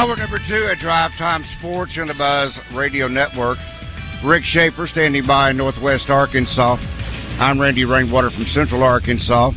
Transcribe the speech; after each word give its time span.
Hour 0.00 0.16
number 0.16 0.40
two 0.48 0.66
at 0.72 0.78
Drive 0.78 1.10
Time 1.18 1.44
Sports 1.58 1.92
on 2.00 2.08
the 2.08 2.14
Buzz 2.14 2.52
Radio 2.74 3.06
Network. 3.06 3.58
Rick 4.24 4.44
Schaefer 4.46 4.86
standing 4.86 5.26
by 5.26 5.50
in 5.50 5.58
Northwest 5.58 6.08
Arkansas. 6.08 6.76
I'm 7.38 7.60
Randy 7.60 7.84
Rainwater 7.84 8.30
from 8.30 8.46
Central 8.54 8.82
Arkansas. 8.82 9.50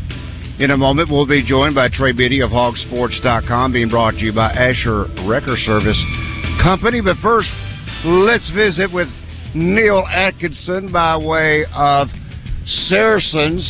In 0.60 0.72
a 0.72 0.76
moment, 0.76 1.10
we'll 1.10 1.26
be 1.26 1.48
joined 1.48 1.76
by 1.76 1.88
Trey 1.88 2.12
Biddy 2.12 2.42
of 2.42 2.50
HawgSports.com, 2.50 3.72
being 3.72 3.88
brought 3.88 4.16
to 4.16 4.20
you 4.20 4.34
by 4.34 4.52
Asher 4.52 5.06
Wrecker 5.26 5.56
Service 5.66 6.04
Company. 6.62 7.00
But 7.00 7.16
first, 7.24 7.48
let's 8.04 8.52
visit 8.52 8.92
with 8.92 9.08
Neil 9.56 10.04
Atkinson 10.10 10.92
by 10.92 11.16
way 11.16 11.64
of 11.74 12.10
Saracens. 12.90 13.66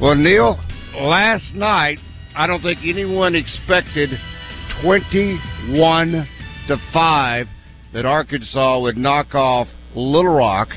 Well, 0.00 0.14
Neil, 0.14 0.60
last 0.94 1.54
night, 1.56 1.98
I 2.36 2.46
don't 2.46 2.62
think 2.62 2.78
anyone 2.84 3.34
expected 3.34 4.10
21 4.82 6.28
to 6.66 6.76
5 6.92 7.46
that 7.94 8.04
Arkansas 8.04 8.80
would 8.80 8.96
knock 8.96 9.32
off 9.34 9.68
Little 9.94 10.34
Rock. 10.34 10.70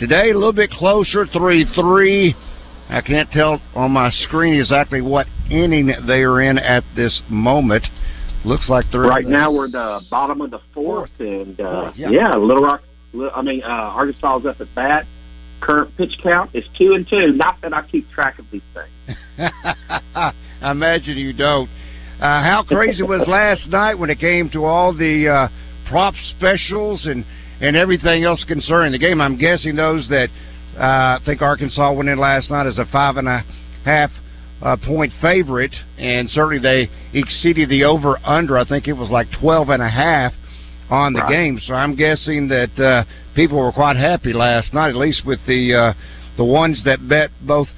Today, 0.00 0.30
a 0.30 0.34
little 0.34 0.52
bit 0.52 0.70
closer, 0.70 1.24
3 1.26 1.64
3. 1.72 2.34
I 2.88 3.00
can't 3.00 3.30
tell 3.30 3.62
on 3.74 3.92
my 3.92 4.10
screen 4.10 4.54
exactly 4.54 5.00
what 5.00 5.26
inning 5.50 5.86
they 6.06 6.22
are 6.22 6.40
in 6.40 6.58
at 6.58 6.82
this 6.96 7.22
moment. 7.30 7.84
Looks 8.44 8.68
like 8.68 8.86
they're 8.90 9.02
right 9.02 9.24
now. 9.24 9.52
We're 9.52 9.70
the 9.70 10.00
bottom 10.10 10.40
of 10.40 10.50
the 10.50 10.60
fourth, 10.74 11.10
and 11.20 11.58
uh, 11.60 11.82
Fourth, 11.82 11.96
yeah. 11.96 12.10
yeah. 12.10 12.36
Little 12.36 12.62
Rock. 12.62 12.82
I 13.34 13.40
mean, 13.40 13.62
uh, 13.62 13.68
Arkansas 13.68 14.38
is 14.38 14.46
up 14.46 14.60
at 14.60 14.74
bat. 14.74 15.06
Current 15.60 15.96
pitch 15.96 16.18
count 16.22 16.50
is 16.54 16.64
two 16.76 16.92
and 16.94 17.08
two. 17.08 17.32
Not 17.32 17.60
that 17.62 17.72
I 17.72 17.86
keep 17.86 18.10
track 18.10 18.38
of 18.38 18.46
these 18.50 18.62
things. 18.74 19.16
I 20.14 20.32
imagine 20.70 21.16
you 21.16 21.32
don't. 21.32 21.70
Uh, 22.24 22.42
how 22.42 22.64
crazy 22.66 23.02
was 23.02 23.22
last 23.28 23.68
night 23.68 23.92
when 23.98 24.08
it 24.08 24.18
came 24.18 24.48
to 24.48 24.64
all 24.64 24.94
the 24.94 25.28
uh, 25.28 25.48
prop 25.90 26.14
specials 26.34 27.04
and 27.04 27.22
and 27.60 27.76
everything 27.76 28.24
else 28.24 28.42
concerning 28.48 28.92
the 28.92 28.98
game? 28.98 29.20
I'm 29.20 29.36
guessing 29.36 29.76
those 29.76 30.08
that 30.08 30.30
uh, 30.78 31.18
think 31.26 31.42
Arkansas 31.42 31.92
went 31.92 32.08
in 32.08 32.18
last 32.18 32.50
night 32.50 32.66
as 32.66 32.78
a 32.78 32.86
five 32.86 33.18
and 33.18 33.28
a 33.28 33.44
half 33.84 34.10
uh, 34.62 34.74
point 34.86 35.12
favorite, 35.20 35.74
and 35.98 36.30
certainly 36.30 36.60
they 36.60 36.88
exceeded 37.12 37.68
the 37.68 37.84
over 37.84 38.18
under. 38.24 38.56
I 38.56 38.64
think 38.66 38.88
it 38.88 38.94
was 38.94 39.10
like 39.10 39.26
twelve 39.38 39.68
and 39.68 39.82
a 39.82 39.90
half 39.90 40.32
on 40.88 41.12
the 41.12 41.20
Right. 41.20 41.30
game. 41.30 41.60
So 41.66 41.74
I'm 41.74 41.94
guessing 41.94 42.48
that 42.48 42.78
uh, 42.80 43.04
people 43.34 43.58
were 43.58 43.70
quite 43.70 43.96
happy 43.96 44.32
last 44.32 44.72
night, 44.72 44.88
at 44.88 44.96
least 44.96 45.26
with 45.26 45.40
the 45.46 45.74
uh, 45.74 45.92
the 46.38 46.44
ones 46.44 46.80
that 46.86 47.06
bet 47.06 47.32
both 47.42 47.68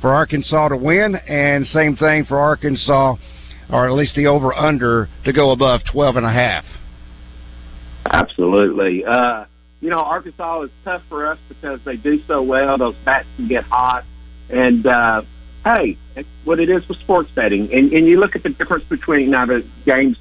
for 0.00 0.14
Arkansas 0.14 0.68
to 0.68 0.76
win 0.76 1.16
and 1.16 1.66
same 1.66 1.96
thing 1.96 2.24
for 2.24 2.38
Arkansas, 2.38 3.16
or 3.70 3.88
at 3.88 3.92
least 3.94 4.14
the 4.14 4.26
over 4.26 4.54
under 4.54 5.08
to 5.24 5.32
go 5.32 5.50
above 5.50 5.80
twelve 5.90 6.16
and 6.16 6.26
a 6.26 6.32
half. 6.32 6.64
Absolutely. 8.10 9.04
Uh, 9.04 9.44
you 9.80 9.90
know, 9.90 9.98
Arkansas 9.98 10.62
is 10.62 10.70
tough 10.84 11.02
for 11.08 11.26
us 11.26 11.38
because 11.48 11.80
they 11.84 11.96
do 11.96 12.22
so 12.26 12.42
well. 12.42 12.78
Those 12.78 12.94
bats 13.04 13.26
can 13.36 13.48
get 13.48 13.64
hot. 13.64 14.04
And, 14.48 14.86
uh, 14.86 15.22
hey, 15.64 15.98
it's 16.14 16.28
what 16.44 16.60
it 16.60 16.70
is 16.70 16.88
with 16.88 16.98
sports 17.00 17.30
betting. 17.34 17.72
And, 17.72 17.92
and 17.92 18.06
you 18.06 18.18
look 18.20 18.36
at 18.36 18.42
the 18.42 18.50
difference 18.50 18.84
between, 18.84 19.30
now 19.30 19.46
the 19.46 19.66
game's 19.84 20.16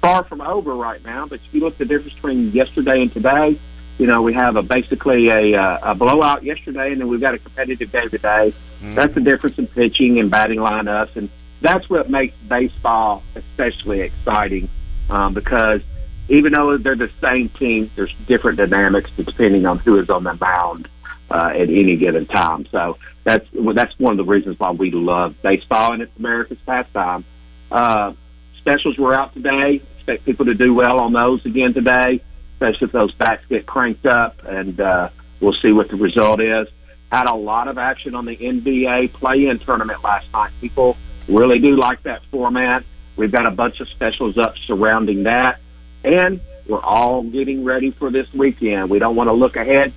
far 0.00 0.24
from 0.24 0.40
over 0.40 0.74
right 0.74 1.04
now, 1.04 1.26
but 1.26 1.40
if 1.46 1.54
you 1.54 1.60
look 1.60 1.74
at 1.74 1.78
the 1.80 1.84
difference 1.84 2.14
between 2.14 2.52
yesterday 2.52 3.02
and 3.02 3.12
today, 3.12 3.60
you 3.98 4.06
know, 4.06 4.22
we 4.22 4.34
have 4.34 4.56
a 4.56 4.62
basically 4.62 5.28
a, 5.28 5.58
uh, 5.58 5.92
a 5.92 5.94
blowout 5.94 6.42
yesterday, 6.42 6.92
and 6.92 7.00
then 7.00 7.08
we've 7.08 7.20
got 7.20 7.34
a 7.34 7.38
competitive 7.38 7.92
game 7.92 8.10
today. 8.10 8.54
That's 8.94 9.14
the 9.14 9.20
difference 9.20 9.58
in 9.58 9.66
pitching 9.66 10.18
and 10.18 10.30
batting 10.30 10.58
lineups, 10.58 11.16
and 11.16 11.30
that's 11.60 11.88
what 11.88 12.10
makes 12.10 12.36
baseball 12.48 13.22
especially 13.34 14.00
exciting 14.00 14.68
um, 15.08 15.34
because 15.34 15.80
even 16.28 16.52
though 16.52 16.76
they're 16.78 16.96
the 16.96 17.10
same 17.22 17.48
team, 17.50 17.90
there's 17.94 18.14
different 18.26 18.58
dynamics 18.58 19.10
depending 19.16 19.66
on 19.66 19.78
who 19.78 19.98
is 19.98 20.10
on 20.10 20.24
the 20.24 20.34
mound 20.34 20.88
uh, 21.30 21.50
at 21.54 21.68
any 21.68 21.96
given 21.96 22.26
time. 22.26 22.66
So 22.70 22.98
that's 23.24 23.46
that's 23.74 23.96
one 23.98 24.12
of 24.12 24.26
the 24.26 24.30
reasons 24.30 24.58
why 24.58 24.70
we 24.72 24.90
love 24.90 25.34
baseball, 25.42 25.92
and 25.92 26.02
it's 26.02 26.16
America's 26.18 26.58
pastime. 26.66 27.24
Uh, 27.70 28.12
specials 28.58 28.98
were 28.98 29.14
out 29.14 29.34
today. 29.34 29.82
Expect 29.96 30.24
people 30.24 30.46
to 30.46 30.54
do 30.54 30.74
well 30.74 31.00
on 31.00 31.12
those 31.12 31.44
again 31.46 31.74
today, 31.74 32.22
especially 32.54 32.86
if 32.86 32.92
those 32.92 33.12
bats 33.14 33.44
get 33.48 33.66
cranked 33.66 34.06
up, 34.06 34.36
and 34.44 34.80
uh, 34.80 35.10
we'll 35.40 35.56
see 35.62 35.72
what 35.72 35.88
the 35.88 35.96
result 35.96 36.40
is. 36.40 36.68
Had 37.12 37.26
a 37.26 37.34
lot 37.34 37.68
of 37.68 37.78
action 37.78 38.16
on 38.16 38.24
the 38.24 38.36
NBA 38.36 39.12
play-in 39.12 39.60
tournament 39.60 40.02
last 40.02 40.26
night. 40.32 40.50
People 40.60 40.96
really 41.28 41.58
do 41.58 41.76
like 41.76 42.02
that 42.04 42.22
format. 42.30 42.84
We've 43.16 43.32
got 43.32 43.46
a 43.46 43.50
bunch 43.50 43.80
of 43.80 43.88
specials 43.88 44.36
up 44.38 44.56
surrounding 44.66 45.24
that, 45.24 45.60
and 46.04 46.40
we're 46.68 46.82
all 46.82 47.22
getting 47.22 47.64
ready 47.64 47.90
for 47.92 48.10
this 48.10 48.26
weekend. 48.34 48.90
We 48.90 48.98
don't 48.98 49.16
want 49.16 49.28
to 49.28 49.34
look 49.34 49.56
ahead 49.56 49.92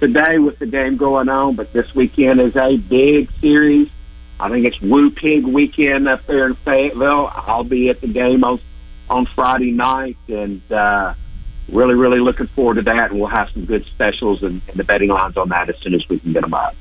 today 0.00 0.38
with 0.38 0.58
the 0.58 0.66
game 0.66 0.96
going 0.96 1.28
on, 1.28 1.54
but 1.56 1.72
this 1.72 1.94
weekend 1.94 2.40
is 2.40 2.56
a 2.56 2.76
big 2.76 3.30
series. 3.40 3.88
I 4.40 4.50
think 4.50 4.66
it's 4.66 4.80
Woo 4.80 5.10
Pig 5.10 5.44
weekend 5.46 6.08
up 6.08 6.26
there 6.26 6.46
in 6.46 6.56
Fayetteville. 6.64 7.30
I'll 7.32 7.64
be 7.64 7.88
at 7.88 8.00
the 8.00 8.08
game 8.08 8.44
on 8.44 8.60
on 9.08 9.26
Friday 9.34 9.70
night, 9.70 10.16
and 10.28 10.60
uh, 10.72 11.14
really, 11.68 11.94
really 11.94 12.20
looking 12.20 12.48
forward 12.48 12.74
to 12.76 12.82
that. 12.82 13.10
And 13.10 13.20
we'll 13.20 13.28
have 13.28 13.48
some 13.52 13.64
good 13.64 13.84
specials 13.94 14.42
and, 14.42 14.60
and 14.68 14.76
the 14.76 14.84
betting 14.84 15.10
lines 15.10 15.36
on 15.36 15.50
that 15.50 15.68
as 15.68 15.76
soon 15.82 15.94
as 15.94 16.02
we 16.08 16.18
can 16.18 16.32
get 16.32 16.42
them 16.42 16.54
up. 16.54 16.74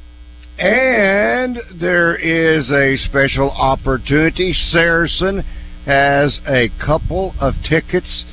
And 0.57 1.57
there 1.79 2.15
is 2.15 2.69
a 2.69 2.97
special 3.09 3.49
opportunity. 3.51 4.53
Saracen 4.71 5.43
has 5.85 6.39
a 6.47 6.69
couple 6.83 7.33
of 7.39 7.55
tickets 7.67 8.25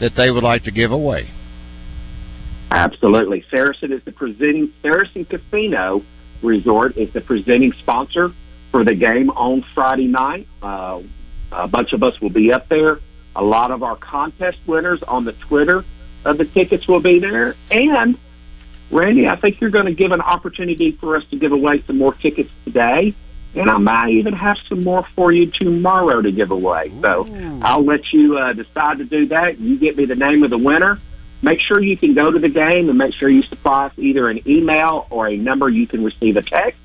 that 0.00 0.12
they 0.16 0.30
would 0.30 0.44
like 0.44 0.64
to 0.64 0.70
give 0.70 0.92
away. 0.92 1.30
Absolutely. 2.70 3.44
Saracen 3.50 3.92
is 3.92 4.02
the 4.04 4.12
presenting 4.12 4.72
Saracen 4.82 5.24
Casino 5.24 6.02
Resort 6.42 6.96
is 6.96 7.12
the 7.12 7.20
presenting 7.20 7.72
sponsor 7.80 8.32
for 8.70 8.84
the 8.84 8.94
game 8.94 9.30
on 9.30 9.64
Friday 9.74 10.08
night. 10.08 10.48
Uh, 10.60 11.02
a 11.52 11.68
bunch 11.68 11.92
of 11.92 12.02
us 12.02 12.20
will 12.20 12.30
be 12.30 12.52
up 12.52 12.68
there. 12.68 12.98
A 13.36 13.42
lot 13.42 13.70
of 13.70 13.82
our 13.82 13.96
contest 13.96 14.58
winners 14.66 15.00
on 15.06 15.24
the 15.24 15.32
Twitter 15.32 15.84
of 16.24 16.38
the 16.38 16.44
tickets 16.44 16.88
will 16.88 17.00
be 17.00 17.18
there. 17.18 17.54
And 17.70 18.18
Randy, 18.92 19.26
I 19.26 19.36
think 19.36 19.60
you're 19.60 19.70
going 19.70 19.86
to 19.86 19.94
give 19.94 20.12
an 20.12 20.20
opportunity 20.20 20.92
for 21.00 21.16
us 21.16 21.24
to 21.30 21.36
give 21.36 21.52
away 21.52 21.82
some 21.86 21.98
more 21.98 22.14
tickets 22.14 22.50
today. 22.64 23.14
And 23.54 23.70
I 23.70 23.76
might 23.76 24.10
even 24.10 24.32
have 24.32 24.56
some 24.68 24.82
more 24.82 25.06
for 25.14 25.30
you 25.30 25.50
tomorrow 25.50 26.22
to 26.22 26.32
give 26.32 26.50
away. 26.50 26.90
So 27.02 27.26
I'll 27.62 27.84
let 27.84 28.00
you 28.12 28.38
uh, 28.38 28.54
decide 28.54 28.98
to 28.98 29.04
do 29.04 29.28
that. 29.28 29.58
You 29.58 29.78
get 29.78 29.96
me 29.96 30.06
the 30.06 30.14
name 30.14 30.42
of 30.42 30.50
the 30.50 30.58
winner. 30.58 30.98
Make 31.42 31.58
sure 31.60 31.82
you 31.82 31.96
can 31.96 32.14
go 32.14 32.30
to 32.30 32.38
the 32.38 32.48
game 32.48 32.88
and 32.88 32.96
make 32.96 33.14
sure 33.14 33.28
you 33.28 33.42
supply 33.42 33.86
us 33.86 33.92
either 33.98 34.28
an 34.30 34.48
email 34.48 35.06
or 35.10 35.28
a 35.28 35.36
number 35.36 35.68
you 35.68 35.86
can 35.86 36.02
receive 36.02 36.36
a 36.36 36.42
text. 36.42 36.78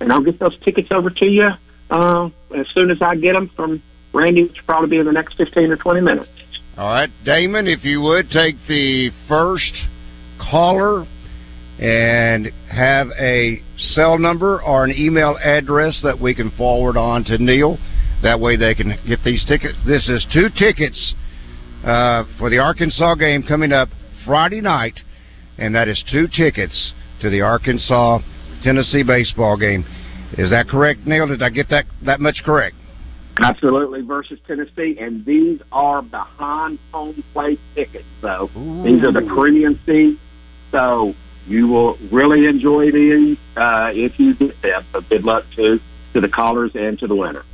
And 0.00 0.12
I'll 0.12 0.22
get 0.22 0.38
those 0.38 0.58
tickets 0.60 0.88
over 0.90 1.10
to 1.10 1.26
you 1.26 1.48
uh, 1.90 2.30
as 2.56 2.66
soon 2.74 2.90
as 2.90 3.02
I 3.02 3.16
get 3.16 3.32
them 3.34 3.50
from 3.54 3.82
Randy, 4.14 4.44
which 4.44 4.56
will 4.56 4.66
probably 4.66 4.90
be 4.90 4.98
in 4.98 5.06
the 5.06 5.12
next 5.12 5.36
15 5.36 5.70
or 5.70 5.76
20 5.76 6.00
minutes. 6.00 6.30
All 6.78 6.88
right, 6.88 7.10
Damon, 7.24 7.66
if 7.66 7.84
you 7.84 8.00
would 8.02 8.30
take 8.30 8.56
the 8.68 9.10
first 9.28 9.72
caller 10.38 11.06
and 11.78 12.50
have 12.70 13.08
a 13.18 13.60
cell 13.94 14.18
number 14.18 14.62
or 14.62 14.84
an 14.84 14.92
email 14.96 15.36
address 15.42 15.98
that 16.02 16.18
we 16.18 16.34
can 16.34 16.50
forward 16.52 16.96
on 16.96 17.24
to 17.24 17.38
Neil. 17.38 17.78
That 18.22 18.40
way 18.40 18.56
they 18.56 18.74
can 18.74 18.98
get 19.06 19.22
these 19.24 19.44
tickets. 19.44 19.76
This 19.86 20.08
is 20.08 20.26
two 20.32 20.48
tickets 20.56 21.14
uh, 21.84 22.24
for 22.38 22.48
the 22.48 22.58
Arkansas 22.58 23.14
game 23.16 23.42
coming 23.42 23.72
up 23.72 23.88
Friday 24.24 24.60
night, 24.60 24.98
and 25.58 25.74
that 25.74 25.88
is 25.88 26.02
two 26.10 26.26
tickets 26.28 26.92
to 27.20 27.30
the 27.30 27.42
Arkansas 27.42 28.20
Tennessee 28.62 29.02
baseball 29.02 29.56
game. 29.58 29.84
Is 30.38 30.50
that 30.50 30.68
correct, 30.68 31.06
Neil? 31.06 31.26
Did 31.28 31.42
I 31.42 31.50
get 31.50 31.68
that 31.70 31.84
that 32.04 32.20
much 32.20 32.42
correct? 32.44 32.74
Absolutely, 33.38 34.00
versus 34.00 34.38
Tennessee, 34.46 34.96
and 34.98 35.24
these 35.26 35.60
are 35.70 36.00
behind 36.00 36.78
home 36.90 37.22
plate 37.34 37.60
tickets. 37.74 38.06
So 38.22 38.48
Ooh. 38.56 38.82
these 38.82 39.04
are 39.04 39.12
the 39.12 39.28
premium 39.34 39.78
seats. 39.84 40.18
So 40.72 41.14
you 41.46 41.68
will 41.68 41.96
really 42.12 42.46
enjoy 42.46 42.90
these 42.90 43.38
uh, 43.56 43.90
if 43.92 44.18
you 44.18 44.34
get 44.34 44.60
them. 44.62 44.84
Good 45.08 45.24
luck 45.24 45.44
to 45.56 45.78
to 46.14 46.20
the 46.20 46.28
callers 46.28 46.72
and 46.74 46.98
to 46.98 47.06
the 47.06 47.14
winner. 47.14 47.44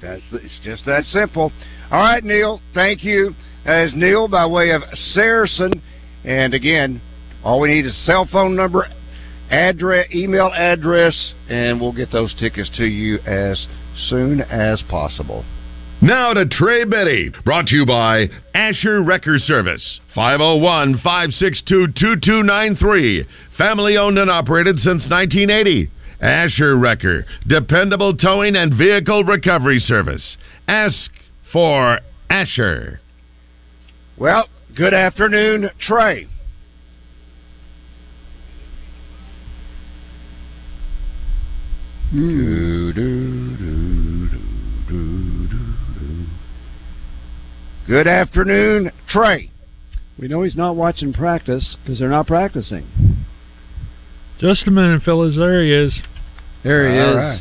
That's 0.00 0.22
it's 0.32 0.60
just 0.64 0.84
that 0.86 1.04
simple. 1.06 1.52
All 1.90 2.00
right, 2.00 2.22
Neil. 2.22 2.60
Thank 2.74 3.04
you. 3.04 3.34
As 3.64 3.92
Neil 3.94 4.26
by 4.26 4.46
way 4.46 4.70
of 4.70 4.82
Saracen, 5.12 5.80
and 6.24 6.52
again, 6.52 7.00
all 7.44 7.60
we 7.60 7.68
need 7.72 7.86
is 7.86 7.96
cell 8.04 8.28
phone 8.30 8.56
number, 8.56 8.86
address, 9.50 10.06
email 10.12 10.50
address, 10.52 11.32
and 11.48 11.80
we'll 11.80 11.92
get 11.92 12.10
those 12.10 12.34
tickets 12.40 12.70
to 12.76 12.84
you 12.84 13.18
as 13.20 13.66
soon 14.08 14.40
as 14.40 14.82
possible. 14.88 15.44
Now 16.02 16.32
to 16.32 16.46
Trey 16.46 16.82
Biddy, 16.82 17.30
brought 17.44 17.68
to 17.68 17.76
you 17.76 17.86
by 17.86 18.26
Asher 18.54 19.04
Wrecker 19.04 19.38
Service, 19.38 20.00
501 20.16 20.94
562 20.94 21.92
2293. 21.96 23.24
Family 23.56 23.96
owned 23.96 24.18
and 24.18 24.28
operated 24.28 24.78
since 24.78 25.06
1980. 25.08 25.88
Asher 26.20 26.76
Wrecker, 26.76 27.24
dependable 27.46 28.16
towing 28.16 28.56
and 28.56 28.76
vehicle 28.76 29.22
recovery 29.22 29.78
service. 29.78 30.38
Ask 30.66 31.08
for 31.52 32.00
Asher. 32.28 33.00
Well, 34.18 34.48
good 34.76 34.94
afternoon, 34.94 35.70
Trey. 35.78 36.26
Mm. 42.12 43.31
Good 47.86 48.06
afternoon, 48.06 48.92
Trey. 49.08 49.50
We 50.16 50.28
know 50.28 50.42
he's 50.42 50.56
not 50.56 50.76
watching 50.76 51.12
practice 51.12 51.76
because 51.82 51.98
they're 51.98 52.08
not 52.08 52.28
practicing. 52.28 52.86
Just 54.38 54.68
a 54.68 54.70
minute, 54.70 55.02
fellas. 55.02 55.34
There 55.36 55.64
he 55.64 55.72
is. 55.72 55.92
There 56.62 56.92
he 56.92 57.00
All 57.00 57.10
is. 57.10 57.16
Right. 57.16 57.40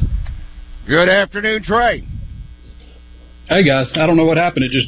Good 0.88 1.10
afternoon, 1.10 1.64
Trey. 1.64 2.08
Hey 3.50 3.64
guys, 3.64 3.92
I 3.96 4.08
don't 4.08 4.18
know 4.18 4.26
what 4.26 4.38
happened. 4.38 4.66
It 4.66 4.72
just 4.72 4.88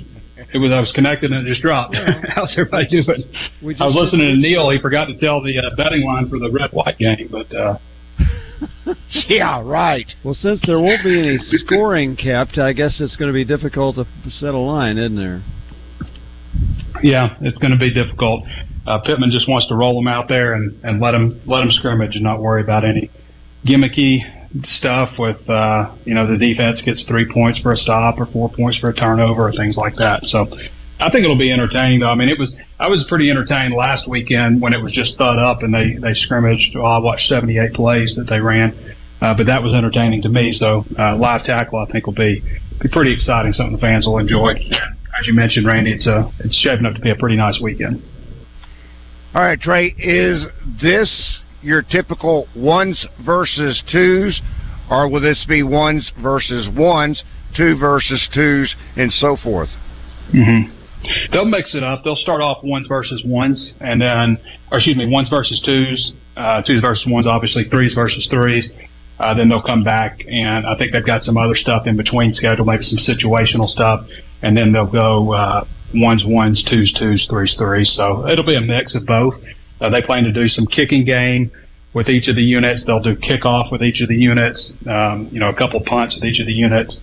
it 0.56 0.58
was 0.58 0.72
I 0.72 0.80
was 0.80 0.92
connected 0.96 1.32
and 1.32 1.46
it 1.46 1.50
just 1.50 1.62
dropped. 1.62 1.96
How's 2.30 2.52
everybody 2.54 2.88
doing? 2.88 3.24
I 3.80 3.86
was 3.86 3.96
listening 3.96 4.34
to 4.34 4.36
Neil. 4.36 4.72
He 4.72 4.80
forgot 4.80 5.06
to 5.06 5.18
tell 5.20 5.44
the 5.44 5.60
uh, 5.60 5.76
betting 5.76 6.04
line 6.04 6.30
for 6.30 6.40
the 6.40 6.50
red 6.50 6.72
white 6.72 6.98
game, 6.98 7.30
but. 7.32 7.54
Uh, 7.56 7.78
yeah, 9.30 9.62
right. 9.64 10.08
Well, 10.24 10.34
since 10.34 10.62
there 10.66 10.80
won't 10.80 11.04
be 11.04 11.20
any 11.20 11.38
scoring 11.66 12.16
kept, 12.16 12.58
I 12.58 12.74
guess 12.74 13.00
it's 13.00 13.16
going 13.16 13.30
to 13.30 13.34
be 13.34 13.46
difficult 13.46 13.96
to 13.96 14.06
set 14.30 14.54
a 14.54 14.58
line, 14.58 14.98
isn't 14.98 15.16
there? 15.16 15.44
Yeah, 17.02 17.36
it's 17.42 17.58
going 17.58 17.72
to 17.72 17.78
be 17.78 17.94
difficult. 17.94 18.44
Uh, 18.86 19.00
Pittman 19.00 19.32
just 19.32 19.48
wants 19.48 19.68
to 19.68 19.76
roll 19.76 19.96
them 19.96 20.08
out 20.08 20.28
there 20.28 20.54
and, 20.54 20.80
and 20.84 21.00
let 21.00 21.12
them 21.12 21.42
let 21.46 21.60
them 21.60 21.72
scrimmage 21.72 22.16
and 22.16 22.24
not 22.24 22.40
worry 22.40 22.62
about 22.62 22.84
any 22.84 23.10
gimmicky 23.66 24.20
stuff 24.66 25.18
with 25.18 25.50
uh, 25.50 25.96
you 26.06 26.14
know 26.14 26.28
the 26.28 26.38
defense 26.38 26.82
gets 26.86 27.04
three 27.08 27.32
points 27.32 27.60
for 27.60 27.72
a 27.72 27.78
stop 27.78 28.20
or 28.20 28.26
four 28.28 28.50
points 28.50 28.78
for 28.78 28.90
a 28.90 28.94
turnover 28.94 29.48
or 29.48 29.52
things 29.54 29.78
like 29.78 29.96
that. 29.96 30.22
So 30.24 30.48
I 31.00 31.10
think 31.10 31.24
it'll 31.24 31.38
be 31.38 31.52
entertaining 31.52 32.00
though. 32.00 32.10
I 32.10 32.16
mean, 32.16 32.30
it 32.30 32.40
was 32.40 32.52
I 32.80 32.88
was 32.88 33.06
pretty 33.10 33.30
entertained 33.30 33.74
last 33.74 34.08
weekend 34.08 34.62
when 34.62 34.74
it 34.74 34.82
was 34.82 34.94
just 34.94 35.18
thud 35.18 35.40
up 35.40 35.64
and 35.64 35.74
they 35.74 35.96
they 36.02 36.14
scrimmaged. 36.14 36.76
Well, 36.76 36.86
I 36.86 36.98
watched 37.00 37.28
78 37.28 37.74
plays 37.74 38.16
that 38.18 38.28
they 38.30 38.40
ran, 38.40 38.96
uh, 39.22 39.34
but 39.36 39.48
that 39.48 39.62
was 39.64 39.74
entertaining 39.74 40.22
to 40.24 40.30
me. 40.30 40.54
So 40.54 40.86
uh, 40.98 41.18
live 41.18 41.44
tackle 41.44 41.80
I 41.80 41.92
think 41.92 42.06
will 42.06 42.14
be 42.14 42.42
be 42.82 42.90
pretty 42.90 43.14
exciting. 43.14 43.54
Something 43.54 43.76
the 43.76 43.82
fans 43.82 44.06
will 44.06 44.18
enjoy. 44.18 44.54
As 45.20 45.28
you 45.28 45.34
mentioned, 45.34 45.68
Randy, 45.68 45.94
it's 45.94 46.08
a 46.08 46.32
it's 46.40 46.58
shaping 46.58 46.86
up 46.86 46.94
to 46.96 47.02
be 47.02 47.12
a 47.12 47.16
pretty 47.16 47.36
nice 47.36 47.60
weekend. 47.62 48.02
All 49.36 49.42
right, 49.42 49.60
Trey, 49.60 49.88
is 49.98 50.46
this 50.82 51.40
your 51.62 51.82
typical 51.82 52.48
ones 52.56 53.06
versus 53.26 53.82
twos, 53.92 54.40
or 54.92 55.10
will 55.10 55.22
this 55.22 55.44
be 55.48 55.64
ones 55.64 56.12
versus 56.22 56.68
ones, 56.76 57.24
two 57.58 57.78
versus 57.78 58.28
twos, 58.34 58.76
and 58.96 59.12
so 59.12 59.36
forth? 59.42 59.70
Mm-hmm. 60.34 60.83
They'll 61.32 61.46
mix 61.46 61.76
it 61.76 61.84
up. 61.84 62.04
They'll 62.04 62.16
start 62.16 62.42
off 62.42 62.64
ones 62.64 62.88
versus 62.88 63.22
ones, 63.26 63.74
and 63.80 64.02
then, 64.02 64.38
or 64.72 64.78
excuse 64.78 64.98
me, 64.98 65.06
ones 65.08 65.30
versus 65.30 65.62
twos, 65.66 66.14
uh, 66.38 66.62
twos 66.62 66.82
versus 66.82 67.06
ones, 67.08 67.28
obviously 67.28 67.66
threes 67.70 67.94
versus 67.94 68.28
threes. 68.30 68.70
Uh, 69.20 69.34
then 69.34 69.48
they'll 69.48 69.62
come 69.62 69.84
back, 69.84 70.20
and 70.28 70.66
I 70.66 70.76
think 70.78 70.92
they've 70.92 71.06
got 71.06 71.22
some 71.22 71.38
other 71.38 71.56
stuff 71.56 71.86
in 71.86 71.96
between 71.96 72.34
schedule, 72.34 72.66
maybe 72.66 72.84
some 72.84 72.98
situational 72.98 73.68
stuff, 73.68 74.06
and 74.42 74.58
then 74.58 74.72
they'll 74.74 74.92
go 74.92 75.34
uh, 75.34 75.66
ones, 75.94 76.24
ones, 76.26 76.64
twos, 76.70 76.92
twos, 77.00 77.26
threes, 77.30 77.56
threes. 77.58 77.94
So 77.96 78.28
it'll 78.28 78.46
be 78.46 78.56
a 78.56 78.62
mix 78.62 78.96
of 78.96 79.06
both. 79.06 79.36
Uh, 79.80 79.90
they 79.90 80.02
plan 80.02 80.24
to 80.24 80.32
do 80.32 80.48
some 80.48 80.66
kicking 80.66 81.06
game 81.06 81.52
with 81.94 82.10
each 82.10 82.28
of 82.28 82.36
the 82.36 82.42
units. 82.42 82.84
They'll 82.86 83.04
do 83.04 83.16
kickoff 83.16 83.72
with 83.72 83.84
each 83.84 84.02
of 84.02 84.10
the 84.10 84.16
units. 84.16 84.74
Um, 84.88 85.30
you 85.32 85.40
know, 85.40 85.50
a 85.50 85.56
couple 85.56 85.80
punts 85.86 86.16
with 86.16 86.24
each 86.24 86.40
of 86.40 86.48
the 86.48 86.54
units. 86.54 87.00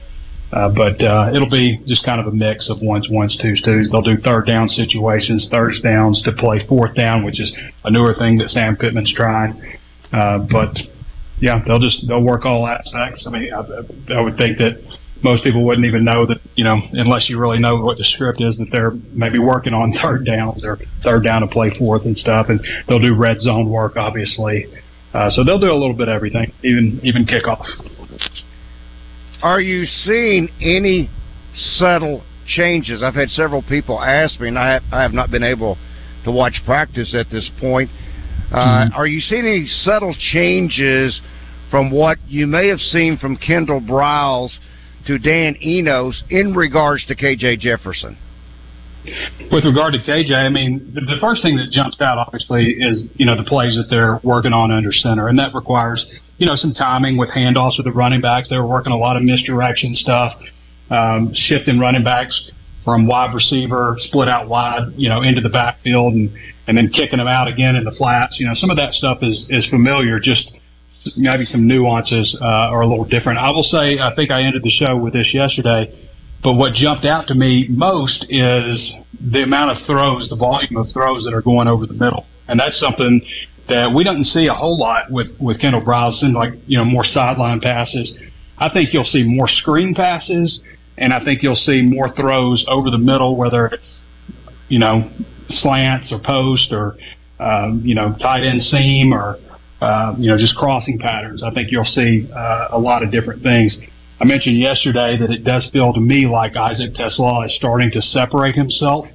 Uh, 0.53 0.69
but 0.69 1.01
uh, 1.03 1.31
it'll 1.33 1.51
be 1.51 1.79
just 1.87 2.05
kind 2.05 2.21
of 2.21 2.27
a 2.27 2.35
mix 2.35 2.69
of 2.69 2.83
ones, 2.83 3.07
ones, 3.09 3.39
twos, 3.41 3.63
twos. 3.63 3.89
They'll 3.91 4.03
do 4.03 4.17
third 4.17 4.47
down 4.47 4.69
situations, 4.69 5.47
third 5.51 5.75
downs 5.83 6.23
to 6.25 6.33
play 6.33 6.67
fourth 6.67 6.97
down, 6.97 7.25
which 7.25 7.41
is 7.41 7.53
a 7.85 7.91
newer 7.91 8.15
thing 8.15 8.39
that 8.39 8.49
Sam 8.49 8.77
Pittman's 8.77 9.15
trying. 9.15 9.79
Uh, 10.13 10.39
but 10.51 10.77
yeah, 11.39 11.63
they'll 11.67 11.79
just 11.79 12.05
they'll 12.09 12.23
work 12.23 12.45
all 12.47 12.67
aspects. 12.67 13.25
I 13.27 13.31
mean, 13.31 13.53
I, 13.53 14.15
I 14.15 14.21
would 14.21 14.37
think 14.37 14.59
that 14.59 14.83
most 15.23 15.45
people 15.45 15.65
wouldn't 15.65 15.87
even 15.87 16.05
know 16.05 16.27
that 16.27 16.39
you 16.57 16.65
know 16.65 16.81
unless 16.93 17.29
you 17.29 17.39
really 17.39 17.59
know 17.59 17.77
what 17.77 17.99
the 17.99 18.05
script 18.05 18.41
is 18.41 18.57
that 18.57 18.69
they're 18.73 18.93
maybe 19.13 19.39
working 19.39 19.73
on 19.73 19.93
third 20.03 20.27
downs 20.27 20.65
or 20.65 20.79
third 21.05 21.23
down 21.25 21.43
to 21.43 21.47
play 21.47 21.71
fourth 21.79 22.05
and 22.05 22.17
stuff, 22.17 22.47
and 22.49 22.61
they'll 22.89 22.99
do 22.99 23.15
red 23.15 23.41
zone 23.41 23.71
work 23.71 23.97
obviously. 23.97 24.67
Uh, 25.13 25.29
so 25.31 25.43
they'll 25.45 25.59
do 25.59 25.73
a 25.73 25.75
little 25.75 25.95
bit 25.95 26.09
of 26.09 26.15
everything, 26.15 26.53
even 26.63 27.01
even 27.03 27.25
kickoff. 27.25 27.65
Are 29.43 29.61
you 29.61 29.87
seeing 29.87 30.49
any 30.61 31.09
subtle 31.55 32.23
changes? 32.47 33.03
I've 33.03 33.15
had 33.15 33.31
several 33.31 33.63
people 33.63 34.01
ask 34.01 34.39
me, 34.41 34.49
and 34.49 34.59
I 34.59 34.75
have, 34.75 34.83
I 34.93 35.03
have 35.03 35.13
not 35.13 35.31
been 35.31 35.43
able 35.43 35.79
to 36.25 36.31
watch 36.31 36.61
practice 36.67 37.15
at 37.15 37.31
this 37.31 37.51
point. 37.61 37.91
Uh, 38.53 38.57
mm-hmm. 38.57 38.95
Are 38.95 39.07
you 39.07 39.21
seeing 39.21 39.47
any 39.47 39.67
subtle 39.67 40.15
changes 40.33 41.21
from 41.71 41.91
what 41.91 42.19
you 42.27 42.47
may 42.47 42.69
have 42.69 42.81
seen 42.81 43.17
from 43.17 43.37
Kendall 43.37 43.81
Briles 43.81 44.51
to 45.07 45.19
Dan 45.19 45.57
Enos 45.63 46.23
in 46.29 46.55
regards 46.55 47.07
to 47.07 47.15
KJ 47.15 47.61
Jefferson? 47.61 48.19
With 49.51 49.65
regard 49.65 49.95
to 49.95 49.99
KJ, 49.99 50.33
I 50.33 50.49
mean, 50.49 50.93
the, 50.95 51.01
the 51.01 51.21
first 51.21 51.43
thing 51.43 51.57
that 51.57 51.71
jumps 51.73 52.01
out, 52.01 52.19
obviously, 52.19 52.77
is, 52.79 53.09
you 53.15 53.25
know, 53.25 53.37
the 53.37 53.49
plays 53.49 53.75
that 53.77 53.89
they're 53.89 54.21
working 54.23 54.53
on 54.53 54.71
under 54.71 54.93
center. 54.93 55.29
And 55.29 55.39
that 55.39 55.55
requires, 55.55 56.05
you 56.39 56.47
know, 56.47 56.55
some 56.57 56.75
timing 56.75 57.17
with 57.17 57.31
handoffs 57.31 57.79
with 57.79 57.87
the 57.87 57.93
running 57.93 58.21
backs. 58.21 58.49
They're 58.51 58.67
working 58.67 58.93
a 58.93 58.99
lot 58.99 59.17
of 59.17 59.23
misdirection 59.23 59.95
stuff, 59.95 60.35
um, 60.91 61.33
shifting 61.35 61.79
running 61.79 62.05
backs 62.05 62.51
from 62.85 63.07
wide 63.07 63.35
receiver, 63.35 63.97
split 63.99 64.29
out 64.29 64.49
wide, 64.49 64.93
you 64.97 65.09
know, 65.09 65.23
into 65.23 65.41
the 65.41 65.49
backfield 65.49 66.15
and, 66.15 66.31
and 66.67 66.77
then 66.77 66.91
kicking 66.91 67.19
them 67.19 67.29
out 67.29 67.49
again 67.49 67.77
in 67.77 67.85
the 67.85 67.95
flats. 67.97 68.39
You 68.39 68.47
know, 68.47 68.55
some 68.55 68.71
of 68.71 68.77
that 68.77 68.93
stuff 68.95 69.19
is, 69.23 69.47
is 69.51 69.67
familiar, 69.69 70.21
just 70.21 70.51
maybe 71.17 71.45
some 71.45 71.67
nuances 71.67 72.37
uh, 72.41 72.45
are 72.45 72.83
a 72.83 72.87
little 72.89 73.05
different. 73.05 73.39
I 73.39 73.51
will 73.51 73.65
say, 73.65 73.99
I 73.99 74.15
think 74.15 74.31
I 74.31 74.43
ended 74.43 74.63
the 74.63 74.71
show 74.71 74.97
with 74.97 75.13
this 75.13 75.33
yesterday, 75.33 75.91
but 76.43 76.55
what 76.55 76.75
jumped 76.75 77.05
out 77.05 77.27
to 77.29 77.35
me 77.35 77.67
most 77.69 78.25
is 78.29 78.95
the 79.21 79.43
amount 79.43 79.77
of 79.77 79.87
throws, 79.87 80.29
the 80.29 80.37
volume 80.37 80.77
of 80.77 80.87
throws 80.93 81.25
that 81.25 81.35
are 81.35 81.43
going 81.43 81.69
over 81.69 81.87
the 81.87 81.95
middle. 81.95 82.27
And 82.49 82.59
that's 82.59 82.79
something 82.81 83.21
that 83.69 83.93
we 83.95 84.05
don't 84.05 84.25
see 84.25 84.47
a 84.47 84.55
whole 84.55 84.79
lot 84.79 85.11
with, 85.11 85.29
with 85.39 85.61
Kendall 85.61 85.83
Browson, 85.83 86.33
like, 86.33 86.55
you 86.67 86.79
know, 86.79 86.85
more 86.85 87.05
sideline 87.05 87.61
passes. 87.61 88.19
I 88.59 88.69
think 88.69 88.93
you'll 88.93 89.05
see 89.05 89.23
more 89.23 89.49
screen 89.49 89.95
passes, 89.95 90.61
and 90.99 91.13
I 91.13 91.23
think 91.25 91.43
you'll 91.43 91.57
see 91.57 91.83
more 91.83 92.15
throws 92.15 92.65
over 92.69 92.91
the 92.91 92.99
middle, 92.99 93.37
whether 93.37 93.67
it's, 93.67 93.99
you 94.69 94.79
know, 94.79 95.11
slants 95.49 96.13
or 96.13 96.21
post 96.21 96.73
or, 96.73 96.97
um, 97.39 97.83
you 97.85 97.95
know, 97.95 98.17
tight 98.21 98.45
end 98.45 98.63
seam 98.63 99.13
or, 99.13 99.39
uh, 99.81 100.15
you 100.19 100.29
know, 100.29 100.37
just 100.37 100.57
crossing 100.57 100.99
patterns. 100.99 101.43
I 101.43 101.51
think 101.51 101.71
you'll 101.71 101.85
see 101.85 102.29
uh, 102.35 102.69
a 102.71 102.79
lot 102.79 103.03
of 103.03 103.11
different 103.11 103.43
things. 103.43 103.77
I 104.21 104.27
mentioned 104.27 104.59
yesterday 104.59 105.17
that 105.19 105.31
it 105.31 105.45
does 105.45 105.69
feel 105.73 105.95
to 105.95 106.01
me 106.01 106.27
like 106.27 106.55
Isaac 106.55 106.93
TeSlaa 106.95 107.47
is 107.47 107.57
starting 107.57 107.91
to 107.93 108.03
separate 108.03 108.55
himself 108.55 109.07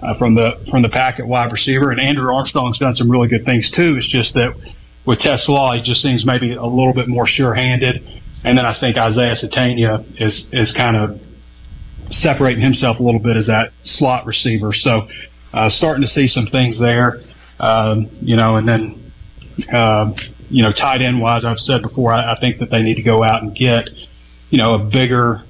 uh, 0.00 0.16
from 0.18 0.34
the 0.34 0.52
from 0.70 0.80
the 0.80 0.88
pack 0.88 1.20
at 1.20 1.26
wide 1.26 1.52
receiver, 1.52 1.90
and 1.90 2.00
Andrew 2.00 2.32
Armstrong's 2.32 2.78
done 2.78 2.94
some 2.94 3.10
really 3.10 3.28
good 3.28 3.44
things 3.44 3.70
too. 3.76 3.96
It's 3.98 4.10
just 4.10 4.32
that 4.34 4.54
with 5.06 5.18
TeSlaa, 5.18 5.76
he 5.76 5.82
just 5.82 6.00
seems 6.00 6.24
maybe 6.24 6.54
a 6.54 6.64
little 6.64 6.94
bit 6.94 7.08
more 7.08 7.26
sure-handed, 7.26 8.02
and 8.42 8.56
then 8.56 8.64
I 8.64 8.78
think 8.80 8.96
Isaiah 8.96 9.36
Sategna 9.36 10.02
is 10.18 10.46
is 10.50 10.72
kind 10.72 10.96
of 10.96 11.20
separating 12.08 12.62
himself 12.62 13.00
a 13.00 13.02
little 13.02 13.20
bit 13.20 13.36
as 13.36 13.46
that 13.46 13.72
slot 13.82 14.24
receiver. 14.24 14.72
So 14.72 15.08
uh, 15.52 15.68
starting 15.68 16.02
to 16.02 16.08
see 16.08 16.26
some 16.26 16.46
things 16.46 16.78
there, 16.80 17.20
um, 17.60 18.08
you 18.22 18.36
know, 18.36 18.56
and 18.56 18.66
then 18.66 19.12
uh, 19.70 20.12
you 20.48 20.62
know 20.62 20.72
tight 20.72 21.02
end 21.02 21.20
wise, 21.20 21.44
I've 21.44 21.58
said 21.58 21.82
before, 21.82 22.14
I, 22.14 22.32
I 22.32 22.40
think 22.40 22.60
that 22.60 22.70
they 22.70 22.80
need 22.80 22.94
to 22.94 23.02
go 23.02 23.22
out 23.22 23.42
and 23.42 23.54
get 23.54 23.90
you 24.54 24.58
know 24.58 24.74
a 24.74 24.78
bigger 24.78 25.42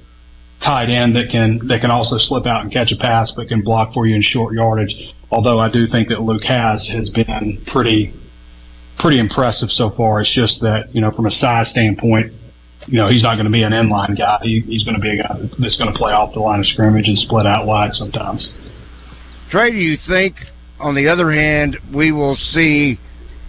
tight 0.65 0.89
end 0.89 1.15
that 1.15 1.29
can 1.31 1.61
that 1.69 1.83
can 1.83 1.91
also 1.91 2.17
slip 2.17 2.47
out 2.47 2.63
and 2.63 2.73
catch 2.73 2.91
a 2.91 2.97
pass, 2.97 3.31
but 3.37 3.49
can 3.49 3.61
block 3.61 3.93
for 3.93 4.07
you 4.07 4.17
in 4.17 4.23
short 4.23 4.55
yardage. 4.55 4.97
Although 5.31 5.59
I 5.59 5.69
do 5.69 5.87
think 5.87 6.09
that 6.09 6.23
Luke 6.23 6.45
has 6.45 6.89
has 6.89 7.11
been 7.11 7.63
pretty 7.71 8.15
pretty 8.99 9.19
impressive 9.19 9.69
so 9.69 9.91
far. 9.95 10.23
It's 10.23 10.35
just 10.35 10.63
that 10.63 10.95
you 10.95 11.03
know 11.03 11.11
from 11.11 11.27
a 11.27 11.31
size 11.31 11.69
standpoint, 11.69 12.33
you 12.87 12.99
know 12.99 13.11
he's 13.11 13.23
not 13.23 13.35
going 13.35 13.45
to 13.45 13.53
be 13.53 13.63
an 13.63 13.73
inline 13.73 14.17
guy. 14.17 14.39
He, 14.41 14.63
he's 14.67 14.85
going 14.85 14.97
to 14.97 15.03
be 15.03 15.21
a 15.21 15.23
guy 15.23 15.37
that's 15.59 15.77
going 15.77 15.93
to 15.93 15.99
play 15.99 16.13
off 16.15 16.33
the 16.33 16.41
line 16.41 16.61
of 16.61 16.67
scrimmage 16.67 17.07
and 17.07 17.19
split 17.19 17.45
out 17.45 17.67
wide 17.67 17.93
sometimes. 17.93 18.49
Trey, 19.51 19.71
do 19.71 19.77
you 19.77 19.99
think, 20.09 20.37
on 20.81 20.95
the 20.95 21.09
other 21.09 21.31
hand, 21.31 21.77
we 21.95 22.11
will 22.11 22.37
see 22.37 22.99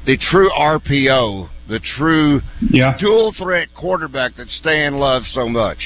the 0.06 0.18
true 0.18 0.50
RPO, 0.50 1.48
the 1.68 1.80
true 1.98 2.42
yeah. 2.70 2.98
dual 3.00 3.34
threat 3.38 3.70
quarterback 3.76 4.36
that 4.38 4.48
Stan 4.60 4.96
loves 4.96 5.32
so 5.34 5.50
much? 5.50 5.78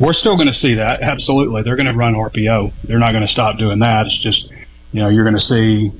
We're 0.00 0.14
still 0.14 0.36
going 0.36 0.48
to 0.48 0.54
see 0.54 0.74
that. 0.74 1.02
Absolutely. 1.02 1.62
They're 1.62 1.76
going 1.76 1.86
to 1.86 1.94
run 1.94 2.14
RPO. 2.14 2.72
They're 2.86 2.98
not 2.98 3.12
going 3.12 3.26
to 3.26 3.32
stop 3.32 3.58
doing 3.58 3.78
that. 3.80 4.06
It's 4.06 4.22
just, 4.22 4.50
you 4.92 5.02
know, 5.02 5.08
you're 5.08 5.24
going 5.24 5.34
to 5.34 5.40
see, 5.40 5.90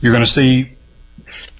you're 0.00 0.12
going 0.12 0.24
to 0.24 0.32
see, 0.32 0.76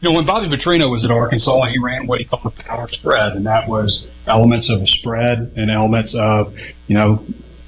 you 0.00 0.08
know, 0.08 0.12
when 0.12 0.26
Bobby 0.26 0.48
Petrino 0.48 0.90
was 0.90 1.04
at 1.04 1.10
Arkansas, 1.10 1.66
he 1.66 1.78
ran 1.78 2.06
what 2.06 2.20
he 2.20 2.24
called 2.24 2.46
a 2.46 2.62
power 2.62 2.88
spread, 2.90 3.32
and 3.32 3.46
that 3.46 3.68
was 3.68 4.06
elements 4.26 4.70
of 4.70 4.82
a 4.82 4.86
spread 4.86 5.52
and 5.56 5.70
elements 5.70 6.14
of, 6.16 6.54
you 6.86 6.96
know, 6.96 7.24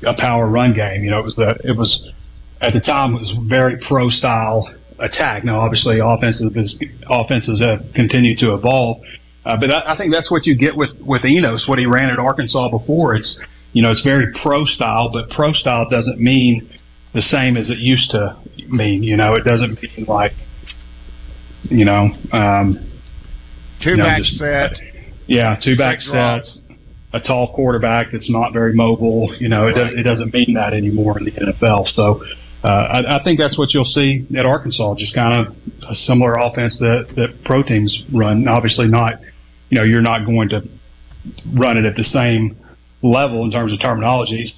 a 0.07 0.15
power 0.15 0.47
run 0.47 0.75
game. 0.75 1.05
You 1.05 1.11
know, 1.11 1.21
it 1.21 1.25
was 1.25 1.35
the, 1.37 1.55
it 1.65 1.77
was, 1.77 2.11
at 2.61 2.73
the 2.73 2.81
time, 2.81 3.15
it 3.15 3.21
was 3.21 3.35
very 3.49 3.79
pro 3.87 4.09
style 4.09 4.73
attack. 5.03 5.45
Now, 5.45 5.61
obviously, 5.61 5.99
offensive 5.99 6.57
is, 6.57 6.77
offenses 7.11 7.61
have 7.61 7.93
continued 7.95 8.39
to 8.39 8.55
evolve. 8.55 8.99
Uh, 9.45 9.57
but 9.59 9.71
I, 9.71 9.95
I 9.95 9.97
think 9.97 10.13
that's 10.13 10.31
what 10.31 10.47
you 10.47 10.57
get 10.57 10.77
with 10.77 10.91
with 11.01 11.25
Enos, 11.25 11.67
what 11.67 11.79
he 11.79 11.87
ran 11.87 12.11
at 12.11 12.19
Arkansas 12.19 12.71
before. 12.71 13.17
It's 13.17 13.39
you 13.73 13.83
know 13.83 13.91
it's 13.91 14.03
very 14.03 14.27
pro 14.43 14.65
style, 14.65 15.11
but 15.13 15.29
pro 15.31 15.53
style 15.53 15.89
doesn't 15.89 16.21
mean 16.21 16.71
the 17.13 17.23
same 17.23 17.57
as 17.57 17.69
it 17.69 17.79
used 17.79 18.11
to 18.13 18.37
mean. 18.69 19.03
You 19.03 19.17
know, 19.17 19.35
it 19.35 19.45
doesn't 19.45 19.83
mean 19.83 20.07
like 20.07 20.33
you 21.65 21.85
know 21.85 22.11
um, 22.33 22.93
two 23.83 23.91
you 23.91 23.97
know, 23.97 24.05
back 24.05 24.19
just, 24.19 24.39
set. 24.39 24.73
Yeah, 25.27 25.57
two 25.63 25.77
back 25.77 26.01
sets. 26.01 26.59
A 27.15 27.21
tall 27.21 27.53
quarterback 27.55 28.07
that's 28.11 28.31
not 28.31 28.55
very 28.55 28.75
mobile. 28.75 29.35
You 29.39 29.49
know, 29.49 29.67
it, 29.67 29.73
right. 29.73 29.91
does, 29.91 29.99
it 29.99 30.03
doesn't 30.03 30.33
mean 30.33 30.55
that 30.55 30.73
anymore 30.73 31.19
in 31.19 31.27
the 31.27 31.33
NFL. 31.33 31.93
So. 31.95 32.23
Uh, 32.65 32.69
I, 32.69 33.19
I 33.19 33.25
think 33.25 33.41
that's 33.41 33.59
what 33.59 33.75
you'll 33.75 33.85
see 33.85 34.27
at 34.39 34.47
Arkansas, 34.47 34.95
just 34.97 35.15
kind 35.15 35.47
of 35.47 35.55
a 35.89 35.95
similar 35.95 36.35
offense 36.35 36.79
that, 36.79 37.09
that 37.17 37.45
pro 37.45 37.63
teams 37.63 38.03
run. 38.13 38.47
Obviously, 38.47 38.87
not 38.87 39.15
you 39.73 39.79
know, 39.79 39.85
you're 39.85 40.03
not 40.03 40.27
going 40.27 40.51
to 40.51 40.61
run 41.55 41.79
it 41.79 41.87
at 41.87 41.97
the 41.97 42.05
same 42.05 42.59
level 43.03 43.43
in 43.47 43.51
terms 43.51 43.73
of 43.73 43.81
terminology. 43.81 44.53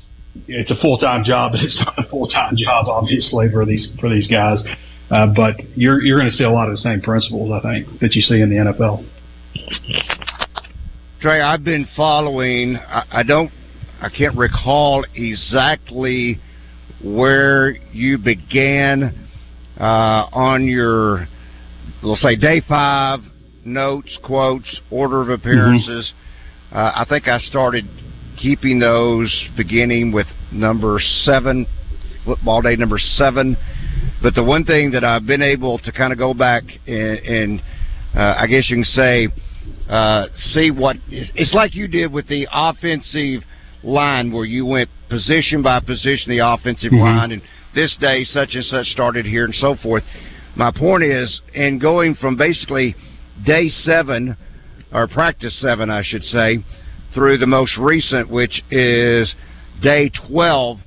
It's 0.48 0.72
a 0.72 0.74
full 0.82 0.98
time 0.98 1.22
job, 1.22 1.52
but 1.52 1.60
it's 1.60 1.78
not 1.78 1.96
a 1.96 2.08
full 2.10 2.26
time 2.26 2.56
job, 2.56 2.86
obviously, 2.88 3.48
for 3.52 3.64
these 3.64 3.94
for 4.00 4.10
these 4.10 4.26
guys. 4.26 4.60
Uh, 5.10 5.26
but 5.26 5.54
you're 5.76 6.02
you're 6.02 6.18
going 6.18 6.28
to 6.28 6.36
see 6.36 6.42
a 6.42 6.50
lot 6.50 6.68
of 6.68 6.74
the 6.74 6.80
same 6.82 7.00
principles, 7.00 7.52
I 7.52 7.60
think, 7.60 8.00
that 8.00 8.16
you 8.16 8.22
see 8.22 8.40
in 8.40 8.50
the 8.50 8.56
NFL. 8.56 9.08
Trey, 11.20 11.40
I've 11.40 11.62
been 11.62 11.86
following. 11.96 12.76
I, 12.76 13.04
I 13.12 13.22
don't, 13.22 13.52
I 14.02 14.08
can't 14.08 14.36
recall 14.36 15.04
exactly 15.14 16.40
where 17.04 17.72
you 17.92 18.16
began 18.18 19.28
uh, 19.78 20.26
on 20.32 20.66
your, 20.66 21.26
we'll 22.02 22.16
say, 22.16 22.34
day 22.36 22.62
five 22.66 23.20
notes, 23.64 24.18
quotes, 24.24 24.80
order 24.90 25.20
of 25.20 25.28
appearances. 25.28 26.12
Mm-hmm. 26.70 26.76
Uh, 26.76 26.92
I 26.94 27.06
think 27.08 27.28
I 27.28 27.38
started 27.38 27.84
keeping 28.40 28.78
those 28.78 29.48
beginning 29.56 30.12
with 30.12 30.26
number 30.50 30.98
seven, 31.22 31.66
football 32.24 32.62
day 32.62 32.76
number 32.76 32.98
seven. 32.98 33.56
But 34.22 34.34
the 34.34 34.44
one 34.44 34.64
thing 34.64 34.90
that 34.92 35.04
I've 35.04 35.26
been 35.26 35.42
able 35.42 35.78
to 35.80 35.92
kind 35.92 36.12
of 36.12 36.18
go 36.18 36.32
back 36.32 36.62
and, 36.86 37.18
and 37.18 37.62
uh, 38.16 38.34
I 38.38 38.46
guess 38.46 38.70
you 38.70 38.76
can 38.76 38.84
say, 38.84 39.28
uh, 39.88 40.26
see 40.52 40.70
what 40.70 40.96
it's 41.08 41.52
like 41.52 41.74
you 41.74 41.88
did 41.88 42.12
with 42.12 42.26
the 42.28 42.46
offensive 42.50 43.42
line 43.82 44.32
where 44.32 44.44
you 44.44 44.64
went 44.64 44.88
position 45.14 45.62
by 45.62 45.78
position 45.78 46.30
the 46.30 46.40
offensive 46.44 46.90
mm-hmm. 46.90 47.00
line 47.00 47.32
and 47.32 47.42
this 47.74 47.96
day 48.00 48.24
such 48.24 48.54
and 48.54 48.64
such 48.64 48.86
started 48.86 49.24
here 49.24 49.44
and 49.44 49.54
so 49.54 49.76
forth. 49.80 50.02
My 50.56 50.72
point 50.72 51.04
is, 51.04 51.40
in 51.54 51.78
going 51.78 52.14
from 52.16 52.36
basically 52.36 52.94
day 53.46 53.68
seven, 53.68 54.36
or 54.92 55.06
practice 55.08 55.56
seven, 55.60 55.90
I 55.90 56.02
should 56.04 56.24
say, 56.24 56.58
through 57.12 57.38
the 57.38 57.46
most 57.46 57.76
recent, 57.78 58.28
which 58.28 58.62
is 58.70 59.32
day 59.82 60.10
12, 60.28 60.78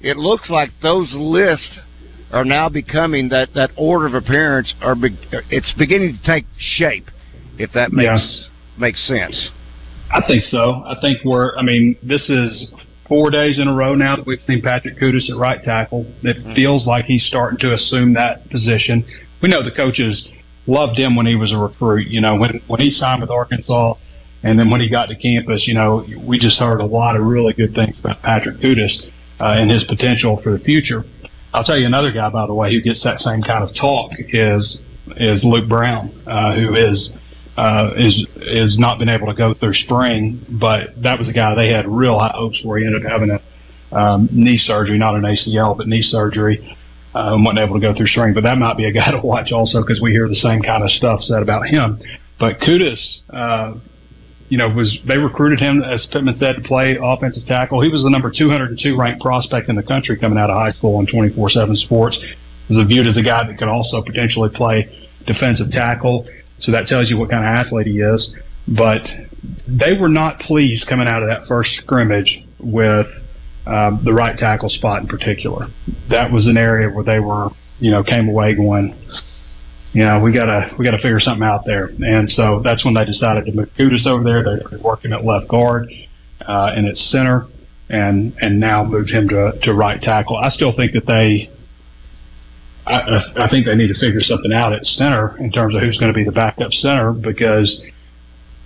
it 0.00 0.16
looks 0.16 0.50
like 0.50 0.70
those 0.82 1.10
lists 1.14 1.78
are 2.32 2.44
now 2.44 2.68
becoming 2.68 3.28
that, 3.30 3.48
that 3.54 3.70
order 3.76 4.06
of 4.06 4.14
appearance 4.14 4.72
are 4.82 4.94
be, 4.94 5.16
it's 5.50 5.72
beginning 5.78 6.18
to 6.18 6.26
take 6.26 6.44
shape 6.58 7.06
if 7.58 7.70
that 7.72 7.92
makes 7.92 8.08
yeah. 8.08 8.48
makes 8.76 9.06
sense 9.06 9.50
I 10.10 10.20
think 10.26 10.42
so 10.42 10.82
I 10.84 10.96
think 11.00 11.18
we're 11.24 11.56
I 11.56 11.62
mean 11.62 11.96
this 12.02 12.28
is 12.28 12.72
four 13.08 13.30
days 13.30 13.58
in 13.58 13.68
a 13.68 13.74
row 13.74 13.94
now 13.94 14.16
that 14.16 14.26
we've 14.26 14.40
seen 14.46 14.62
Patrick 14.62 14.98
Kutas 14.98 15.30
at 15.30 15.36
right 15.36 15.60
tackle 15.62 16.06
it 16.22 16.38
mm-hmm. 16.38 16.54
feels 16.54 16.86
like 16.86 17.04
he's 17.04 17.26
starting 17.26 17.58
to 17.60 17.74
assume 17.74 18.14
that 18.14 18.48
position 18.50 19.04
we 19.42 19.48
know 19.48 19.62
the 19.62 19.70
coaches 19.70 20.26
loved 20.66 20.98
him 20.98 21.16
when 21.16 21.26
he 21.26 21.34
was 21.34 21.52
a 21.52 21.56
recruit. 21.56 22.08
You 22.08 22.20
know, 22.20 22.36
when 22.36 22.60
when 22.66 22.80
he 22.80 22.90
signed 22.90 23.20
with 23.20 23.30
Arkansas, 23.30 23.94
and 24.42 24.58
then 24.58 24.70
when 24.70 24.80
he 24.80 24.88
got 24.88 25.06
to 25.06 25.16
campus, 25.16 25.64
you 25.66 25.74
know, 25.74 26.04
we 26.26 26.38
just 26.38 26.58
heard 26.58 26.80
a 26.80 26.86
lot 26.86 27.16
of 27.16 27.26
really 27.26 27.52
good 27.52 27.74
things 27.74 27.94
about 27.98 28.22
Patrick 28.22 28.58
Kutas 28.58 29.10
uh, 29.40 29.60
and 29.60 29.70
his 29.70 29.84
potential 29.84 30.40
for 30.42 30.56
the 30.56 30.64
future. 30.64 31.04
I'll 31.52 31.64
tell 31.64 31.78
you 31.78 31.86
another 31.86 32.10
guy, 32.10 32.28
by 32.30 32.46
the 32.46 32.54
way, 32.54 32.72
who 32.72 32.80
gets 32.80 33.02
that 33.04 33.20
same 33.20 33.42
kind 33.42 33.62
of 33.62 33.70
talk 33.80 34.12
is 34.30 34.78
is 35.16 35.44
Luke 35.44 35.68
Brown, 35.68 36.08
uh, 36.26 36.54
who 36.54 36.74
is 36.74 37.12
uh, 37.56 37.90
is 37.96 38.26
is 38.36 38.78
not 38.78 38.98
been 38.98 39.08
able 39.08 39.26
to 39.26 39.34
go 39.34 39.54
through 39.54 39.74
spring, 39.74 40.44
but 40.60 41.00
that 41.02 41.18
was 41.18 41.28
a 41.28 41.32
guy 41.32 41.54
they 41.54 41.68
had 41.68 41.88
real 41.88 42.18
high 42.18 42.32
hopes 42.34 42.58
for. 42.62 42.78
He 42.78 42.86
ended 42.86 43.04
up 43.04 43.10
having 43.10 43.30
a 43.30 43.96
um, 43.96 44.28
knee 44.32 44.58
surgery, 44.58 44.98
not 44.98 45.14
an 45.14 45.22
ACL, 45.22 45.76
but 45.76 45.86
knee 45.86 46.02
surgery 46.02 46.76
uh, 47.14 47.36
wasn't 47.38 47.60
able 47.60 47.74
to 47.74 47.80
go 47.80 47.94
through 47.94 48.08
spring. 48.08 48.34
But 48.34 48.42
that 48.42 48.58
might 48.58 48.76
be 48.76 48.86
a 48.86 48.92
guy 48.92 49.10
to 49.12 49.20
watch 49.20 49.52
also 49.52 49.80
because 49.80 50.00
we 50.00 50.12
hear 50.12 50.28
the 50.28 50.34
same 50.34 50.62
kind 50.62 50.82
of 50.82 50.90
stuff 50.90 51.20
said 51.22 51.42
about 51.42 51.66
him. 51.66 52.00
But 52.40 52.58
Kutas, 52.58 53.00
uh, 53.30 53.78
you 54.48 54.58
know, 54.58 54.68
was 54.68 54.98
they 55.06 55.16
recruited 55.16 55.60
him 55.60 55.82
as 55.82 56.06
Pittman 56.12 56.36
said 56.36 56.56
to 56.56 56.62
play 56.62 56.98
offensive 57.00 57.46
tackle. 57.46 57.80
He 57.80 57.88
was 57.88 58.02
the 58.02 58.10
number 58.10 58.32
202 58.36 58.98
ranked 58.98 59.22
prospect 59.22 59.68
in 59.68 59.76
the 59.76 59.82
country 59.82 60.18
coming 60.18 60.38
out 60.38 60.50
of 60.50 60.56
high 60.56 60.72
school 60.72 60.96
on 60.96 61.06
24/7 61.06 61.76
Sports. 61.84 62.18
Was 62.68 62.86
viewed 62.88 63.06
as 63.06 63.16
a 63.18 63.22
guy 63.22 63.46
that 63.46 63.58
could 63.58 63.68
also 63.68 64.00
potentially 64.02 64.48
play 64.48 64.88
defensive 65.26 65.70
tackle. 65.70 66.26
So 66.58 66.72
that 66.72 66.86
tells 66.86 67.10
you 67.10 67.18
what 67.18 67.30
kind 67.30 67.44
of 67.44 67.66
athlete 67.66 67.86
he 67.86 68.00
is. 68.00 68.34
But 68.66 69.02
they 69.66 69.92
were 69.92 70.08
not 70.08 70.40
pleased 70.40 70.86
coming 70.88 71.08
out 71.08 71.22
of 71.22 71.28
that 71.28 71.46
first 71.46 71.70
scrimmage 71.82 72.42
with 72.58 73.06
um, 73.66 74.02
the 74.04 74.12
right 74.12 74.36
tackle 74.36 74.68
spot 74.68 75.02
in 75.02 75.08
particular. 75.08 75.68
That 76.10 76.30
was 76.30 76.46
an 76.46 76.56
area 76.56 76.88
where 76.88 77.04
they 77.04 77.20
were, 77.20 77.50
you 77.78 77.90
know, 77.90 78.02
came 78.02 78.28
away 78.28 78.54
going, 78.54 78.96
you 79.92 80.04
know, 80.04 80.20
we 80.20 80.32
gotta 80.32 80.74
we 80.78 80.84
gotta 80.84 80.98
figure 80.98 81.20
something 81.20 81.46
out 81.46 81.64
there. 81.64 81.86
And 81.86 82.30
so 82.30 82.60
that's 82.64 82.84
when 82.84 82.94
they 82.94 83.04
decided 83.04 83.46
to 83.46 83.52
move 83.52 83.70
Kutas 83.78 84.06
over 84.06 84.24
there. 84.24 84.42
They're 84.42 84.78
working 84.80 85.12
at 85.12 85.24
left 85.24 85.48
guard 85.48 85.88
uh, 86.46 86.72
and 86.74 86.86
at 86.86 86.96
center, 86.96 87.46
and 87.88 88.34
and 88.40 88.60
now 88.60 88.84
moved 88.84 89.10
him 89.10 89.28
to 89.28 89.52
to 89.62 89.72
right 89.72 90.00
tackle. 90.00 90.36
I 90.36 90.48
still 90.50 90.74
think 90.74 90.92
that 90.92 91.06
they. 91.06 91.50
I, 92.86 93.44
I 93.44 93.48
think 93.48 93.66
they 93.66 93.74
need 93.74 93.88
to 93.88 93.98
figure 93.98 94.20
something 94.20 94.52
out 94.52 94.72
at 94.72 94.84
center 94.84 95.36
in 95.38 95.50
terms 95.50 95.74
of 95.74 95.80
who's 95.80 95.96
going 95.98 96.12
to 96.12 96.16
be 96.16 96.24
the 96.24 96.32
backup 96.32 96.70
center 96.72 97.12
because 97.12 97.80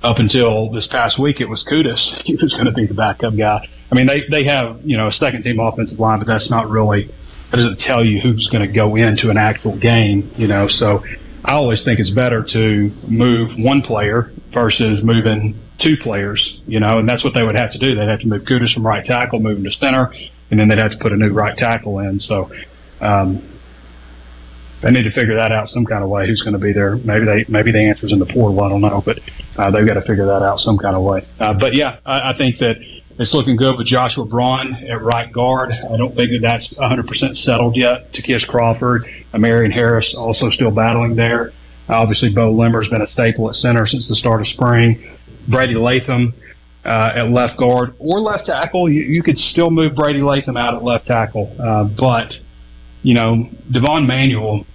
up 0.03 0.19
until 0.19 0.71
this 0.71 0.89
past 0.91 1.21
week, 1.21 1.41
it 1.41 1.47
was 1.47 1.65
Kutas. 1.71 2.23
He 2.25 2.35
was 2.35 2.53
going 2.53 2.67
to 2.67 2.73
be 2.73 2.87
the 2.87 2.95
backup 2.95 3.37
guy. 3.37 3.67
I 3.91 3.95
mean, 3.95 4.07
they 4.07 4.23
they 4.31 4.45
have 4.45 4.81
you 4.83 4.97
know 4.97 5.09
a 5.09 5.13
second 5.13 5.43
team 5.43 5.61
offensive 5.61 5.99
line, 5.99 6.19
but 6.19 6.27
that's 6.27 6.51
not 6.51 6.69
really 6.69 7.07
that 7.51 7.57
doesn't 7.57 7.81
tell 7.81 8.05
you 8.05 8.21
who's 8.21 8.49
going 8.53 8.67
to 8.67 8.73
go 8.73 8.97
into 8.97 9.31
an 9.31 9.39
actual 9.39 9.79
game. 9.79 10.31
You 10.37 10.47
know, 10.47 10.67
so 10.69 11.03
I 11.45 11.53
always 11.53 11.83
think 11.85 12.01
it's 12.01 12.11
better 12.11 12.45
to 12.53 12.93
move 13.09 13.51
one 13.57 13.83
player 13.83 14.31
versus 14.53 15.01
moving 15.03 15.59
two 15.81 15.97
players. 16.03 16.61
You 16.67 16.81
know, 16.81 16.99
and 16.99 17.09
that's 17.09 17.25
what 17.25 17.35
they 17.35 17.43
would 17.43 17.57
have 17.57 17.73
to 17.73 17.79
do. 17.79 17.95
They'd 17.95 18.09
have 18.09 18.21
to 18.21 18.27
move 18.27 18.43
Kutas 18.43 18.75
from 18.75 18.87
right 18.87 19.05
tackle, 19.05 19.41
move 19.41 19.59
him 19.59 19.65
to 19.65 19.73
center, 19.73 20.13
and 20.51 20.61
then 20.61 20.69
they'd 20.69 20.79
have 20.79 20.93
to 20.93 20.99
put 20.99 21.13
a 21.13 21.17
new 21.17 21.33
right 21.33 21.57
tackle 21.57 22.01
in. 22.01 22.21
So. 22.21 22.51
Um, 23.01 23.58
they 24.83 24.91
need 24.91 25.03
to 25.05 25.11
figure 25.13 25.35
that 25.37 25.53
out 25.53 25.69
some 25.69 25.85
kind 25.85 26.05
of 26.05 26.11
way. 26.11 26.27
Who's 26.27 26.43
going 26.43 26.55
to 26.55 26.63
be 26.63 26.73
there? 26.73 26.97
Maybe 26.97 27.25
they 27.25 27.45
maybe 27.49 27.73
the 27.73 27.81
answer's 27.81 28.13
in 28.13 28.19
the 28.19 28.27
portal. 28.27 28.61
I 28.63 28.69
don't 28.69 28.81
know, 28.81 29.03
but 29.05 29.19
uh, 29.57 29.71
they've 29.71 29.87
got 29.87 29.95
to 29.95 30.07
figure 30.07 30.27
that 30.27 30.43
out 30.43 30.59
some 30.59 30.79
kind 30.79 30.95
of 30.95 31.03
way. 31.03 31.27
Uh, 31.41 31.55
but 31.55 31.75
yeah, 31.75 31.99
I, 32.07 32.33
I 32.33 32.39
think 32.39 32.59
that 32.59 32.77
it's 33.19 33.35
looking 33.35 33.57
good 33.57 33.77
with 33.77 33.89
Joshua 33.89 34.25
Braun 34.25 34.75
at 34.75 35.03
right 35.03 35.33
guard. 35.33 35.73
I 35.73 35.97
don't 35.97 36.15
think 36.15 36.31
that 36.31 36.41
that's 36.41 36.73
100% 36.79 37.35
settled 37.43 37.77
yet. 37.77 38.13
Ty'Kieast 38.15 38.47
Crawford, 38.47 39.07
Marion 39.35 39.73
Harris 39.73 40.15
also 40.17 40.51
still 40.51 40.71
battling 40.71 41.17
there. 41.17 41.51
Obviously, 41.89 42.33
Beaux 42.33 42.53
Limmer's 42.53 42.89
been 42.89 43.03
a 43.03 43.09
staple 43.09 43.49
at 43.49 43.57
center 43.57 43.87
since 43.87 44.07
the 44.09 44.15
start 44.15 44.41
of 44.41 44.47
spring. 44.47 45.17
Brady 45.49 45.75
Latham 45.75 46.33
uh, 46.85 47.11
at 47.17 47.31
left 47.31 47.59
guard 47.59 47.95
or 47.99 48.21
left 48.21 48.47
tackle. 48.47 48.89
You, 48.89 49.03
you 49.03 49.23
could 49.23 49.37
still 49.37 49.71
move 49.71 49.97
Brady 49.97 50.21
Latham 50.21 50.57
out 50.57 50.75
at 50.75 50.85
left 50.85 51.07
tackle, 51.07 51.55
uh, 51.59 51.85
but 51.85 52.33
you 53.09 53.15
know 53.15 53.49
Devon 53.73 54.07
Manuel 54.07 54.67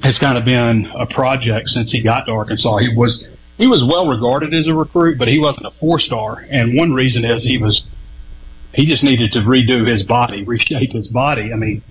has 0.00 0.16
kind 0.20 0.38
of 0.38 0.44
been 0.44 0.86
a 0.96 1.12
project 1.12 1.66
since 1.66 1.90
he 1.90 2.00
got 2.00 2.26
to 2.26 2.30
Arkansas. 2.30 2.76
He 2.78 2.94
was 2.94 3.26
he 3.58 3.66
was 3.66 3.82
well 3.90 4.06
regarded 4.06 4.54
as 4.54 4.68
a 4.68 4.72
recruit, 4.72 5.18
but 5.18 5.26
he 5.26 5.40
wasn't 5.40 5.66
a 5.66 5.72
four 5.80 5.98
star. 5.98 6.46
And 6.48 6.78
one 6.78 6.92
reason 6.92 7.24
is 7.24 7.42
he 7.42 7.58
was 7.58 7.82
he 8.72 8.86
just 8.86 9.02
needed 9.02 9.32
to 9.32 9.40
redo 9.40 9.90
his 9.90 10.04
body, 10.04 10.44
reshape 10.54 10.92
his 10.92 11.08
body. 11.08 11.50
I 11.52 11.56
mean, 11.56 11.82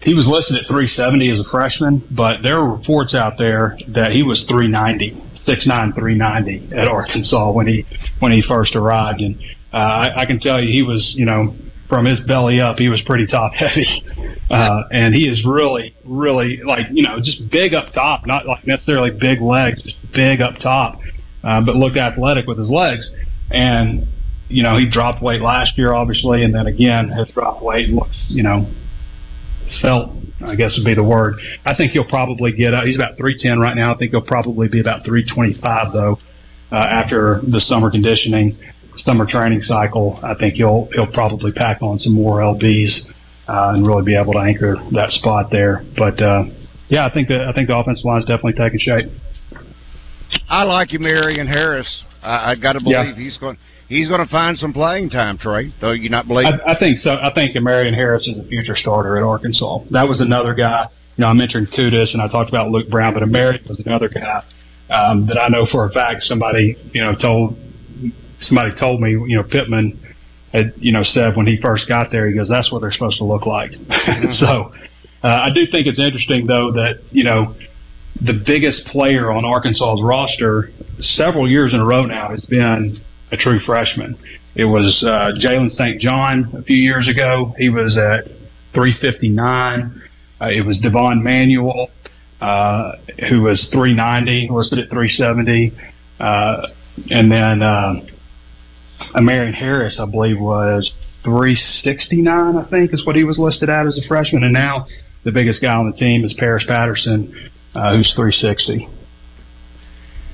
he 0.00 0.14
was 0.14 0.26
listed 0.26 0.56
at 0.56 0.66
370 0.66 1.30
as 1.30 1.40
a 1.40 1.50
freshman, 1.50 2.02
but 2.10 2.40
there 2.42 2.56
are 2.56 2.76
reports 2.78 3.14
out 3.14 3.34
there 3.36 3.76
that 3.88 4.12
he 4.12 4.22
was 4.22 4.46
390, 4.48 5.10
6'9", 5.46 5.94
390 5.94 6.74
at 6.74 6.88
Arkansas 6.88 7.52
when 7.52 7.66
he 7.66 7.84
when 8.20 8.32
he 8.32 8.42
first 8.48 8.74
arrived. 8.74 9.20
And 9.20 9.36
uh, 9.74 9.76
I, 9.76 10.22
I 10.22 10.24
can 10.24 10.40
tell 10.40 10.58
you, 10.58 10.72
he 10.72 10.82
was 10.82 11.12
you 11.14 11.26
know 11.26 11.54
from 11.88 12.04
his 12.04 12.20
belly 12.20 12.60
up, 12.60 12.78
he 12.78 12.88
was 12.88 13.00
pretty 13.06 13.26
top 13.26 13.52
heavy. 13.52 13.86
Uh, 14.48 14.82
and 14.92 15.12
he 15.12 15.22
is 15.22 15.44
really, 15.44 15.92
really 16.04 16.60
like, 16.64 16.86
you 16.92 17.02
know, 17.02 17.18
just 17.18 17.50
big 17.50 17.74
up 17.74 17.92
top, 17.92 18.24
not 18.28 18.46
like 18.46 18.64
necessarily 18.64 19.10
big 19.10 19.40
legs, 19.40 19.82
just 19.82 19.96
big 20.14 20.40
up 20.40 20.54
top, 20.62 21.00
uh, 21.42 21.60
but 21.60 21.74
looked 21.74 21.96
athletic 21.96 22.46
with 22.46 22.56
his 22.56 22.70
legs. 22.70 23.10
And, 23.50 24.06
you 24.48 24.62
know, 24.62 24.78
he 24.78 24.88
dropped 24.88 25.20
weight 25.20 25.40
last 25.40 25.76
year, 25.76 25.92
obviously, 25.92 26.44
and 26.44 26.54
then 26.54 26.68
again 26.68 27.08
has 27.08 27.28
dropped 27.30 27.60
weight 27.60 27.88
and 27.88 27.96
looks, 27.96 28.16
you 28.28 28.44
know, 28.44 28.70
felt, 29.82 30.12
I 30.44 30.54
guess 30.54 30.74
would 30.78 30.86
be 30.86 30.94
the 30.94 31.02
word. 31.02 31.40
I 31.64 31.74
think 31.74 31.90
he'll 31.90 32.04
probably 32.04 32.52
get 32.52 32.72
up. 32.72 32.84
He's 32.84 32.94
about 32.94 33.16
310 33.16 33.58
right 33.58 33.74
now. 33.74 33.94
I 33.94 33.98
think 33.98 34.12
he'll 34.12 34.20
probably 34.20 34.68
be 34.68 34.78
about 34.78 35.04
325, 35.04 35.92
though, 35.92 36.18
uh, 36.70 36.76
after 36.76 37.40
the 37.42 37.60
summer 37.60 37.90
conditioning 37.90 38.56
summer 38.98 39.26
training 39.26 39.60
cycle, 39.62 40.18
I 40.22 40.34
think 40.34 40.54
he'll 40.54 40.88
he'll 40.92 41.12
probably 41.12 41.52
pack 41.52 41.82
on 41.82 41.98
some 41.98 42.14
more 42.14 42.38
lbs 42.38 42.90
uh, 43.48 43.72
and 43.74 43.86
really 43.86 44.04
be 44.04 44.16
able 44.16 44.32
to 44.32 44.40
anchor 44.40 44.76
that 44.92 45.10
spot 45.10 45.50
there. 45.50 45.84
But 45.96 46.20
uh, 46.20 46.44
yeah, 46.88 47.06
I 47.06 47.12
think 47.12 47.28
that 47.28 47.42
I 47.42 47.52
think 47.52 47.68
the 47.68 47.76
offensive 47.76 48.04
line 48.04 48.20
is 48.20 48.26
definitely 48.26 48.54
taking 48.54 48.80
shape. 48.80 49.10
I 50.48 50.64
like 50.64 50.92
you, 50.92 50.98
Marion 50.98 51.46
Harris. 51.46 51.88
I, 52.22 52.52
I 52.52 52.54
got 52.56 52.72
to 52.72 52.80
believe 52.80 52.96
yeah. 52.96 53.14
he's 53.14 53.38
going 53.38 53.56
he's 53.88 54.08
going 54.08 54.24
to 54.24 54.30
find 54.30 54.58
some 54.58 54.72
playing 54.72 55.10
time, 55.10 55.38
Trey. 55.38 55.72
Though 55.80 55.92
you 55.92 56.10
not 56.10 56.26
believe? 56.26 56.46
I, 56.46 56.72
I 56.72 56.78
think 56.78 56.98
so. 56.98 57.12
I 57.12 57.32
think 57.34 57.54
Marion 57.56 57.94
Harris 57.94 58.26
is 58.26 58.38
a 58.38 58.44
future 58.44 58.76
starter 58.76 59.16
at 59.16 59.22
Arkansas. 59.22 59.80
That 59.90 60.08
was 60.08 60.20
another 60.20 60.54
guy. 60.54 60.88
You 61.16 61.22
know, 61.22 61.28
I 61.28 61.32
mentioned 61.32 61.68
Kutas 61.68 62.12
and 62.12 62.20
I 62.20 62.28
talked 62.28 62.50
about 62.50 62.70
Luke 62.70 62.90
Brown, 62.90 63.14
but 63.14 63.26
Marion 63.28 63.64
was 63.68 63.80
another 63.84 64.08
guy 64.08 64.44
um, 64.90 65.26
that 65.26 65.38
I 65.38 65.48
know 65.48 65.66
for 65.70 65.86
a 65.86 65.90
fact 65.90 66.22
somebody 66.24 66.76
you 66.92 67.02
know 67.02 67.14
told 67.14 67.56
somebody 68.40 68.70
told 68.78 69.00
me, 69.00 69.10
you 69.10 69.36
know, 69.36 69.42
Pittman 69.42 69.98
had, 70.52 70.74
you 70.76 70.92
know, 70.92 71.02
said 71.02 71.36
when 71.36 71.46
he 71.46 71.58
first 71.60 71.88
got 71.88 72.10
there, 72.10 72.28
he 72.28 72.34
goes, 72.34 72.48
that's 72.48 72.70
what 72.70 72.80
they're 72.80 72.92
supposed 72.92 73.18
to 73.18 73.24
look 73.24 73.46
like. 73.46 73.70
Mm-hmm. 74.06 74.32
so 74.38 74.72
uh, 75.24 75.26
I 75.26 75.48
do 75.52 75.66
think 75.66 75.88
it's 75.88 75.98
interesting, 75.98 76.46
though, 76.46 76.70
that, 76.72 77.00
you 77.10 77.24
know, 77.24 77.56
the 78.24 78.40
biggest 78.46 78.86
player 78.86 79.32
on 79.32 79.44
Arkansas's 79.44 80.00
roster 80.02 80.70
several 81.00 81.50
years 81.50 81.74
in 81.74 81.80
a 81.80 81.84
row 81.84 82.04
now 82.04 82.30
has 82.30 82.42
been 82.42 83.00
a 83.32 83.36
true 83.36 83.58
freshman. 83.66 84.16
It 84.54 84.64
was 84.64 85.04
uh, 85.04 85.32
Jalen 85.44 85.70
St. 85.70 86.00
John 86.00 86.54
a 86.56 86.62
few 86.62 86.76
years 86.76 87.08
ago. 87.08 87.54
He 87.58 87.68
was 87.68 87.98
at 87.98 88.30
359. 88.74 90.02
Uh, 90.40 90.46
it 90.46 90.64
was 90.64 90.78
Devon 90.78 91.22
Manuel, 91.22 91.90
uh, 92.40 92.92
who 93.28 93.42
was 93.42 93.68
390, 93.72 94.48
listed 94.50 94.78
at 94.78 94.88
370. 94.88 95.72
Uh, 96.18 96.68
and 97.10 97.30
then 97.30 97.62
uh, 97.62 97.94
Marion 99.20 99.54
Harris, 99.54 99.98
I 100.00 100.04
believe, 100.04 100.38
was 100.40 100.92
369. 101.24 102.56
I 102.56 102.70
think 102.70 102.94
is 102.94 103.04
what 103.04 103.16
he 103.16 103.24
was 103.24 103.38
listed 103.38 103.68
at 103.68 103.86
as 103.86 104.00
a 104.02 104.08
freshman, 104.08 104.44
and 104.44 104.52
now 104.52 104.86
the 105.24 105.32
biggest 105.32 105.60
guy 105.60 105.74
on 105.74 105.90
the 105.90 105.96
team 105.96 106.24
is 106.24 106.34
Paris 106.38 106.64
Patterson, 106.66 107.50
uh, 107.74 107.96
who's 107.96 108.12
360. 108.14 108.88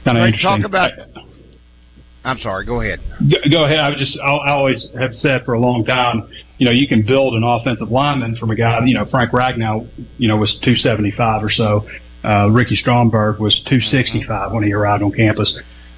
Kind 0.05 0.19
of 0.19 0.27
interesting. 0.27 0.63
Talk 0.63 0.67
about. 0.67 0.93
I'm 2.25 2.39
sorry. 2.39 2.65
Go 2.67 2.81
ahead. 2.81 3.01
Go, 3.21 3.37
go 3.51 3.65
ahead. 3.65 3.79
I 3.79 3.89
was 3.89 3.99
just. 3.99 4.19
I, 4.23 4.29
I 4.29 4.51
always 4.51 4.89
have 4.99 5.13
said 5.13 5.45
for 5.45 5.55
a 5.55 5.61
long 5.61 5.85
time. 5.85 6.29
You 6.59 6.67
know, 6.67 6.73
you 6.73 6.87
can 6.87 7.05
build 7.05 7.35
an 7.35 7.43
offensive 7.43 7.91
lineman 7.91 8.37
from 8.37 8.51
a 8.51 8.57
guy. 8.57 8.79
You 8.85 8.95
know, 8.95 9.07
Frank 9.07 9.33
Ragnow. 9.33 9.89
You 10.19 10.29
know, 10.29 10.37
was 10.37 10.53
275 10.63 11.43
or 11.43 11.51
so. 11.51 11.87
Uh, 12.25 12.49
Ricky 12.51 12.77
Stromberg 12.77 13.41
was 13.41 13.55
265 13.69 14.53
when 14.53 14.63
he 14.63 14.73
arrived 14.73 15.03
on 15.03 15.11
campus 15.11 15.53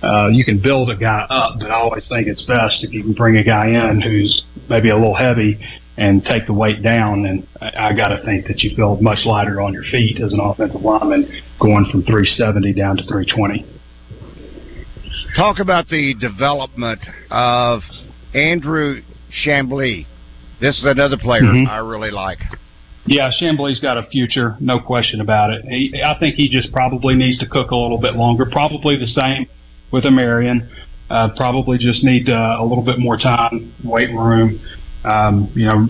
uh, 0.05 0.29
you 0.29 0.45
can 0.45 0.61
build 0.61 0.91
a 0.91 0.97
guy 0.97 1.27
up, 1.31 1.59
but 1.59 1.71
I 1.71 1.75
always 1.75 2.05
think 2.09 2.27
it's 2.29 2.43
best 2.43 2.83
if 2.83 2.93
you 2.93 3.03
can 3.03 3.15
bring 3.15 3.37
a 3.37 3.45
guy 3.45 3.69
in 3.69 4.01
who's 4.01 4.45
maybe 4.69 4.91
a 4.91 4.95
little 4.95 5.15
heavy 5.15 5.59
and 5.97 6.23
take 6.25 6.47
the 6.47 6.53
weight 6.53 6.83
down. 6.83 7.25
And 7.25 7.47
I, 7.61 7.89
I 7.89 7.93
got 7.93 8.09
to 8.09 8.23
think 8.25 8.47
that 8.47 8.61
you 8.61 8.77
feel 8.77 9.01
much 9.01 9.21
lighter 9.25 9.61
on 9.61 9.73
your 9.73 9.85
feet 9.85 10.21
as 10.21 10.33
an 10.33 10.41
offensive 10.41 10.83
lineman 10.83 11.43
going 11.61 11.87
from 11.91 12.03
370 12.03 12.73
down 12.75 12.97
to 12.97 13.03
320. 13.05 13.65
Talk 15.37 15.59
about 15.59 15.89
the 15.89 16.15
development 16.21 17.01
of 17.31 17.81
Andrew 18.35 19.01
Chamblee. 19.45 20.07
This 20.61 20.77
is 20.79 20.85
another 20.85 21.17
player 21.17 21.43
mm-hmm. 21.43 21.69
I 21.69 21.79
really 21.79 22.11
like. 22.11 22.39
Yeah, 23.07 23.31
Chamblee's 23.41 23.81
got 23.81 23.99
a 23.99 24.05
future, 24.05 24.57
no 24.61 24.81
question 24.81 25.21
about 25.21 25.51
it. 25.51 25.65
He, 25.67 26.03
I 26.05 26.19
think 26.19 26.37
he 26.37 26.49
just 26.49 26.73
probably 26.73 27.15
needs 27.15 27.39
to 27.39 27.47
cook 27.47 27.71
a 27.71 27.77
little 27.77 27.99
bit 27.99 28.15
longer. 28.15 28.47
Probably 28.51 28.97
the 28.97 29.07
same 29.07 29.47
with 29.91 30.05
a 30.05 30.11
Marion. 30.11 30.71
Uh, 31.11 31.29
probably 31.37 31.79
just 31.79 32.03
need 32.03 32.29
uh, 32.31 32.57
a 32.59 32.65
little 32.65 32.85
bit 32.85 32.99
more 32.99 33.19
time, 33.19 33.75
weight 33.85 34.11
room, 34.11 34.61
um, 35.05 35.53
you 35.55 35.67
know, 35.67 35.87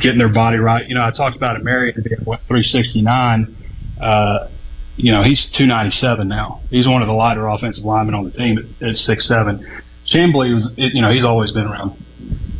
getting 0.00 0.18
their 0.18 0.32
body 0.32 0.56
right. 0.56 0.88
You 0.88 0.94
know, 0.94 1.04
I 1.04 1.10
talked 1.10 1.36
about 1.36 1.60
a 1.60 1.62
Marion 1.62 2.02
being 2.02 2.20
what 2.24 2.40
369. 2.48 3.56
Uh, 4.00 4.48
you 4.96 5.12
know, 5.12 5.22
he's 5.22 5.44
297 5.56 6.28
now. 6.28 6.62
He's 6.70 6.86
one 6.86 7.02
of 7.02 7.08
the 7.08 7.14
lighter 7.14 7.46
offensive 7.46 7.84
linemen 7.84 8.14
on 8.14 8.24
the 8.24 8.30
team 8.30 8.58
at, 8.58 8.88
at 8.88 8.96
six 8.96 9.28
seven. 9.28 9.64
Chamblee 10.12 10.54
was, 10.54 10.70
it, 10.76 10.94
you 10.94 11.02
know, 11.02 11.10
he's 11.10 11.24
always 11.24 11.52
been 11.52 11.64
around, 11.64 12.02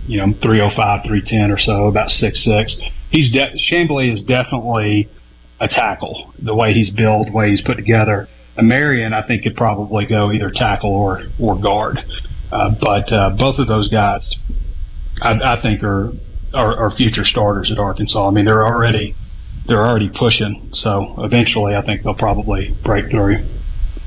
you 0.07 0.19
know, 0.19 0.33
305, 0.43 1.05
310 1.07 1.51
or 1.51 1.59
so, 1.59 1.87
about 1.87 2.09
six 2.11 2.45
six. 2.45 2.75
He's 3.11 3.33
de- 3.33 3.55
Chamblee 3.71 4.13
is 4.13 4.23
definitely 4.25 5.09
a 5.61 5.69
tackle. 5.69 6.33
The 6.43 6.55
way 6.55 6.73
he's 6.73 6.91
built, 6.91 7.29
the 7.29 7.33
way 7.33 7.51
he's 7.51 7.63
put 7.63 7.77
together 7.77 8.29
Marion, 8.63 9.13
I 9.13 9.27
think, 9.27 9.43
could 9.43 9.57
probably 9.57 10.07
go 10.07 10.33
either 10.33 10.51
tackle 10.55 10.91
or 10.91 11.25
or 11.41 11.61
guard. 11.61 11.99
Uh, 12.53 12.71
but 12.81 13.13
uh, 13.13 13.31
both 13.31 13.59
of 13.59 13.67
those 13.67 13.89
guys, 13.89 14.23
I, 15.21 15.33
I 15.33 15.63
think, 15.63 15.83
are, 15.83 16.13
are 16.53 16.77
are 16.77 16.97
future 16.97 17.25
starters 17.25 17.71
at 17.73 17.79
Arkansas. 17.79 18.29
I 18.29 18.31
mean, 18.31 18.45
they're 18.45 18.65
already 18.65 19.17
they're 19.67 19.85
already 19.85 20.11
pushing. 20.11 20.71
So 20.75 21.15
eventually, 21.19 21.75
I 21.75 21.85
think 21.85 22.03
they'll 22.03 22.15
probably 22.15 22.77
break 22.85 23.11
through. 23.11 23.45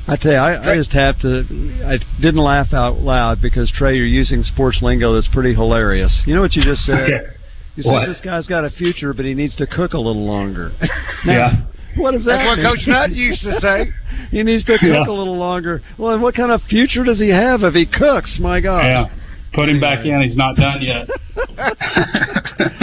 I 0.10 0.16
tell 0.16 0.32
you, 0.32 0.38
I, 0.38 0.72
I 0.72 0.76
just 0.78 0.92
have 0.92 1.20
to. 1.22 1.44
I 1.86 1.98
didn't 2.22 2.42
laugh 2.42 2.72
out 2.74 3.00
loud 3.00 3.42
because 3.42 3.70
Trey, 3.72 3.98
you're 3.98 4.06
using 4.06 4.44
sports 4.44 4.80
lingo 4.82 5.14
that's 5.14 5.28
pretty 5.34 5.54
hilarious. 5.54 6.22
You 6.26 6.36
know 6.36 6.42
what 6.42 6.54
you 6.56 6.64
just 6.64 6.86
said? 6.86 7.00
Okay. 7.08 7.34
You 7.76 7.84
said 7.84 7.92
what? 7.92 8.08
this 8.08 8.20
guy's 8.22 8.48
got 8.48 8.66
a 8.66 8.72
future, 8.72 9.14
but 9.14 9.24
he 9.24 9.36
needs 9.36 9.56
to 9.58 9.68
cook 9.68 9.94
a 9.94 10.00
little 10.00 10.26
longer. 10.26 10.72
Now, 11.26 11.34
yeah. 11.34 11.66
What 11.98 12.16
is 12.16 12.26
that? 12.26 12.38
That's 12.38 12.58
what 12.58 12.76
Coach 12.76 12.88
Nutt 12.88 13.12
used 13.12 13.42
to 13.42 13.60
say. 13.60 13.86
he 14.32 14.44
needs 14.44 14.64
to 14.66 14.78
cook 14.78 14.90
yeah. 14.90 15.08
a 15.08 15.12
little 15.12 15.38
longer. 15.38 15.82
Well, 15.98 16.14
and 16.14 16.22
what 16.22 16.36
kind 16.36 16.52
of 16.52 16.62
future 16.70 17.04
does 17.04 17.20
he 17.20 17.30
have 17.30 17.64
if 17.64 17.74
he 17.74 17.86
cooks? 17.86 18.38
My 18.40 18.62
God. 18.62 18.86
Yeah. 18.86 19.06
Put 19.54 19.70
him 19.70 19.80
back 19.80 20.06
in. 20.06 20.22
He's 20.22 20.38
not 20.38 20.56
done 20.56 20.82
yet. 20.82 21.08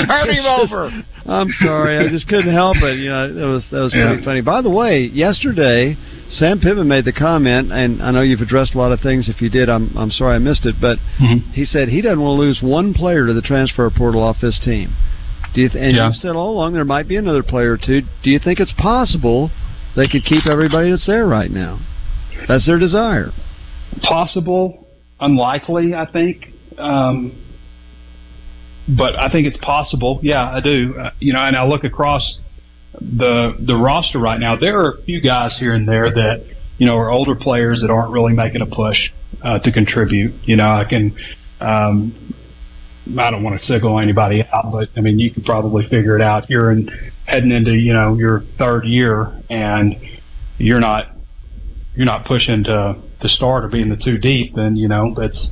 Turn 0.06 0.30
him 0.30 0.46
over. 0.46 0.90
I'm 1.26 1.48
sorry. 1.60 1.98
I 1.98 2.08
just 2.08 2.26
couldn't 2.28 2.52
help 2.52 2.76
it. 2.78 2.98
You 2.98 3.10
know, 3.10 3.32
that 3.32 3.46
was 3.46 3.64
that 3.70 3.78
was 3.78 3.92
pretty 3.92 4.20
yeah. 4.20 4.24
funny. 4.24 4.40
By 4.40 4.60
the 4.62 4.70
way, 4.70 5.02
yesterday 5.04 5.96
Sam 6.30 6.60
Pittman 6.60 6.88
made 6.88 7.04
the 7.04 7.12
comment, 7.12 7.72
and 7.72 8.02
I 8.02 8.10
know 8.10 8.22
you've 8.22 8.40
addressed 8.40 8.74
a 8.74 8.78
lot 8.78 8.92
of 8.92 9.00
things. 9.00 9.28
If 9.28 9.40
you 9.40 9.48
did, 9.50 9.68
I'm 9.68 9.96
I'm 9.96 10.10
sorry 10.10 10.36
I 10.36 10.38
missed 10.38 10.66
it. 10.66 10.76
But 10.80 10.98
mm-hmm. 11.20 11.52
he 11.52 11.64
said 11.64 11.88
he 11.88 12.00
doesn't 12.02 12.20
want 12.20 12.38
to 12.38 12.42
lose 12.42 12.60
one 12.62 12.92
player 12.92 13.26
to 13.26 13.32
the 13.32 13.42
transfer 13.42 13.88
portal 13.90 14.22
off 14.22 14.36
this 14.40 14.60
team. 14.64 14.94
Do 15.54 15.60
you 15.62 15.68
th- 15.68 15.82
and 15.82 15.96
yeah. 15.96 16.08
you've 16.08 16.16
said 16.16 16.34
all 16.36 16.50
along 16.50 16.74
there 16.74 16.84
might 16.84 17.08
be 17.08 17.16
another 17.16 17.42
player 17.42 17.72
or 17.72 17.78
two. 17.78 18.02
Do 18.22 18.30
you 18.30 18.38
think 18.38 18.58
it's 18.60 18.72
possible 18.76 19.50
they 19.96 20.08
could 20.08 20.24
keep 20.24 20.46
everybody 20.46 20.90
that's 20.90 21.06
there 21.06 21.26
right 21.26 21.50
now? 21.50 21.80
That's 22.48 22.66
their 22.66 22.78
desire. 22.78 23.30
Possible, 24.02 24.86
unlikely, 25.20 25.94
I 25.94 26.06
think. 26.10 26.48
Um, 26.76 27.40
but 28.88 29.16
I 29.16 29.30
think 29.30 29.46
it's 29.46 29.56
possible. 29.58 30.18
Yeah, 30.22 30.50
I 30.50 30.60
do. 30.60 30.94
Uh, 30.98 31.10
you 31.20 31.32
know, 31.32 31.40
and 31.40 31.56
I 31.56 31.64
look 31.64 31.84
across 31.84 32.38
the 33.00 33.56
the 33.60 33.76
roster 33.76 34.18
right 34.18 34.38
now. 34.40 34.56
There 34.56 34.78
are 34.80 34.90
a 34.92 35.02
few 35.04 35.20
guys 35.20 35.56
here 35.58 35.72
and 35.72 35.88
there 35.88 36.10
that 36.10 36.44
you 36.78 36.86
know 36.86 36.96
are 36.96 37.10
older 37.10 37.36
players 37.36 37.80
that 37.82 37.92
aren't 37.92 38.12
really 38.12 38.32
making 38.32 38.60
a 38.60 38.66
push 38.66 38.98
uh, 39.42 39.60
to 39.60 39.70
contribute. 39.72 40.34
You 40.44 40.56
know, 40.56 40.66
I 40.66 40.84
can 40.84 41.16
Um, 41.60 42.34
I 43.06 43.30
don't 43.30 43.42
want 43.42 43.58
to 43.60 43.64
signal 43.66 43.98
anybody 44.00 44.42
out, 44.42 44.72
but 44.72 44.88
I 44.96 45.00
mean, 45.00 45.18
you 45.18 45.32
could 45.32 45.44
probably 45.44 45.86
figure 45.88 46.16
it 46.16 46.22
out. 46.22 46.48
You're 46.48 46.72
in 46.72 46.88
heading 47.26 47.50
into 47.50 47.72
you 47.72 47.92
know 47.92 48.16
your 48.16 48.44
third 48.58 48.84
year, 48.86 49.32
and 49.50 49.96
you're 50.58 50.80
not 50.80 51.14
you're 51.94 52.06
not 52.06 52.24
pushing 52.24 52.64
to 52.64 52.96
to 53.20 53.28
start 53.28 53.64
or 53.64 53.68
being 53.68 53.90
the 53.90 53.96
too 53.96 54.18
deep. 54.18 54.54
Then 54.54 54.76
you 54.76 54.88
know 54.88 55.14
that's 55.16 55.50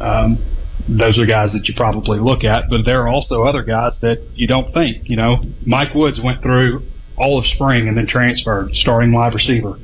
um, 0.00 0.44
those 0.88 1.18
are 1.18 1.26
guys 1.26 1.52
that 1.52 1.66
you 1.66 1.74
probably 1.74 2.18
look 2.18 2.44
at. 2.44 2.64
But 2.68 2.84
there 2.84 3.02
are 3.02 3.08
also 3.08 3.42
other 3.44 3.62
guys 3.62 3.92
that 4.02 4.18
you 4.34 4.46
don't 4.46 4.72
think. 4.74 5.08
You 5.08 5.16
know, 5.16 5.42
Mike 5.66 5.94
Woods 5.94 6.20
went 6.22 6.42
through 6.42 6.82
all 7.16 7.38
of 7.38 7.46
spring 7.46 7.88
and 7.88 7.96
then 7.96 8.06
transferred, 8.06 8.74
starting 8.74 9.12
wide 9.12 9.34
receiver. 9.34 9.78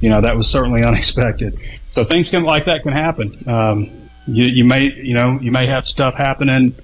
You 0.00 0.10
know, 0.10 0.22
that 0.22 0.36
was 0.36 0.46
certainly 0.46 0.82
unexpected. 0.86 1.58
So 1.94 2.04
things 2.04 2.28
can 2.30 2.44
like 2.44 2.66
that 2.66 2.82
can 2.82 2.92
happen. 2.92 3.44
Um, 3.46 4.05
you 4.26 4.44
you 4.44 4.64
may 4.64 4.90
you 4.96 5.14
know 5.14 5.38
you 5.40 5.52
may 5.52 5.66
have 5.66 5.84
stuff 5.84 6.14
happening 6.16 6.74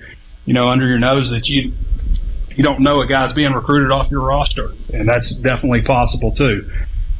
you 0.44 0.54
know 0.54 0.68
under 0.68 0.86
your 0.86 0.98
nose 0.98 1.30
that 1.30 1.46
you 1.46 1.72
you 2.56 2.62
don't 2.62 2.80
know 2.80 3.00
a 3.00 3.06
guy's 3.06 3.32
being 3.34 3.52
recruited 3.52 3.90
off 3.90 4.10
your 4.10 4.20
roster, 4.22 4.70
and 4.92 5.08
that's 5.08 5.34
definitely 5.42 5.82
possible 5.82 6.34
too. 6.34 6.70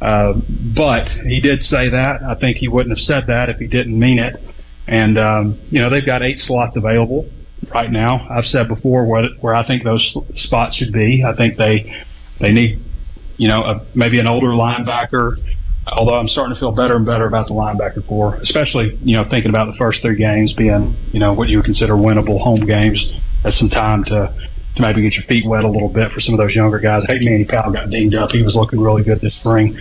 Uh, 0.01 0.33
but 0.75 1.07
he 1.25 1.39
did 1.39 1.61
say 1.61 1.89
that. 1.89 2.21
I 2.23 2.35
think 2.35 2.57
he 2.57 2.67
wouldn't 2.67 2.97
have 2.97 3.03
said 3.03 3.27
that 3.27 3.49
if 3.49 3.57
he 3.57 3.67
didn't 3.67 3.97
mean 3.97 4.19
it. 4.19 4.35
And 4.87 5.17
um, 5.17 5.59
you 5.69 5.81
know 5.81 5.89
they've 5.89 6.05
got 6.05 6.21
eight 6.21 6.39
slots 6.39 6.75
available 6.75 7.29
right 7.73 7.91
now. 7.91 8.27
I've 8.29 8.45
said 8.45 8.67
before 8.67 9.05
where 9.05 9.29
where 9.39 9.55
I 9.55 9.65
think 9.65 9.83
those 9.83 10.15
spots 10.35 10.75
should 10.75 10.91
be. 10.91 11.23
I 11.25 11.35
think 11.35 11.57
they 11.57 11.91
they 12.39 12.51
need 12.51 12.79
you 13.37 13.47
know 13.47 13.63
a, 13.63 13.85
maybe 13.95 14.19
an 14.19 14.27
older 14.27 14.47
linebacker 14.47 15.37
although 15.87 16.15
I'm 16.15 16.27
starting 16.27 16.55
to 16.55 16.59
feel 16.59 16.71
better 16.71 16.95
and 16.95 17.05
better 17.05 17.27
about 17.27 17.47
the 17.47 17.53
linebacker 17.53 18.07
corps, 18.07 18.35
especially 18.41 18.97
you 19.03 19.17
know 19.17 19.25
thinking 19.29 19.49
about 19.49 19.65
the 19.65 19.77
first 19.77 20.01
three 20.01 20.17
games 20.17 20.53
being 20.53 20.95
you 21.11 21.19
know 21.19 21.33
what 21.33 21.49
you 21.49 21.57
would 21.57 21.65
consider 21.65 21.93
winnable 21.93 22.41
home 22.41 22.65
games. 22.65 23.03
That's 23.43 23.57
some 23.59 23.69
time 23.69 24.03
to 24.05 24.33
to 24.75 24.81
maybe 24.81 25.01
get 25.01 25.13
your 25.13 25.25
feet 25.25 25.45
wet 25.45 25.63
a 25.63 25.69
little 25.69 25.89
bit 25.89 26.11
for 26.11 26.19
some 26.19 26.33
of 26.33 26.39
those 26.39 26.55
younger 26.55 26.79
guys. 26.79 27.03
Hey, 27.07 27.19
Manny 27.19 27.45
Powell 27.45 27.71
got 27.71 27.89
dinged 27.89 28.15
up. 28.15 28.31
He 28.31 28.41
was 28.41 28.55
looking 28.55 28.79
really 28.79 29.03
good 29.03 29.21
this 29.21 29.35
spring, 29.39 29.77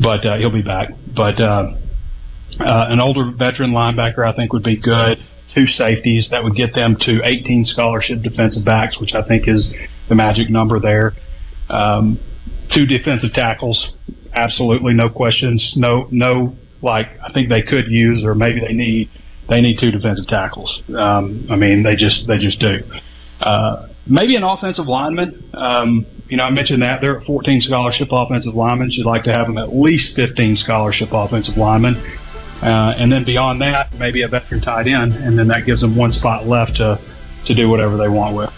but 0.00 0.26
uh, 0.26 0.36
he'll 0.36 0.52
be 0.52 0.62
back. 0.62 0.90
But 1.14 1.40
uh, 1.40 1.76
uh, 2.60 2.86
an 2.88 3.00
older 3.00 3.32
veteran 3.36 3.70
linebacker, 3.70 4.26
I 4.26 4.34
think, 4.34 4.52
would 4.52 4.64
be 4.64 4.76
good. 4.76 5.18
Two 5.54 5.66
safeties 5.66 6.28
that 6.32 6.44
would 6.44 6.54
get 6.54 6.74
them 6.74 6.96
to 7.00 7.20
18 7.24 7.64
scholarship 7.64 8.22
defensive 8.22 8.64
backs, 8.64 9.00
which 9.00 9.14
I 9.14 9.26
think 9.26 9.48
is 9.48 9.72
the 10.08 10.14
magic 10.14 10.50
number 10.50 10.80
there. 10.80 11.14
Um, 11.70 12.20
two 12.74 12.86
defensive 12.86 13.32
tackles 13.32 13.94
absolutely 14.36 14.94
no 14.94 15.08
questions, 15.08 15.72
no 15.76 16.06
no 16.10 16.54
like 16.82 17.06
I 17.26 17.32
think 17.32 17.48
they 17.48 17.62
could 17.62 17.86
use 17.88 18.22
or 18.24 18.34
maybe 18.34 18.60
they 18.60 18.74
need 18.74 19.10
they 19.48 19.60
need 19.60 19.78
two 19.80 19.90
defensive 19.90 20.26
tackles. 20.28 20.82
Um, 20.96 21.46
I 21.50 21.56
mean 21.56 21.82
they 21.82 21.96
just 21.96 22.26
they 22.28 22.38
just 22.38 22.60
do. 22.60 22.78
Uh, 23.40 23.88
maybe 24.06 24.36
an 24.36 24.44
offensive 24.44 24.86
lineman. 24.86 25.50
Um, 25.54 26.06
you 26.28 26.36
know, 26.36 26.44
I 26.44 26.50
mentioned 26.50 26.82
that 26.82 27.00
there 27.00 27.14
are 27.14 27.20
at 27.20 27.26
14 27.26 27.60
scholarship 27.62 28.08
offensive 28.10 28.54
linemen. 28.54 28.90
You'd 28.90 29.06
like 29.06 29.24
to 29.24 29.32
have 29.32 29.46
them 29.46 29.58
at 29.58 29.74
least 29.74 30.16
15 30.16 30.56
scholarship 30.56 31.10
offensive 31.12 31.56
linemen. 31.56 31.96
Uh, 32.62 32.94
and 32.96 33.12
then 33.12 33.24
beyond 33.24 33.60
that, 33.60 33.92
maybe 33.94 34.22
a 34.22 34.28
veteran 34.28 34.62
tight 34.62 34.86
end, 34.86 35.12
and 35.12 35.38
then 35.38 35.46
that 35.48 35.66
gives 35.66 35.82
them 35.82 35.94
one 35.94 36.12
spot 36.12 36.46
left 36.46 36.76
to 36.76 36.98
to 37.46 37.54
do 37.54 37.68
whatever 37.68 37.96
they 37.96 38.08
want 38.08 38.34
with. 38.34 38.50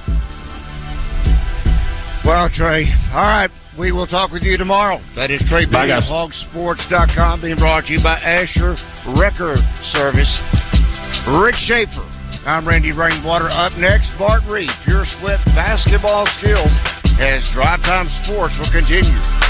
Well, 2.25 2.49
Trey, 2.49 2.87
all 3.13 3.23
right. 3.23 3.51
We 3.79 3.93
will 3.93 4.09
talk 4.09 4.33
with 4.33 4.43
you 4.43 4.59
tomorrow. 4.59 4.99
That 5.15 5.31
is 5.31 5.41
Trey 5.49 5.65
Bye, 5.65 5.87
guys. 5.87 6.03
HawgSports.com, 6.03 7.41
being 7.41 7.57
brought 7.57 7.87
to 7.87 7.93
you 7.93 8.03
by 8.03 8.19
Asher 8.19 8.75
Wrecker 9.15 9.55
Service. 9.95 10.31
Rick 11.39 11.55
Schaefer. 11.63 12.03
I'm 12.45 12.67
Randy 12.67 12.91
Rainwater. 12.91 13.49
Up 13.49 13.73
next, 13.79 14.11
Bart 14.19 14.43
Reed, 14.51 14.71
Pure 14.85 15.07
Sweat 15.21 15.39
Basketball 15.55 16.27
Skills, 16.43 16.75
as 17.23 17.43
Drive 17.55 17.81
Time 17.87 18.11
Sports 18.25 18.55
will 18.59 18.73
continue. 18.73 19.48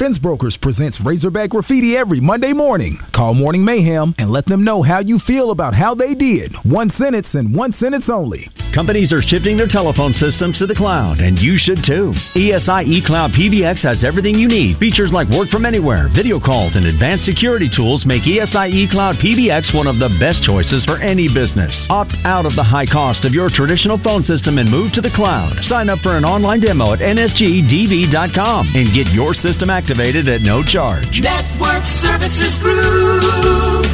Fence 0.00 0.18
Brokers 0.18 0.56
presents 0.56 0.98
Razorback 1.04 1.50
Graffiti 1.50 1.94
every 1.94 2.20
Monday 2.20 2.54
morning. 2.54 2.98
Call 3.14 3.34
Morning 3.34 3.62
Mayhem 3.62 4.14
and 4.16 4.30
let 4.30 4.46
them 4.46 4.64
know 4.64 4.80
how 4.80 5.00
you 5.00 5.18
feel 5.26 5.50
about 5.50 5.74
how 5.74 5.94
they 5.94 6.14
did. 6.14 6.56
One 6.64 6.88
sentence 6.96 7.26
and 7.34 7.54
one 7.54 7.72
sentence 7.72 8.08
only. 8.08 8.48
Companies 8.74 9.12
are 9.12 9.20
shifting 9.20 9.58
their 9.58 9.68
telephone 9.68 10.14
systems 10.14 10.58
to 10.58 10.66
the 10.66 10.74
cloud, 10.74 11.18
and 11.20 11.36
you 11.38 11.58
should 11.58 11.84
too. 11.84 12.14
ESI 12.32 12.86
eCloud 12.88 13.36
PBX 13.36 13.84
has 13.84 14.02
everything 14.02 14.36
you 14.36 14.48
need. 14.48 14.78
Features 14.78 15.12
like 15.12 15.28
work 15.28 15.50
from 15.50 15.66
anywhere, 15.66 16.08
video 16.16 16.40
calls, 16.40 16.76
and 16.76 16.86
advanced 16.86 17.26
security 17.26 17.68
tools 17.68 18.06
make 18.06 18.22
ESI 18.22 18.72
eCloud 18.72 19.20
PBX 19.20 19.74
one 19.76 19.86
of 19.86 19.98
the 19.98 20.08
best 20.16 20.42
choices 20.44 20.82
for 20.86 20.96
any 21.02 21.28
business. 21.28 21.76
Opt 21.90 22.14
out 22.24 22.46
of 22.46 22.56
the 22.56 22.64
high 22.64 22.86
cost 22.86 23.26
of 23.26 23.34
your 23.34 23.50
traditional 23.52 23.98
phone 24.00 24.24
system 24.24 24.56
and 24.56 24.70
move 24.70 24.94
to 24.94 25.02
the 25.02 25.12
cloud. 25.12 25.52
Sign 25.64 25.90
up 25.90 25.98
for 25.98 26.16
an 26.16 26.24
online 26.24 26.60
demo 26.60 26.94
at 26.94 27.00
nsgdv.com 27.00 28.72
and 28.72 28.94
get 28.96 29.12
your 29.12 29.34
system 29.34 29.68
activated 29.90 30.28
at 30.28 30.40
no 30.40 30.62
charge. 30.62 31.20
Network 31.20 31.82
Services 32.00 32.56
Group. 32.62 33.84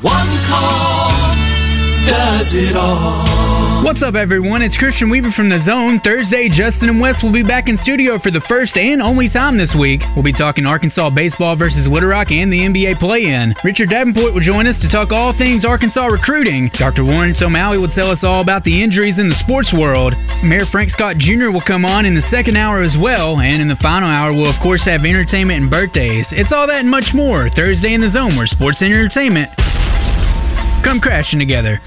One 0.00 0.28
call 0.46 1.10
does 2.06 2.46
it 2.54 2.76
all. 2.76 3.47
What's 3.78 4.02
up, 4.02 4.16
everyone? 4.16 4.60
It's 4.60 4.76
Christian 4.76 5.08
Weaver 5.08 5.30
from 5.36 5.48
The 5.48 5.62
Zone. 5.64 6.00
Thursday, 6.02 6.50
Justin 6.50 6.90
and 6.90 7.00
Wes 7.00 7.22
will 7.22 7.32
be 7.32 7.46
back 7.46 7.68
in 7.68 7.78
studio 7.78 8.18
for 8.18 8.32
the 8.32 8.42
first 8.48 8.76
and 8.76 9.00
only 9.00 9.30
time 9.30 9.56
this 9.56 9.72
week. 9.78 10.02
We'll 10.16 10.26
be 10.26 10.32
talking 10.32 10.66
Arkansas 10.66 11.10
baseball 11.10 11.54
versus 11.54 11.86
Little 11.86 12.10
Rock 12.10 12.34
and 12.34 12.52
the 12.52 12.58
NBA 12.58 12.98
play-in. 12.98 13.54
Richard 13.62 13.88
Davenport 13.88 14.34
will 14.34 14.42
join 14.42 14.66
us 14.66 14.74
to 14.82 14.90
talk 14.90 15.12
all 15.12 15.30
things 15.38 15.64
Arkansas 15.64 16.06
recruiting. 16.06 16.70
Dr. 16.74 17.04
Warren 17.04 17.34
Somaly 17.38 17.80
will 17.80 17.94
tell 17.94 18.10
us 18.10 18.18
all 18.22 18.42
about 18.42 18.64
the 18.64 18.82
injuries 18.82 19.18
in 19.18 19.28
the 19.30 19.38
sports 19.46 19.72
world. 19.72 20.12
Mayor 20.42 20.66
Frank 20.72 20.90
Scott 20.90 21.16
Jr. 21.16 21.54
will 21.54 21.64
come 21.64 21.84
on 21.84 22.04
in 22.04 22.16
the 22.16 22.28
second 22.34 22.56
hour 22.56 22.82
as 22.82 22.96
well, 22.98 23.38
and 23.38 23.62
in 23.62 23.68
the 23.68 23.78
final 23.80 24.10
hour, 24.10 24.32
we'll 24.34 24.50
of 24.50 24.60
course 24.60 24.82
have 24.84 25.06
entertainment 25.06 25.62
and 25.62 25.70
birthdays. 25.70 26.26
It's 26.32 26.52
all 26.52 26.66
that 26.66 26.82
and 26.82 26.90
much 26.90 27.14
more 27.14 27.48
Thursday 27.54 27.94
in 27.94 28.00
The 28.02 28.10
Zone, 28.10 28.36
where 28.36 28.50
sports 28.50 28.82
and 28.82 28.92
entertainment 28.92 29.54
come 30.82 30.98
crashing 31.00 31.38
together. 31.38 31.78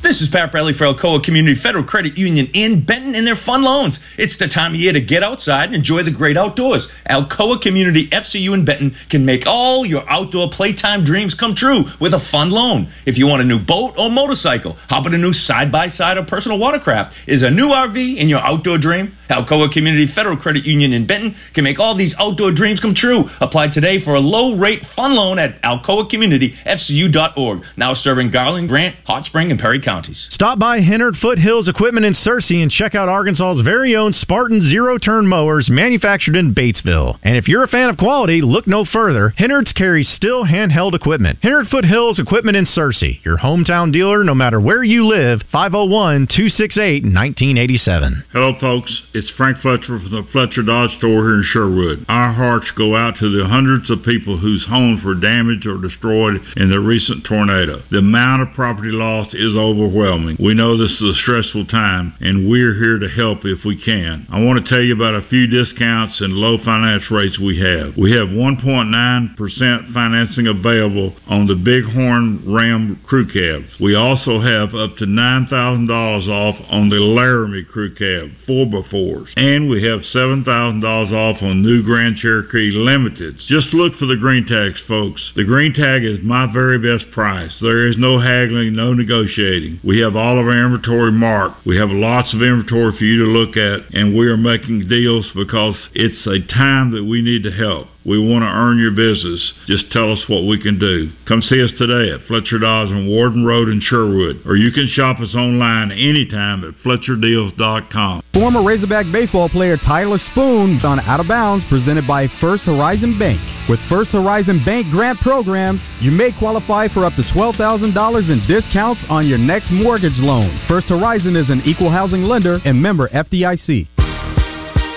This 0.00 0.20
is 0.20 0.28
Pat 0.30 0.52
Bradley 0.52 0.74
for 0.78 0.86
Alcoa 0.86 1.24
Community 1.24 1.60
Federal 1.60 1.82
Credit 1.82 2.16
Union 2.16 2.46
in 2.54 2.86
Benton 2.86 3.16
and 3.16 3.26
their 3.26 3.34
fun 3.44 3.64
loans. 3.64 3.98
It's 4.16 4.38
the 4.38 4.46
time 4.46 4.74
of 4.74 4.80
year 4.80 4.92
to 4.92 5.00
get 5.00 5.24
outside 5.24 5.64
and 5.64 5.74
enjoy 5.74 6.04
the 6.04 6.12
great 6.12 6.36
outdoors. 6.36 6.86
Alcoa 7.10 7.60
Community 7.60 8.08
FCU 8.12 8.54
in 8.54 8.64
Benton 8.64 8.94
can 9.10 9.26
make 9.26 9.44
all 9.44 9.84
your 9.84 10.08
outdoor 10.08 10.52
playtime 10.52 11.04
dreams 11.04 11.34
come 11.34 11.56
true 11.56 11.82
with 12.00 12.14
a 12.14 12.20
fun 12.30 12.52
loan. 12.52 12.92
If 13.06 13.18
you 13.18 13.26
want 13.26 13.42
a 13.42 13.44
new 13.44 13.58
boat 13.58 13.94
or 13.98 14.08
motorcycle, 14.08 14.78
how 14.88 15.00
about 15.00 15.14
a 15.14 15.18
new 15.18 15.32
side 15.32 15.72
by 15.72 15.88
side 15.88 16.16
or 16.16 16.24
personal 16.24 16.60
watercraft? 16.60 17.16
Is 17.26 17.42
a 17.42 17.50
new 17.50 17.66
RV 17.66 18.18
in 18.18 18.28
your 18.28 18.38
outdoor 18.38 18.78
dream? 18.78 19.18
Alcoa 19.28 19.68
Community 19.72 20.06
Federal 20.14 20.36
Credit 20.36 20.64
Union 20.64 20.92
in 20.92 21.08
Benton 21.08 21.34
can 21.56 21.64
make 21.64 21.80
all 21.80 21.98
these 21.98 22.14
outdoor 22.20 22.52
dreams 22.52 22.78
come 22.78 22.94
true. 22.94 23.24
Apply 23.40 23.66
today 23.74 24.00
for 24.04 24.14
a 24.14 24.20
low 24.20 24.56
rate 24.56 24.84
fun 24.94 25.16
loan 25.16 25.40
at 25.40 25.60
alcoacommunityfcu.org. 25.62 27.62
Now 27.76 27.94
serving 27.94 28.30
Garland, 28.30 28.68
Grant, 28.68 28.94
Hot 29.04 29.24
Spring, 29.24 29.50
and 29.50 29.58
Perry 29.58 29.80
counties. 29.98 30.26
Stop 30.30 30.58
by 30.58 30.80
Hennard 30.80 31.16
Foothills 31.20 31.68
Equipment 31.68 32.06
in 32.06 32.14
Searcy 32.14 32.62
and 32.62 32.70
check 32.70 32.94
out 32.94 33.08
Arkansas's 33.08 33.62
very 33.62 33.96
own 33.96 34.12
Spartan 34.12 34.62
zero 34.62 34.98
turn 34.98 35.26
mowers 35.26 35.68
manufactured 35.70 36.36
in 36.36 36.54
Batesville. 36.54 37.18
And 37.22 37.36
if 37.36 37.48
you're 37.48 37.64
a 37.64 37.68
fan 37.68 37.88
of 37.88 37.96
quality, 37.96 38.40
look 38.40 38.66
no 38.66 38.84
further. 38.84 39.34
Hennard's 39.36 39.72
carries 39.72 40.08
Stihl 40.08 40.48
handheld 40.48 40.94
equipment. 40.94 41.38
Hennard 41.42 41.66
Foothills 41.68 42.18
Equipment 42.18 42.56
in 42.56 42.66
Searcy, 42.66 43.24
your 43.24 43.38
hometown 43.38 43.92
dealer 43.92 44.22
no 44.22 44.34
matter 44.34 44.60
where 44.60 44.84
you 44.84 45.06
live, 45.06 45.40
501 45.50 46.28
268 46.28 47.02
1987. 47.02 48.24
Hello, 48.32 48.54
folks. 48.60 49.02
It's 49.14 49.30
Frank 49.36 49.58
Fletcher 49.58 49.98
from 49.98 50.10
the 50.10 50.26
Fletcher 50.30 50.62
Dodge 50.62 50.96
store 50.98 51.26
here 51.26 51.34
in 51.34 51.44
Sherwood. 51.44 52.06
Our 52.08 52.32
hearts 52.32 52.70
go 52.76 52.96
out 52.96 53.16
to 53.18 53.28
the 53.28 53.48
hundreds 53.48 53.90
of 53.90 54.04
people 54.04 54.38
whose 54.38 54.66
homes 54.68 55.02
were 55.04 55.14
damaged 55.14 55.66
or 55.66 55.80
destroyed 55.80 56.40
in 56.56 56.70
the 56.70 56.80
recent 56.80 57.26
tornado. 57.26 57.82
The 57.90 57.98
amount 57.98 58.42
of 58.42 58.54
property 58.54 58.90
lost 58.90 59.34
is 59.34 59.56
overwhelming. 59.78 60.36
We 60.40 60.54
know 60.54 60.76
this 60.76 60.90
is 61.00 61.16
a 61.16 61.20
stressful 61.22 61.66
time, 61.66 62.14
and 62.20 62.48
we're 62.48 62.74
here 62.74 62.98
to 62.98 63.08
help 63.08 63.44
if 63.44 63.64
we 63.64 63.80
can. 63.80 64.26
I 64.30 64.40
want 64.40 64.64
to 64.64 64.68
tell 64.68 64.82
you 64.82 64.94
about 64.94 65.14
a 65.14 65.28
few 65.28 65.46
discounts 65.46 66.20
and 66.20 66.34
low 66.34 66.58
finance 66.64 67.10
rates 67.10 67.38
we 67.38 67.58
have. 67.58 67.96
We 67.96 68.12
have 68.12 68.28
1.9% 68.28 69.92
financing 69.92 70.46
available 70.46 71.14
on 71.26 71.46
the 71.46 71.54
Bighorn 71.54 72.42
Ram 72.46 73.00
crew 73.06 73.26
cab. 73.26 73.68
We 73.80 73.94
also 73.94 74.40
have 74.40 74.74
up 74.74 74.96
to 74.98 75.06
$9,000 75.06 76.28
off 76.28 76.56
on 76.70 76.88
the 76.88 76.96
Laramie 76.96 77.64
crew 77.64 77.94
cab 77.94 78.30
4x4s. 78.48 79.28
And 79.36 79.68
we 79.68 79.82
have 79.84 80.00
$7,000 80.00 81.12
off 81.12 81.42
on 81.42 81.62
new 81.62 81.82
Grand 81.82 82.16
Cherokee 82.16 82.72
Limiteds. 82.72 83.46
Just 83.46 83.72
look 83.74 83.94
for 83.94 84.06
the 84.06 84.16
green 84.16 84.46
tags, 84.46 84.82
folks. 84.88 85.32
The 85.36 85.44
green 85.44 85.72
tag 85.72 86.04
is 86.04 86.18
my 86.22 86.50
very 86.52 86.78
best 86.78 87.10
price. 87.12 87.56
There 87.60 87.86
is 87.86 87.96
no 87.98 88.18
haggling, 88.18 88.74
no 88.74 88.94
negotiating. 88.94 89.67
We 89.84 90.00
have 90.00 90.16
all 90.16 90.38
of 90.38 90.46
our 90.46 90.64
inventory 90.64 91.12
marked. 91.12 91.66
We 91.66 91.76
have 91.78 91.90
lots 91.90 92.34
of 92.34 92.42
inventory 92.42 92.92
for 92.96 93.04
you 93.04 93.24
to 93.24 93.30
look 93.30 93.56
at, 93.56 93.94
and 93.94 94.16
we 94.16 94.26
are 94.26 94.36
making 94.36 94.88
deals 94.88 95.30
because 95.34 95.76
it's 95.94 96.26
a 96.26 96.40
time 96.40 96.92
that 96.92 97.04
we 97.04 97.22
need 97.22 97.42
to 97.44 97.50
help. 97.50 97.88
We 98.08 98.18
want 98.18 98.40
to 98.40 98.48
earn 98.48 98.78
your 98.78 98.92
business. 98.92 99.52
Just 99.66 99.92
tell 99.92 100.10
us 100.10 100.24
what 100.28 100.48
we 100.48 100.58
can 100.58 100.78
do. 100.78 101.12
Come 101.28 101.42
see 101.42 101.62
us 101.62 101.70
today 101.76 102.10
at 102.10 102.24
Fletcher 102.26 102.58
Dodge 102.58 102.88
on 102.88 103.06
Warden 103.06 103.44
Road 103.44 103.68
in 103.68 103.82
Sherwood, 103.82 104.40
or 104.46 104.56
you 104.56 104.72
can 104.72 104.88
shop 104.88 105.20
us 105.20 105.34
online 105.34 105.92
anytime 105.92 106.64
at 106.64 106.72
FletcherDeals.com. 106.80 108.22
Former 108.32 108.64
Razorback 108.64 109.12
baseball 109.12 109.50
player 109.50 109.76
Tyler 109.76 110.18
Spoon 110.32 110.80
on 110.84 111.00
Out 111.00 111.20
of 111.20 111.28
Bounds, 111.28 111.66
presented 111.68 112.06
by 112.06 112.28
First 112.40 112.62
Horizon 112.62 113.18
Bank. 113.18 113.40
With 113.68 113.80
First 113.90 114.12
Horizon 114.12 114.64
Bank 114.64 114.86
grant 114.90 115.18
programs, 115.20 115.82
you 116.00 116.10
may 116.10 116.32
qualify 116.38 116.88
for 116.88 117.04
up 117.04 117.12
to 117.16 117.22
$12,000 117.36 117.92
in 118.30 118.40
discounts 118.48 119.02
on 119.10 119.28
your 119.28 119.36
next 119.36 119.70
mortgage 119.70 120.16
loan. 120.16 120.58
First 120.66 120.88
Horizon 120.88 121.36
is 121.36 121.50
an 121.50 121.60
equal 121.66 121.90
housing 121.90 122.22
lender 122.22 122.58
and 122.64 122.80
member 122.80 123.10
FDIC. 123.10 123.97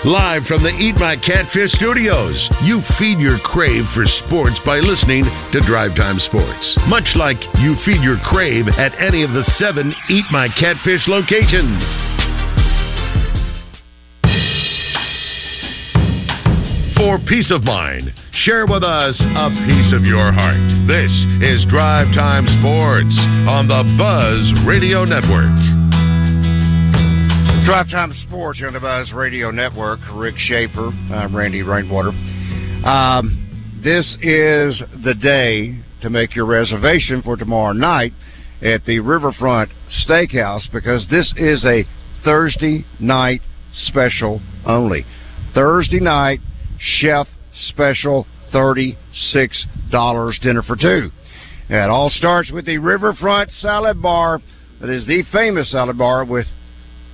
Live 0.04 0.42
from 0.50 0.64
the 0.64 0.74
Eat 0.82 0.96
My 0.96 1.14
Catfish 1.14 1.70
studios, 1.78 2.34
you 2.64 2.82
feed 2.98 3.22
your 3.22 3.38
crave 3.38 3.84
for 3.94 4.02
sports 4.26 4.58
by 4.66 4.82
listening 4.82 5.22
to 5.22 5.60
Drive 5.64 5.94
Time 5.94 6.18
Sports. 6.18 6.74
Much 6.88 7.14
like 7.14 7.38
you 7.62 7.76
feed 7.86 8.02
your 8.02 8.18
crave 8.26 8.66
at 8.66 8.98
any 8.98 9.22
of 9.22 9.30
the 9.30 9.46
seven 9.62 9.94
Eat 10.10 10.24
My 10.32 10.48
Catfish 10.58 11.06
locations. 11.06 11.86
For 16.98 17.22
peace 17.30 17.52
of 17.54 17.62
mind, 17.62 18.12
share 18.42 18.66
with 18.66 18.82
us 18.82 19.14
a 19.22 19.54
piece 19.70 19.94
of 19.94 20.02
your 20.02 20.32
heart. 20.34 20.58
This 20.90 21.14
is 21.46 21.64
Drive 21.70 22.10
Time 22.18 22.50
Sports 22.58 23.14
on 23.46 23.70
the 23.70 23.86
Buzz 23.94 24.66
Radio 24.66 25.04
Network. 25.04 25.81
Drive 27.64 27.90
Time 27.90 28.12
Sports 28.26 28.58
here 28.58 28.66
on 28.66 28.72
the 28.72 28.80
Buzz 28.80 29.12
Radio 29.12 29.52
Network. 29.52 30.00
Rick 30.14 30.34
Schaefer. 30.36 30.88
I'm 30.88 31.34
Randy 31.34 31.62
Rainwater. 31.62 32.08
Um, 32.08 33.80
this 33.84 34.04
is 34.20 34.82
the 35.04 35.14
day 35.14 35.78
to 36.00 36.10
make 36.10 36.34
your 36.34 36.46
reservation 36.46 37.22
for 37.22 37.36
tomorrow 37.36 37.72
night 37.72 38.12
at 38.62 38.84
the 38.84 38.98
Riverfront 38.98 39.70
Steakhouse 40.04 40.70
because 40.72 41.06
this 41.08 41.32
is 41.36 41.64
a 41.64 41.84
Thursday 42.24 42.84
night 42.98 43.42
special 43.86 44.40
only. 44.66 45.04
Thursday 45.54 46.00
night 46.00 46.40
chef 46.78 47.28
special 47.68 48.26
$36 48.52 50.40
dinner 50.40 50.62
for 50.62 50.74
two. 50.74 51.10
It 51.68 51.90
all 51.90 52.10
starts 52.10 52.50
with 52.50 52.66
the 52.66 52.78
Riverfront 52.78 53.50
Salad 53.60 54.02
Bar 54.02 54.40
that 54.82 54.90
is 54.90 55.06
the 55.06 55.22
famous 55.30 55.70
salad 55.70 55.96
bar 55.96 56.24
with 56.24 56.46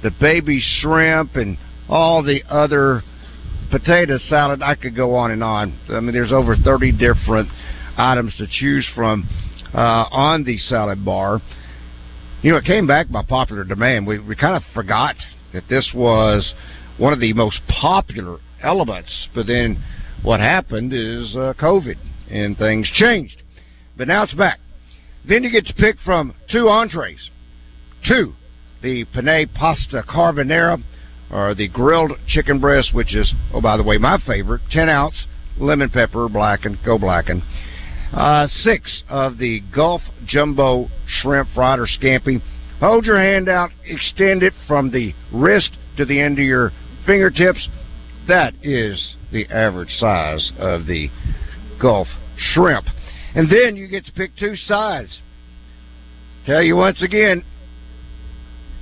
the 0.03 0.11
baby 0.21 0.61
shrimp 0.81 1.37
and 1.37 1.59
all 1.89 2.23
the 2.23 2.43
other 2.49 3.03
potato 3.71 4.19
salad. 4.29 4.63
I 4.63 4.75
could 4.75 4.95
go 4.95 5.15
on 5.15 5.31
and 5.31 5.43
on. 5.43 5.79
I 5.89 6.01
mean, 6.01 6.13
there's 6.13 6.33
over 6.33 6.57
30 6.57 6.93
different 6.93 7.49
items 7.97 8.35
to 8.37 8.47
choose 8.51 8.87
from 8.95 9.29
uh, 9.75 10.05
on 10.11 10.45
the 10.45 10.59
salad 10.59 11.05
bar. 11.05 11.41
You 12.43 12.53
know, 12.53 12.59
it 12.59 12.65
came 12.65 12.87
back 12.87 13.11
by 13.11 13.23
popular 13.23 13.65
demand. 13.65 14.07
We, 14.07 14.21
we 14.21 14.37
kind 14.37 14.57
of 14.57 14.63
forgot 14.73 15.17
that 15.53 15.65
this 15.69 15.91
was 15.95 16.53
one 16.99 17.13
of 17.13 17.21
the 17.21 17.33
most 17.33 17.61
popular 17.81 18.39
elements, 18.63 19.29
but 19.35 19.47
then 19.47 19.83
what 20.23 20.41
happened 20.41 20.93
is 20.93 21.35
uh, 21.37 21.55
COVID 21.61 21.97
and 22.31 22.57
things 22.57 22.91
changed. 22.95 23.43
But 23.97 24.09
now 24.09 24.23
it's 24.23 24.35
back. 24.35 24.61
Then 25.29 25.43
you 25.43 25.51
get 25.51 25.67
to 25.67 25.75
pick 25.75 25.97
from 26.05 26.35
two 26.51 26.69
entrees, 26.69 27.31
two 28.07 28.35
the 28.83 29.05
penne 29.07 29.49
pasta 29.55 30.03
carbonara 30.09 30.83
or 31.31 31.55
the 31.55 31.69
grilled 31.69 32.13
chicken 32.27 32.61
breast, 32.61 32.95
which 32.95 33.15
is, 33.15 33.33
oh, 33.53 33.61
by 33.61 33.77
the 33.77 33.83
way, 33.83 33.99
my 33.99 34.19
favorite, 34.27 34.63
10 34.71 34.89
ounce 34.89 35.27
lemon 35.59 35.91
pepper 35.91 36.29
blackened, 36.29 36.79
go 36.85 36.99
blackened. 36.99 37.43
Uh, 38.13 38.47
six 38.63 39.03
of 39.09 39.39
the 39.39 39.61
Gulf 39.75 40.01
jumbo 40.27 40.89
shrimp 41.07 41.49
fried 41.55 41.79
or 41.79 41.87
scampi. 41.87 42.41
Hold 42.81 43.05
your 43.05 43.21
hand 43.21 43.49
out, 43.49 43.71
extend 43.85 44.43
it 44.43 44.55
from 44.67 44.91
the 44.91 45.13
wrist 45.33 45.71
to 45.97 46.05
the 46.05 46.19
end 46.19 46.39
of 46.39 46.45
your 46.45 46.73
fingertips. 47.07 47.69
That 48.29 48.55
is 48.63 49.17
the 49.33 49.47
average 49.49 49.91
size 49.99 50.51
of 50.59 50.87
the 50.87 51.11
Gulf 51.81 52.09
shrimp. 52.37 52.87
And 53.35 53.51
then 53.51 53.77
you 53.77 53.89
get 53.89 54.07
to 54.07 54.13
pick 54.13 54.37
two 54.37 54.57
sides. 54.57 55.19
Tell 56.47 56.63
you 56.63 56.77
once 56.77 57.03
again, 57.03 57.45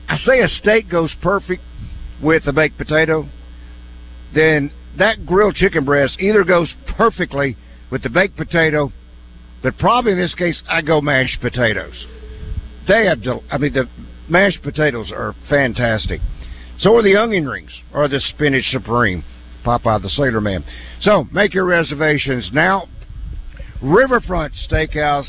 I 0.09 0.19
say 0.19 0.41
a 0.41 0.49
steak 0.49 0.89
goes 0.91 1.15
perfect 1.23 1.63
with 2.23 2.47
a 2.47 2.53
baked 2.53 2.79
potato, 2.79 3.29
then 4.35 4.71
that 4.99 5.27
grilled 5.27 5.55
chicken 5.55 5.85
breast 5.85 6.17
either 6.21 6.45
goes 6.45 6.73
perfectly 6.97 7.57
with 7.91 8.03
the 8.03 8.11
baked 8.11 8.37
potato, 8.37 8.93
but 9.63 9.77
probably 9.79 10.13
in 10.13 10.19
this 10.19 10.35
case 10.35 10.63
I 10.69 10.83
go 10.83 11.01
mashed 11.01 11.41
potatoes. 11.41 12.07
They 12.89 13.07
have, 13.07 13.23
del- 13.23 13.45
I 13.51 13.59
mean, 13.59 13.73
the 13.73 13.89
mashed 14.29 14.63
potatoes 14.63 15.11
are 15.11 15.35
fantastic. 15.49 16.21
So 16.79 16.95
are 16.97 17.03
the 17.03 17.17
onion 17.17 17.49
rings 17.49 17.73
or 17.93 18.09
the 18.09 18.21
spinach 18.21 18.71
supreme. 18.71 19.25
Popeye 19.65 20.01
the 20.01 20.11
Sailor 20.11 20.41
Man. 20.41 20.65
So 21.01 21.25
make 21.33 21.53
your 21.53 21.65
reservations 21.65 22.51
now. 22.53 22.89
Riverfront 23.83 24.53
Steakhouse, 24.71 25.27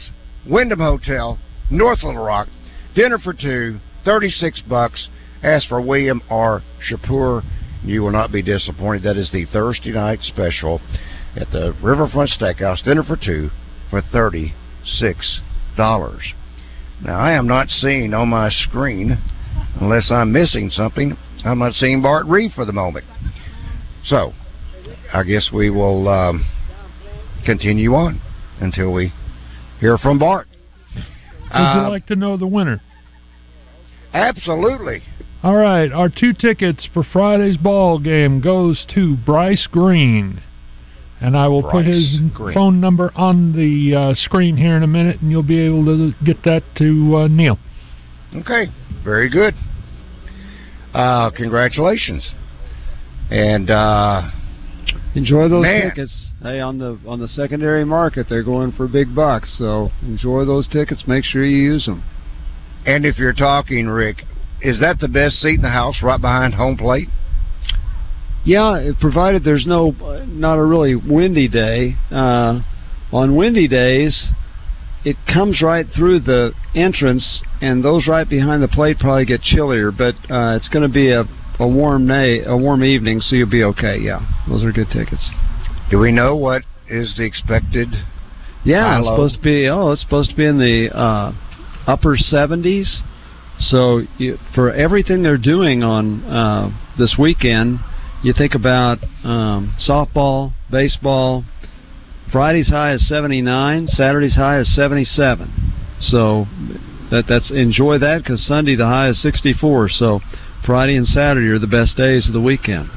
Wyndham 0.47 0.79
Hotel, 0.79 1.39
North 1.71 2.03
Little 2.03 2.23
Rock. 2.23 2.47
Dinner 2.95 3.17
for 3.17 3.33
two, 3.33 3.79
36 4.17 4.61
bucks. 4.69 5.09
Ask 5.43 5.67
for 5.67 5.81
William 5.81 6.21
R. 6.29 6.63
Shapur. 6.89 7.43
You 7.83 8.01
will 8.01 8.11
not 8.11 8.31
be 8.31 8.41
disappointed. 8.41 9.03
That 9.03 9.17
is 9.17 9.29
the 9.31 9.45
Thursday 9.51 9.91
night 9.91 10.19
special 10.23 10.79
at 11.35 11.51
the 11.51 11.75
Riverfront 11.83 12.29
Steakhouse. 12.31 12.81
Dinner 12.85 13.03
for 13.03 13.17
two 13.17 13.49
for 13.89 14.01
$36. 14.01 14.51
Now, 17.03 17.19
I 17.19 17.33
am 17.33 17.47
not 17.47 17.67
seeing 17.69 18.13
on 18.13 18.29
my 18.29 18.49
screen, 18.49 19.17
unless 19.81 20.09
I'm 20.09 20.31
missing 20.31 20.69
something, 20.71 21.15
I'm 21.45 21.59
not 21.59 21.73
seeing 21.73 22.01
Bart 22.01 22.25
Reed 22.27 22.53
for 22.55 22.63
the 22.65 22.71
moment. 22.73 23.05
So, 24.05 24.31
I 25.13 25.23
guess 25.23 25.49
we 25.53 25.69
will 25.69 26.07
um, 26.07 26.45
continue 27.45 27.93
on 27.93 28.21
until 28.61 28.93
we 28.93 29.11
hear 29.81 29.97
from 29.97 30.17
Bart. 30.17 30.47
Would 30.95 31.03
Uh, 31.51 31.83
you 31.83 31.89
like 31.89 32.07
to 32.07 32.15
know 32.15 32.37
the 32.37 32.47
winner? 32.47 32.81
Absolutely. 34.13 35.03
All 35.43 35.55
right, 35.55 35.91
our 35.91 36.09
two 36.09 36.33
tickets 36.33 36.87
for 36.93 37.03
Friday's 37.03 37.57
ball 37.57 37.99
game 37.99 38.41
goes 38.41 38.85
to 38.95 39.15
Bryce 39.17 39.67
Green. 39.71 40.41
And 41.19 41.35
I 41.35 41.47
will 41.47 41.63
put 41.63 41.85
his 41.85 42.19
Green. 42.33 42.53
phone 42.53 42.79
number 42.79 43.11
on 43.15 43.53
the 43.53 43.95
uh, 43.95 44.13
screen 44.15 44.55
here 44.57 44.77
in 44.77 44.83
a 44.83 44.87
minute, 44.87 45.19
and 45.21 45.31
you'll 45.31 45.41
be 45.41 45.59
able 45.59 45.85
to 45.85 46.13
get 46.23 46.43
that 46.43 46.63
to 46.77 47.15
uh, 47.17 47.27
Neil. 47.27 47.57
Okay, 48.35 48.67
very 49.03 49.27
good. 49.29 49.55
Uh, 50.93 51.31
congratulations. 51.31 52.23
And 53.31 53.69
uh, 53.71 54.29
Enjoy 55.15 55.47
those 55.49 55.63
Man. 55.63 55.89
tickets. 55.89 56.27
Hey, 56.41 56.59
on 56.59 56.77
the 56.77 56.99
on 57.07 57.19
the 57.19 57.27
secondary 57.27 57.83
market, 57.83 58.27
they're 58.29 58.43
going 58.43 58.71
for 58.71 58.87
big 58.87 59.15
bucks. 59.15 59.55
So 59.57 59.89
enjoy 60.03 60.45
those 60.45 60.67
tickets. 60.67 61.03
Make 61.07 61.23
sure 61.23 61.43
you 61.43 61.57
use 61.57 61.85
them. 61.85 62.03
And 62.87 63.05
if 63.05 63.19
you're 63.19 63.33
talking, 63.33 63.87
Rick, 63.87 64.23
is 64.61 64.79
that 64.79 64.99
the 64.99 65.09
best 65.09 65.41
seat 65.41 65.55
in 65.55 65.61
the 65.61 65.69
house, 65.69 66.01
right 66.01 66.19
behind 66.19 66.55
home 66.55 66.77
plate? 66.77 67.09
Yeah, 68.45 68.91
provided 69.01 69.43
there's 69.43 69.65
no 69.67 69.91
not 70.25 70.57
a 70.57 70.63
really 70.63 70.95
windy 70.95 71.49
day. 71.49 71.95
Uh, 72.09 72.61
on 73.11 73.35
windy 73.35 73.67
days, 73.67 74.29
it 75.03 75.17
comes 75.31 75.61
right 75.61 75.85
through 75.93 76.21
the 76.21 76.53
entrance, 76.73 77.41
and 77.61 77.83
those 77.83 78.07
right 78.07 78.27
behind 78.27 78.63
the 78.63 78.69
plate 78.69 78.99
probably 78.99 79.25
get 79.25 79.41
chillier. 79.41 79.91
But 79.91 80.15
uh, 80.31 80.55
it's 80.55 80.69
going 80.69 80.87
to 80.87 80.93
be 80.93 81.11
a 81.11 81.25
a 81.59 81.67
warm 81.67 82.07
day, 82.07 82.43
a 82.43 82.55
warm 82.55 82.85
evening, 82.85 83.19
so 83.19 83.35
you'll 83.35 83.49
be 83.49 83.63
okay. 83.63 83.97
Yeah, 83.99 84.25
those 84.47 84.63
are 84.63 84.71
good 84.71 84.89
tickets. 84.91 85.29
Do 85.91 85.99
we 85.99 86.13
know 86.13 86.37
what 86.37 86.63
is 86.87 87.15
the 87.17 87.25
expected? 87.25 87.89
Yeah, 88.63 88.99
it's 88.99 89.07
supposed 89.07 89.35
to 89.35 89.41
be. 89.41 89.67
Oh, 89.67 89.91
it's 89.91 90.01
supposed 90.01 90.29
to 90.29 90.35
be 90.37 90.45
in 90.45 90.57
the 90.57 90.89
uh, 90.95 91.33
upper 91.87 92.15
70s. 92.17 92.99
So 93.59 94.01
you, 94.19 94.37
for 94.53 94.71
everything 94.71 95.23
they're 95.23 95.37
doing 95.37 95.81
on 95.81 96.23
uh, 96.25 96.69
this 96.97 97.15
weekend, 97.17 97.79
you 98.23 98.33
think 98.33 98.53
about 98.53 98.99
um, 99.23 99.75
softball, 99.87 100.53
baseball. 100.69 101.43
Friday's 102.31 102.69
high 102.69 102.93
is 102.93 103.07
79. 103.07 103.87
Saturday's 103.87 104.35
high 104.35 104.59
is 104.59 104.75
77. 104.75 105.73
So 105.99 106.45
that 107.09 107.23
that's 107.27 107.49
enjoy 107.49 107.97
that 107.99 108.19
because 108.19 108.45
Sunday 108.45 108.75
the 108.75 108.85
high 108.85 109.09
is 109.09 109.21
64. 109.21 109.89
So 109.89 110.19
Friday 110.65 110.95
and 110.97 111.07
Saturday 111.07 111.47
are 111.47 111.59
the 111.59 111.65
best 111.67 111.95
days 111.97 112.27
of 112.27 112.33
the 112.33 112.41
weekend. 112.41 112.89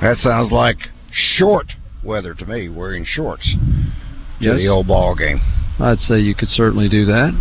That 0.00 0.16
sounds 0.18 0.52
like 0.52 0.76
short 1.10 1.66
weather 2.04 2.34
to 2.34 2.46
me. 2.46 2.68
Wearing 2.68 3.04
shorts 3.04 3.44
to 3.44 4.44
Yes. 4.44 4.58
the 4.58 4.68
old 4.68 4.86
ball 4.86 5.14
game. 5.14 5.40
I'd 5.80 5.98
say 6.00 6.20
you 6.20 6.34
could 6.34 6.48
certainly 6.48 6.88
do 6.88 7.04
that. 7.06 7.32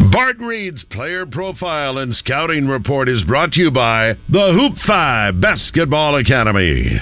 Bart 0.00 0.38
Reed's 0.38 0.84
player 0.84 1.26
profile 1.26 1.98
and 1.98 2.14
scouting 2.14 2.66
report 2.66 3.08
is 3.08 3.22
brought 3.24 3.52
to 3.52 3.60
you 3.60 3.70
by 3.70 4.14
the 4.30 4.52
Hoop 4.52 4.78
5 4.86 5.40
Basketball 5.40 6.16
Academy. 6.16 6.98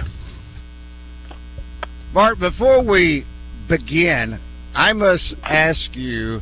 Bart, 2.12 2.40
before 2.40 2.82
we 2.82 3.24
begin, 3.68 4.40
I 4.74 4.92
must 4.92 5.34
ask 5.44 5.94
you. 5.94 6.40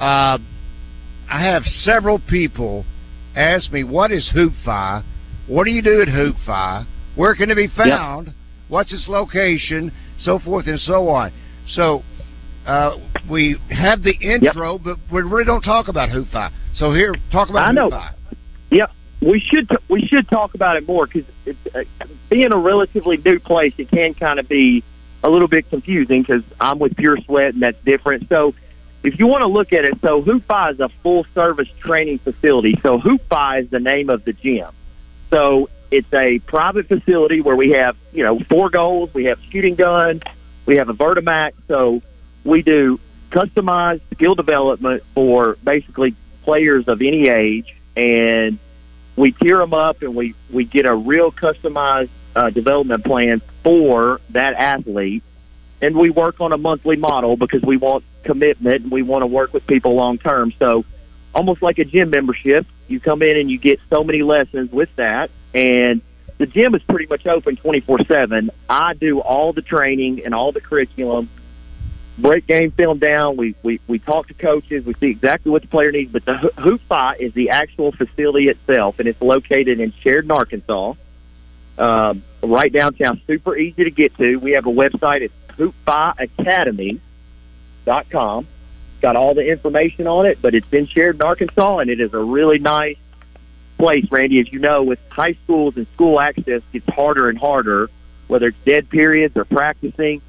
Uh, 0.00 0.38
I 1.30 1.44
have 1.44 1.62
several 1.82 2.18
people 2.18 2.84
ask 3.36 3.70
me, 3.70 3.84
"What 3.84 4.10
is 4.10 4.28
Hoop 4.30 4.54
HoopFi? 4.64 5.04
What 5.46 5.64
do 5.64 5.70
you 5.70 5.82
do 5.82 6.02
at 6.02 6.08
Hoop 6.08 6.36
HoopFi? 6.46 6.86
Where 7.14 7.34
can 7.36 7.50
it 7.50 7.54
be 7.54 7.68
found? 7.68 8.34
What's 8.68 8.92
its 8.92 9.06
location? 9.06 9.92
So 10.22 10.40
forth 10.40 10.66
and 10.66 10.80
so 10.80 11.08
on." 11.08 11.32
So 11.68 12.02
uh, 12.66 12.98
we 13.28 13.60
have 13.70 14.02
the 14.02 14.12
intro, 14.20 14.78
but 14.78 14.98
we 15.10 15.22
really 15.22 15.44
don't 15.44 15.62
talk 15.62 15.88
about 15.88 16.08
HoopFi. 16.08 16.52
So 16.74 16.92
here, 16.92 17.14
talk 17.30 17.48
about 17.48 17.68
I 17.68 17.72
know. 17.72 17.90
Yep, 18.70 18.90
we 19.20 19.40
should 19.40 19.68
t- 19.68 19.76
we 19.88 20.06
should 20.06 20.28
talk 20.28 20.54
about 20.54 20.76
it 20.76 20.86
more 20.86 21.06
because 21.06 21.28
uh, 21.74 21.82
being 22.28 22.52
a 22.52 22.58
relatively 22.58 23.16
new 23.16 23.38
place, 23.38 23.72
it 23.78 23.90
can 23.90 24.14
kind 24.14 24.38
of 24.38 24.48
be 24.48 24.84
a 25.22 25.28
little 25.28 25.48
bit 25.48 25.68
confusing 25.70 26.22
because 26.22 26.42
I'm 26.60 26.78
with 26.78 26.96
Pure 26.96 27.18
Sweat 27.24 27.54
and 27.54 27.62
that's 27.62 27.82
different. 27.84 28.28
So 28.28 28.54
if 29.02 29.18
you 29.18 29.26
want 29.26 29.42
to 29.42 29.48
look 29.48 29.72
at 29.72 29.84
it, 29.84 29.94
so 30.02 30.22
HoopFi 30.22 30.74
is 30.74 30.80
a 30.80 30.88
full 31.02 31.26
service 31.34 31.68
training 31.80 32.18
facility. 32.18 32.78
So 32.82 32.98
HoopFi 32.98 33.64
is 33.64 33.70
the 33.70 33.80
name 33.80 34.10
of 34.10 34.24
the 34.24 34.32
gym. 34.32 34.70
So 35.30 35.68
it's 35.90 36.12
a 36.12 36.38
private 36.40 36.88
facility 36.88 37.40
where 37.40 37.56
we 37.56 37.70
have 37.70 37.96
you 38.12 38.22
know 38.22 38.38
four 38.48 38.70
goals, 38.70 39.10
we 39.14 39.24
have 39.24 39.38
shooting 39.50 39.74
gun, 39.74 40.22
we 40.66 40.76
have 40.76 40.88
a 40.88 40.94
Vertimax. 40.94 41.52
So 41.66 42.02
we 42.44 42.62
do 42.62 43.00
customized 43.30 44.00
skill 44.14 44.34
development 44.34 45.02
for 45.14 45.56
basically 45.62 46.14
players 46.44 46.86
of 46.88 47.00
any 47.02 47.28
age, 47.28 47.76
and 47.96 48.58
we 49.16 49.32
tier 49.32 49.58
them 49.58 49.74
up 49.74 50.02
and 50.02 50.14
we 50.14 50.34
we 50.50 50.64
get 50.64 50.86
a 50.86 50.94
real 50.94 51.30
customized 51.32 52.10
uh, 52.34 52.50
development 52.50 53.04
plan 53.04 53.42
for 53.62 54.20
that 54.30 54.54
athlete, 54.54 55.22
and 55.80 55.96
we 55.96 56.10
work 56.10 56.40
on 56.40 56.52
a 56.52 56.58
monthly 56.58 56.96
model 56.96 57.36
because 57.36 57.62
we 57.62 57.76
want 57.76 58.04
commitment 58.22 58.82
and 58.82 58.90
we 58.90 59.02
want 59.02 59.22
to 59.22 59.26
work 59.26 59.52
with 59.52 59.66
people 59.66 59.94
long 59.94 60.18
term. 60.18 60.52
So 60.58 60.84
almost 61.34 61.62
like 61.62 61.78
a 61.78 61.84
gym 61.84 62.10
membership, 62.10 62.66
you 62.86 63.00
come 63.00 63.22
in 63.22 63.36
and 63.36 63.50
you 63.50 63.58
get 63.58 63.80
so 63.90 64.04
many 64.04 64.22
lessons 64.22 64.70
with 64.70 64.88
that, 64.96 65.30
and 65.54 66.00
the 66.38 66.46
gym 66.46 66.74
is 66.74 66.82
pretty 66.84 67.06
much 67.06 67.26
open 67.26 67.56
24 67.56 68.04
7. 68.06 68.50
I 68.70 68.94
do 68.94 69.20
all 69.20 69.52
the 69.52 69.62
training 69.62 70.24
and 70.24 70.34
all 70.34 70.52
the 70.52 70.60
curriculum 70.60 71.28
break 72.18 72.46
game 72.46 72.70
film 72.72 72.98
down. 72.98 73.36
We, 73.36 73.54
we, 73.62 73.80
we 73.86 73.98
talk 73.98 74.28
to 74.28 74.34
coaches. 74.34 74.84
We 74.84 74.94
see 74.94 75.06
exactly 75.06 75.50
what 75.50 75.62
the 75.62 75.68
player 75.68 75.92
needs. 75.92 76.12
But 76.12 76.24
the 76.24 76.36
Ho- 76.36 76.50
Hoop 76.58 76.80
Fi 76.88 77.14
is 77.18 77.32
the 77.34 77.50
actual 77.50 77.92
facility 77.92 78.48
itself, 78.48 78.98
and 78.98 79.08
it's 79.08 79.20
located 79.22 79.80
in 79.80 79.92
Sheridan, 80.02 80.30
Arkansas, 80.30 80.94
um, 81.78 82.22
right 82.42 82.72
downtown. 82.72 83.20
Super 83.26 83.56
easy 83.56 83.84
to 83.84 83.90
get 83.90 84.16
to. 84.16 84.36
We 84.36 84.52
have 84.52 84.66
a 84.66 84.70
website. 84.70 85.22
It's. 85.22 85.34
It's 85.60 85.74
got 89.02 89.16
all 89.16 89.34
the 89.34 89.44
information 89.50 90.06
on 90.06 90.26
it, 90.26 90.40
but 90.40 90.54
it's 90.54 90.66
in 90.72 90.86
Sheridan, 90.86 91.22
Arkansas, 91.22 91.78
and 91.78 91.90
it 91.90 92.00
is 92.00 92.14
a 92.14 92.18
really 92.18 92.58
nice 92.58 92.96
place, 93.78 94.04
Randy. 94.10 94.38
As 94.40 94.52
you 94.52 94.60
know, 94.60 94.82
with 94.84 94.98
high 95.08 95.36
schools 95.44 95.74
and 95.76 95.86
school 95.94 96.20
access 96.20 96.62
gets 96.72 96.86
harder 96.88 97.28
and 97.28 97.38
harder, 97.38 97.90
whether 98.28 98.48
it's 98.48 98.58
dead 98.64 98.88
periods 98.88 99.36
or 99.36 99.44
practicing 99.44 100.22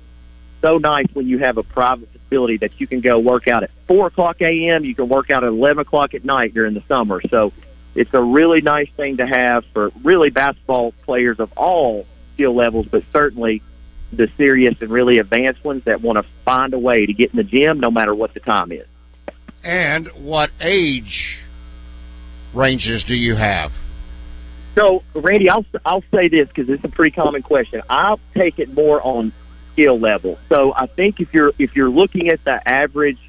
so 0.61 0.77
nice 0.77 1.07
when 1.13 1.27
you 1.27 1.39
have 1.39 1.57
a 1.57 1.63
private 1.63 2.09
facility 2.11 2.57
that 2.57 2.71
you 2.79 2.87
can 2.87 3.01
go 3.01 3.19
work 3.19 3.47
out 3.47 3.63
at 3.63 3.71
four 3.87 4.07
o'clock 4.07 4.41
a.m. 4.41 4.83
You 4.83 4.95
can 4.95 5.09
work 5.09 5.29
out 5.29 5.43
at 5.43 5.49
eleven 5.49 5.79
o'clock 5.79 6.13
at 6.13 6.25
night 6.25 6.53
during 6.53 6.73
the 6.73 6.83
summer. 6.87 7.21
So 7.29 7.53
it's 7.95 8.13
a 8.13 8.21
really 8.21 8.61
nice 8.61 8.89
thing 8.95 9.17
to 9.17 9.27
have 9.27 9.63
for 9.73 9.91
really 10.03 10.29
basketball 10.29 10.93
players 11.05 11.39
of 11.39 11.51
all 11.57 12.05
skill 12.33 12.55
levels, 12.55 12.87
but 12.89 13.03
certainly 13.11 13.61
the 14.11 14.27
serious 14.37 14.75
and 14.81 14.89
really 14.89 15.19
advanced 15.19 15.63
ones 15.63 15.83
that 15.85 16.01
want 16.01 16.17
to 16.17 16.25
find 16.43 16.73
a 16.73 16.79
way 16.79 17.05
to 17.05 17.13
get 17.13 17.31
in 17.31 17.37
the 17.37 17.43
gym 17.43 17.79
no 17.79 17.91
matter 17.91 18.13
what 18.15 18.33
the 18.33 18.39
time 18.39 18.71
is. 18.71 18.87
And 19.63 20.07
what 20.15 20.49
age 20.61 21.37
ranges 22.53 23.03
do 23.07 23.13
you 23.13 23.35
have? 23.35 23.71
So, 24.75 25.03
Randy, 25.13 25.49
I'll 25.49 25.65
I'll 25.83 26.03
say 26.13 26.29
this 26.29 26.47
because 26.47 26.69
it's 26.69 26.83
a 26.83 26.89
pretty 26.89 27.13
common 27.13 27.41
question. 27.41 27.81
I'll 27.89 28.19
take 28.35 28.59
it 28.59 28.73
more 28.73 29.01
on 29.05 29.33
skill 29.73 29.99
level. 29.99 30.37
So, 30.49 30.73
I 30.75 30.87
think 30.87 31.19
if 31.19 31.33
you're 31.33 31.53
if 31.59 31.75
you're 31.75 31.89
looking 31.89 32.29
at 32.29 32.43
the 32.43 32.67
average 32.67 33.19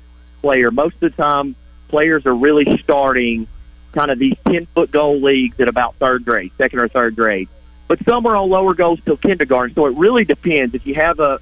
player, 0.40 0.70
most 0.70 0.94
of 0.94 1.00
the 1.00 1.10
time 1.10 1.56
players 1.88 2.26
are 2.26 2.34
really 2.34 2.78
starting 2.82 3.46
kind 3.92 4.10
of 4.10 4.18
these 4.18 4.36
ten 4.46 4.66
foot 4.74 4.90
goal 4.90 5.20
leagues 5.20 5.58
at 5.60 5.68
about 5.68 5.96
third 5.96 6.24
grade, 6.24 6.52
second 6.58 6.78
or 6.78 6.88
third 6.88 7.16
grade. 7.16 7.48
But 7.88 7.98
some 8.04 8.24
are 8.26 8.36
on 8.36 8.48
lower 8.48 8.74
goals 8.74 9.00
till 9.04 9.16
kindergarten. 9.16 9.74
So 9.74 9.86
it 9.86 9.96
really 9.96 10.24
depends. 10.24 10.74
If 10.74 10.86
you 10.86 10.94
have 10.94 11.18
a 11.18 11.40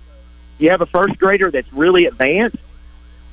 you 0.58 0.70
have 0.70 0.80
a 0.80 0.86
first 0.86 1.18
grader 1.18 1.50
that's 1.50 1.70
really 1.72 2.06
advanced, 2.06 2.56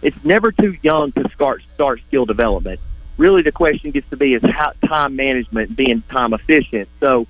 it's 0.02 0.18
never 0.24 0.52
too 0.52 0.76
young 0.82 1.12
to 1.14 1.30
start 1.34 1.62
start 1.74 2.02
skill 2.08 2.26
development. 2.26 2.80
Really, 3.18 3.42
the 3.42 3.52
question 3.52 3.92
gets 3.92 4.10
to 4.10 4.18
be 4.18 4.34
is 4.34 4.42
how 4.44 4.74
time 4.86 5.16
management, 5.16 5.76
being 5.76 6.04
time 6.12 6.34
efficient. 6.34 6.90
So, 7.00 7.26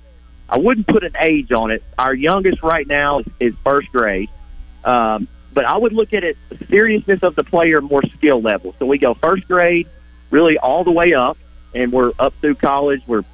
I 0.48 0.58
wouldn't 0.58 0.86
put 0.86 1.02
an 1.04 1.16
age 1.18 1.52
on 1.52 1.70
it. 1.70 1.82
Our 1.98 2.14
youngest 2.14 2.62
right 2.62 2.86
now 2.86 3.20
is, 3.20 3.26
is 3.40 3.54
first 3.64 3.90
grade, 3.90 4.30
um, 4.84 5.28
but 5.52 5.64
I 5.64 5.76
would 5.76 5.92
look 5.92 6.12
at 6.12 6.22
it 6.24 6.36
seriousness 6.68 7.20
of 7.22 7.34
the 7.34 7.44
player, 7.44 7.80
more 7.80 8.02
skill 8.16 8.40
level. 8.40 8.74
So 8.78 8.86
we 8.86 8.98
go 8.98 9.14
first 9.14 9.48
grade, 9.48 9.88
really 10.30 10.58
all 10.58 10.84
the 10.84 10.92
way 10.92 11.14
up, 11.14 11.38
and 11.74 11.92
we're 11.92 12.12
up 12.18 12.34
through 12.40 12.56
college. 12.56 13.02
We're 13.06 13.24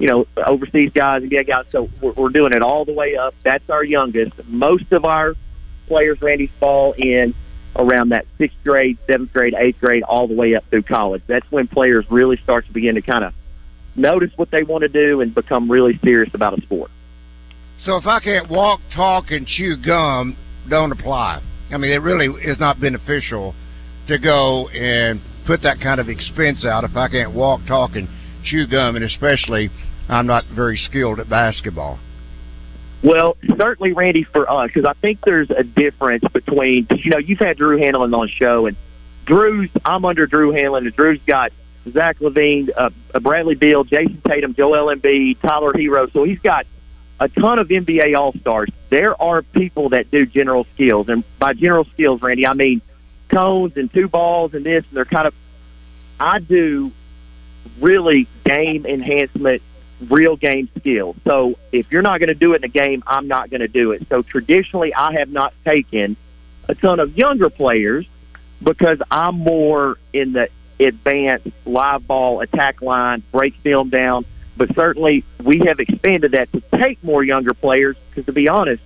you 0.00 0.06
know, 0.06 0.26
overseas 0.44 0.90
guys 0.94 1.22
and 1.22 1.46
guys. 1.46 1.66
So 1.70 1.90
we're, 2.00 2.12
we're 2.12 2.28
doing 2.30 2.54
it 2.54 2.62
all 2.62 2.84
the 2.86 2.92
way 2.92 3.16
up. 3.16 3.34
That's 3.44 3.68
our 3.68 3.84
youngest. 3.84 4.32
Most 4.46 4.90
of 4.92 5.04
our 5.04 5.34
players, 5.86 6.20
Randy, 6.22 6.46
fall 6.58 6.94
in 6.94 7.34
around 7.76 8.08
that 8.08 8.26
sixth 8.38 8.56
grade, 8.64 8.96
seventh 9.06 9.32
grade, 9.32 9.54
eighth 9.56 9.78
grade, 9.78 10.02
all 10.02 10.26
the 10.26 10.34
way 10.34 10.54
up 10.54 10.64
through 10.70 10.82
college. 10.82 11.22
That's 11.26 11.48
when 11.52 11.68
players 11.68 12.06
really 12.10 12.38
start 12.38 12.66
to 12.66 12.72
begin 12.72 12.94
to 12.94 13.02
kind 13.02 13.24
of 13.24 13.34
notice 13.96 14.30
what 14.36 14.50
they 14.50 14.62
want 14.62 14.82
to 14.82 14.88
do 14.88 15.20
and 15.20 15.34
become 15.34 15.70
really 15.70 15.98
serious 16.02 16.30
about 16.34 16.58
a 16.58 16.62
sport. 16.62 16.90
So 17.84 17.96
if 17.96 18.06
I 18.06 18.20
can't 18.20 18.50
walk, 18.50 18.80
talk, 18.94 19.30
and 19.30 19.46
chew 19.46 19.76
gum, 19.76 20.36
don't 20.68 20.92
apply. 20.92 21.42
I 21.70 21.78
mean, 21.78 21.92
it 21.92 22.02
really 22.02 22.26
is 22.42 22.58
not 22.58 22.80
beneficial 22.80 23.54
to 24.08 24.18
go 24.18 24.68
and 24.68 25.20
put 25.46 25.62
that 25.62 25.80
kind 25.80 26.00
of 26.00 26.08
expense 26.08 26.64
out 26.64 26.84
if 26.84 26.96
I 26.96 27.08
can't 27.08 27.34
walk, 27.34 27.60
talk, 27.66 27.92
and 27.94 28.08
chew 28.44 28.66
gum, 28.66 28.96
and 28.96 29.04
especially 29.04 29.70
I'm 30.08 30.26
not 30.26 30.44
very 30.54 30.76
skilled 30.76 31.20
at 31.20 31.28
basketball. 31.28 31.98
Well, 33.02 33.36
certainly, 33.56 33.92
Randy, 33.92 34.24
for 34.24 34.50
us, 34.50 34.70
because 34.74 34.84
I 34.88 34.92
think 35.00 35.20
there's 35.24 35.48
a 35.50 35.62
difference 35.62 36.24
between, 36.32 36.86
you 36.90 37.10
know, 37.10 37.18
you've 37.18 37.38
had 37.38 37.56
Drew 37.56 37.78
Hanlen 37.78 38.14
on 38.14 38.26
the 38.26 38.28
show, 38.28 38.66
and 38.66 38.76
Drew's, 39.24 39.70
I'm 39.84 40.04
under 40.04 40.26
Drew 40.26 40.52
Hanlen, 40.52 40.78
and 40.78 40.94
Drew's 40.94 41.20
got 41.26 41.50
Zach 41.92 42.18
LaVine, 42.18 42.70
uh, 42.76 42.90
Bradley 43.20 43.54
Beal, 43.54 43.84
Jayson 43.84 44.22
Tatum, 44.26 44.54
Joel 44.54 44.94
Embiid, 44.94 45.40
Tyler 45.40 45.72
Herro. 45.72 46.12
So 46.12 46.24
he's 46.24 46.38
got 46.38 46.66
a 47.18 47.28
ton 47.28 47.58
of 47.58 47.68
NBA 47.68 48.16
All 48.16 48.32
Stars. 48.40 48.70
There 48.88 49.20
are 49.20 49.42
people 49.42 49.90
that 49.90 50.10
do 50.10 50.26
general 50.26 50.66
skills, 50.74 51.08
and 51.08 51.24
by 51.38 51.54
general 51.54 51.84
skills, 51.92 52.22
Randy, 52.22 52.46
I 52.46 52.54
mean 52.54 52.82
cones 53.28 53.76
and 53.76 53.92
two 53.92 54.08
balls 54.08 54.54
and 54.54 54.64
this, 54.64 54.84
and 54.88 54.96
they're 54.96 55.04
kind 55.04 55.26
of. 55.26 55.34
I 56.18 56.38
do 56.38 56.92
really 57.80 58.26
game 58.44 58.84
enhancement, 58.84 59.62
real 60.08 60.36
game 60.36 60.68
skills. 60.78 61.16
So 61.24 61.54
if 61.72 61.86
you're 61.90 62.02
not 62.02 62.18
going 62.20 62.28
to 62.28 62.34
do 62.34 62.52
it 62.54 62.56
in 62.56 62.64
a 62.64 62.68
game, 62.68 63.02
I'm 63.06 63.28
not 63.28 63.50
going 63.50 63.60
to 63.60 63.68
do 63.68 63.92
it. 63.92 64.06
So 64.08 64.22
traditionally, 64.22 64.92
I 64.92 65.14
have 65.18 65.30
not 65.30 65.54
taken 65.64 66.16
a 66.68 66.74
ton 66.74 67.00
of 67.00 67.16
younger 67.16 67.48
players 67.48 68.06
because 68.62 68.98
I'm 69.10 69.36
more 69.36 69.98
in 70.12 70.32
the 70.32 70.48
advanced 70.86 71.48
live 71.64 72.06
ball 72.06 72.40
attack 72.40 72.82
line, 72.82 73.22
break 73.32 73.54
film 73.62 73.90
down. 73.90 74.24
But 74.56 74.74
certainly, 74.74 75.24
we 75.42 75.62
have 75.66 75.80
expanded 75.80 76.32
that 76.32 76.52
to 76.52 76.62
take 76.78 77.02
more 77.02 77.24
younger 77.24 77.54
players 77.54 77.96
because, 78.08 78.26
to 78.26 78.32
be 78.32 78.48
honest, 78.48 78.82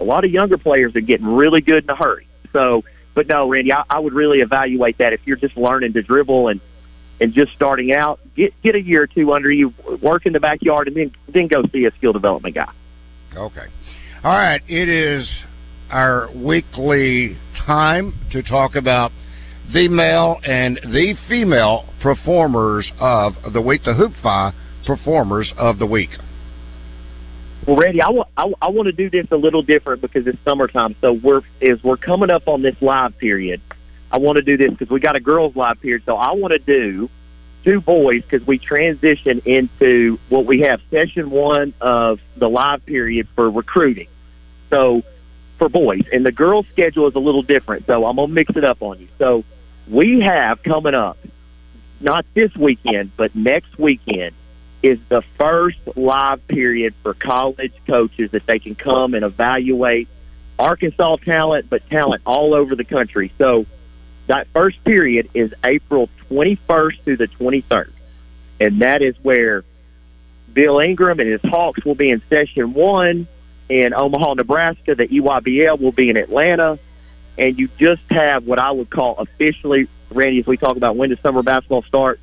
a 0.00 0.04
lot 0.04 0.24
of 0.24 0.30
younger 0.30 0.58
players 0.58 0.94
are 0.94 1.00
getting 1.00 1.26
really 1.26 1.60
good 1.60 1.84
in 1.84 1.90
a 1.90 1.96
hurry. 1.96 2.28
So, 2.52 2.84
but 3.14 3.26
no, 3.26 3.48
Randy, 3.48 3.72
I, 3.72 3.84
I 3.88 3.98
would 3.98 4.12
really 4.12 4.40
evaluate 4.40 4.98
that 4.98 5.12
if 5.12 5.20
you're 5.24 5.36
just 5.36 5.56
learning 5.56 5.94
to 5.94 6.02
dribble 6.02 6.48
and 6.48 6.60
and 7.18 7.32
just 7.32 7.52
starting 7.54 7.92
out, 7.92 8.20
get 8.36 8.52
get 8.62 8.74
a 8.74 8.80
year 8.80 9.04
or 9.04 9.06
two 9.06 9.32
under 9.32 9.50
you, 9.50 9.72
work 10.02 10.26
in 10.26 10.32
the 10.32 10.40
backyard, 10.40 10.88
and 10.88 10.96
then 10.96 11.12
then 11.32 11.46
go 11.48 11.62
see 11.72 11.86
a 11.86 11.90
skill 11.96 12.12
development 12.12 12.54
guy. 12.54 12.70
Okay. 13.34 13.66
All 14.22 14.36
right. 14.36 14.62
It 14.68 14.88
is 14.88 15.30
our 15.90 16.28
weekly 16.34 17.38
time 17.66 18.18
to 18.32 18.42
talk 18.42 18.74
about 18.74 19.12
the 19.72 19.88
male 19.88 20.38
and 20.44 20.76
the 20.76 21.14
female 21.28 21.88
performers 22.02 22.90
of 23.00 23.34
the 23.52 23.60
week, 23.60 23.82
the 23.84 23.94
Hoop 23.94 24.12
Fi 24.22 24.52
performers 24.86 25.52
of 25.56 25.78
the 25.78 25.86
week. 25.86 26.10
Well, 27.66 27.76
Randy, 27.76 28.00
I 28.00 28.10
want 28.10 28.28
I, 28.36 28.52
I 28.62 28.68
want 28.68 28.86
to 28.86 28.92
do 28.92 29.10
this 29.10 29.26
a 29.32 29.36
little 29.36 29.62
different 29.62 30.00
because 30.00 30.26
it's 30.26 30.38
summertime. 30.44 30.94
So 31.00 31.12
we're 31.12 31.42
is 31.60 31.82
we're 31.82 31.96
coming 31.96 32.30
up 32.30 32.46
on 32.46 32.62
this 32.62 32.76
live 32.80 33.18
period. 33.18 33.60
I 34.12 34.18
want 34.18 34.36
to 34.36 34.42
do 34.42 34.56
this 34.56 34.70
because 34.70 34.88
we 34.88 35.00
got 35.00 35.16
a 35.16 35.20
girls 35.20 35.56
live 35.56 35.80
period. 35.80 36.02
So 36.06 36.16
I 36.16 36.32
want 36.32 36.52
to 36.52 36.58
do 36.60 37.10
two 37.64 37.80
boys 37.80 38.22
because 38.22 38.46
we 38.46 38.58
transition 38.58 39.42
into 39.44 40.18
what 40.28 40.46
we 40.46 40.60
have 40.60 40.80
session 40.92 41.30
one 41.30 41.74
of 41.80 42.20
the 42.36 42.48
live 42.48 42.86
period 42.86 43.26
for 43.34 43.50
recruiting. 43.50 44.06
So 44.70 45.02
for 45.58 45.68
boys, 45.68 46.02
and 46.12 46.24
the 46.24 46.30
girls' 46.30 46.66
schedule 46.72 47.08
is 47.08 47.16
a 47.16 47.18
little 47.18 47.42
different. 47.42 47.86
So 47.86 48.06
I'm 48.06 48.14
gonna 48.14 48.28
mix 48.28 48.54
it 48.54 48.64
up 48.64 48.80
on 48.80 49.00
you. 49.00 49.08
So 49.18 49.42
we 49.88 50.20
have 50.20 50.62
coming 50.62 50.94
up, 50.94 51.18
not 52.00 52.26
this 52.34 52.54
weekend, 52.56 53.12
but 53.16 53.34
next 53.34 53.78
weekend 53.78 54.34
is 54.82 54.98
the 55.08 55.22
first 55.38 55.78
live 55.96 56.46
period 56.48 56.94
for 57.02 57.14
college 57.14 57.72
coaches 57.86 58.30
that 58.32 58.46
they 58.46 58.58
can 58.58 58.74
come 58.74 59.14
and 59.14 59.24
evaluate 59.24 60.08
Arkansas 60.58 61.16
talent, 61.16 61.68
but 61.68 61.88
talent 61.90 62.22
all 62.24 62.54
over 62.54 62.76
the 62.76 62.84
country. 62.84 63.32
So 63.38 63.66
that 64.26 64.48
first 64.52 64.82
period 64.84 65.30
is 65.34 65.52
April 65.64 66.08
21st 66.30 67.02
through 67.04 67.16
the 67.16 67.28
23rd, 67.28 67.90
and 68.60 68.82
that 68.82 69.02
is 69.02 69.14
where 69.22 69.64
Bill 70.52 70.80
Ingram 70.80 71.20
and 71.20 71.30
his 71.30 71.42
Hawks 71.42 71.84
will 71.84 71.94
be 71.94 72.10
in 72.10 72.22
session 72.30 72.72
one 72.72 73.28
in 73.68 73.92
Omaha, 73.94 74.34
Nebraska. 74.34 74.94
The 74.94 75.06
EYBL 75.06 75.80
will 75.80 75.92
be 75.92 76.10
in 76.10 76.16
Atlanta. 76.16 76.78
And 77.38 77.58
you 77.58 77.68
just 77.78 78.02
have 78.10 78.46
what 78.46 78.58
I 78.58 78.70
would 78.70 78.90
call 78.90 79.16
officially, 79.18 79.88
Randy, 80.10 80.40
as 80.40 80.46
we 80.46 80.56
talk 80.56 80.76
about 80.76 80.96
when 80.96 81.10
does 81.10 81.18
summer 81.20 81.42
basketball 81.42 81.82
start, 81.82 82.20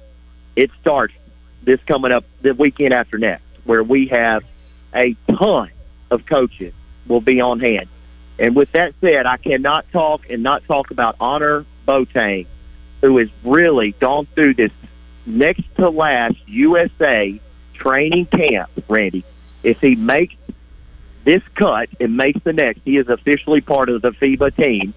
it 0.55 0.71
starts 0.81 1.13
this 1.63 1.79
coming 1.87 2.11
up 2.11 2.25
the 2.41 2.53
weekend 2.53 2.93
after 2.93 3.17
next, 3.17 3.43
where 3.63 3.83
we 3.83 4.07
have 4.07 4.43
a 4.95 5.15
ton 5.29 5.69
of 6.11 6.25
coaches 6.25 6.73
will 7.07 7.21
be 7.21 7.41
on 7.41 7.59
hand. 7.59 7.87
And 8.39 8.55
with 8.55 8.71
that 8.71 8.93
said, 9.01 9.25
I 9.25 9.37
cannot 9.37 9.91
talk 9.91 10.29
and 10.29 10.41
not 10.41 10.63
talk 10.65 10.91
about 10.91 11.17
Annor 11.19 11.65
Boateng, 11.87 12.47
who 13.01 13.17
has 13.17 13.29
really 13.43 13.91
gone 13.99 14.27
through 14.33 14.55
this 14.55 14.71
next 15.25 15.63
to 15.75 15.89
last 15.89 16.35
USA 16.47 17.39
training 17.73 18.25
camp, 18.25 18.69
Randy. 18.87 19.23
If 19.61 19.79
he 19.79 19.95
makes 19.95 20.35
this 21.23 21.41
cut 21.55 21.89
and 21.99 22.17
makes 22.17 22.43
the 22.43 22.53
next, 22.53 22.81
he 22.83 22.97
is 22.97 23.07
officially 23.07 23.61
part 23.61 23.89
of 23.89 24.01
the 24.01 24.11
FIBA 24.11 24.55
team 24.55 24.93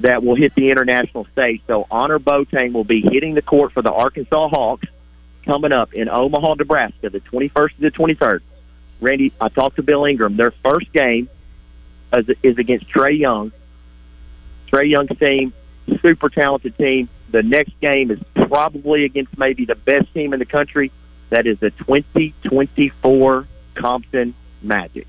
that 0.00 0.22
will 0.22 0.36
hit 0.36 0.54
the 0.54 0.70
international 0.70 1.26
stage. 1.32 1.62
So 1.66 1.86
Annor 1.90 2.18
Boateng 2.18 2.72
will 2.72 2.84
be 2.84 3.00
hitting 3.00 3.34
the 3.34 3.42
court 3.42 3.72
for 3.72 3.82
the 3.82 3.92
Arkansas 3.92 4.48
Hawks 4.48 4.86
coming 5.44 5.72
up 5.72 5.94
in 5.94 6.08
Omaha, 6.08 6.54
Nebraska, 6.54 7.08
the 7.08 7.20
21st 7.20 7.76
to 7.76 7.80
the 7.80 7.90
23rd. 7.90 8.40
Randy, 9.00 9.32
I 9.40 9.48
talked 9.48 9.76
to 9.76 9.82
Bill 9.82 10.04
Ingram. 10.04 10.36
Their 10.36 10.52
first 10.64 10.92
game 10.92 11.28
is, 12.12 12.58
against 12.58 12.88
Trae 12.88 13.18
Young. 13.18 13.52
Trae 14.72 14.88
Young's 14.88 15.16
team, 15.18 15.52
super 16.00 16.28
talented 16.28 16.76
team. 16.76 17.08
The 17.30 17.42
next 17.42 17.78
game 17.80 18.10
is 18.10 18.18
probably 18.34 19.04
against 19.04 19.36
maybe 19.38 19.64
the 19.64 19.74
best 19.74 20.12
team 20.14 20.32
in 20.32 20.38
the 20.38 20.46
country. 20.46 20.92
That 21.30 21.46
is 21.46 21.58
the 21.58 21.70
2024 21.70 23.48
Compton 23.74 24.34
Magic. 24.62 25.06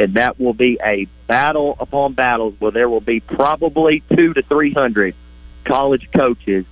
And 0.00 0.14
that 0.14 0.40
will 0.40 0.54
be 0.54 0.78
a 0.82 1.04
battle 1.26 1.76
upon 1.78 2.14
battles 2.14 2.54
where 2.58 2.72
there 2.72 2.88
will 2.88 3.02
be 3.02 3.20
probably 3.20 4.02
two 4.16 4.32
to 4.32 4.40
300 4.40 5.14
college 5.66 6.08
coaches 6.16 6.64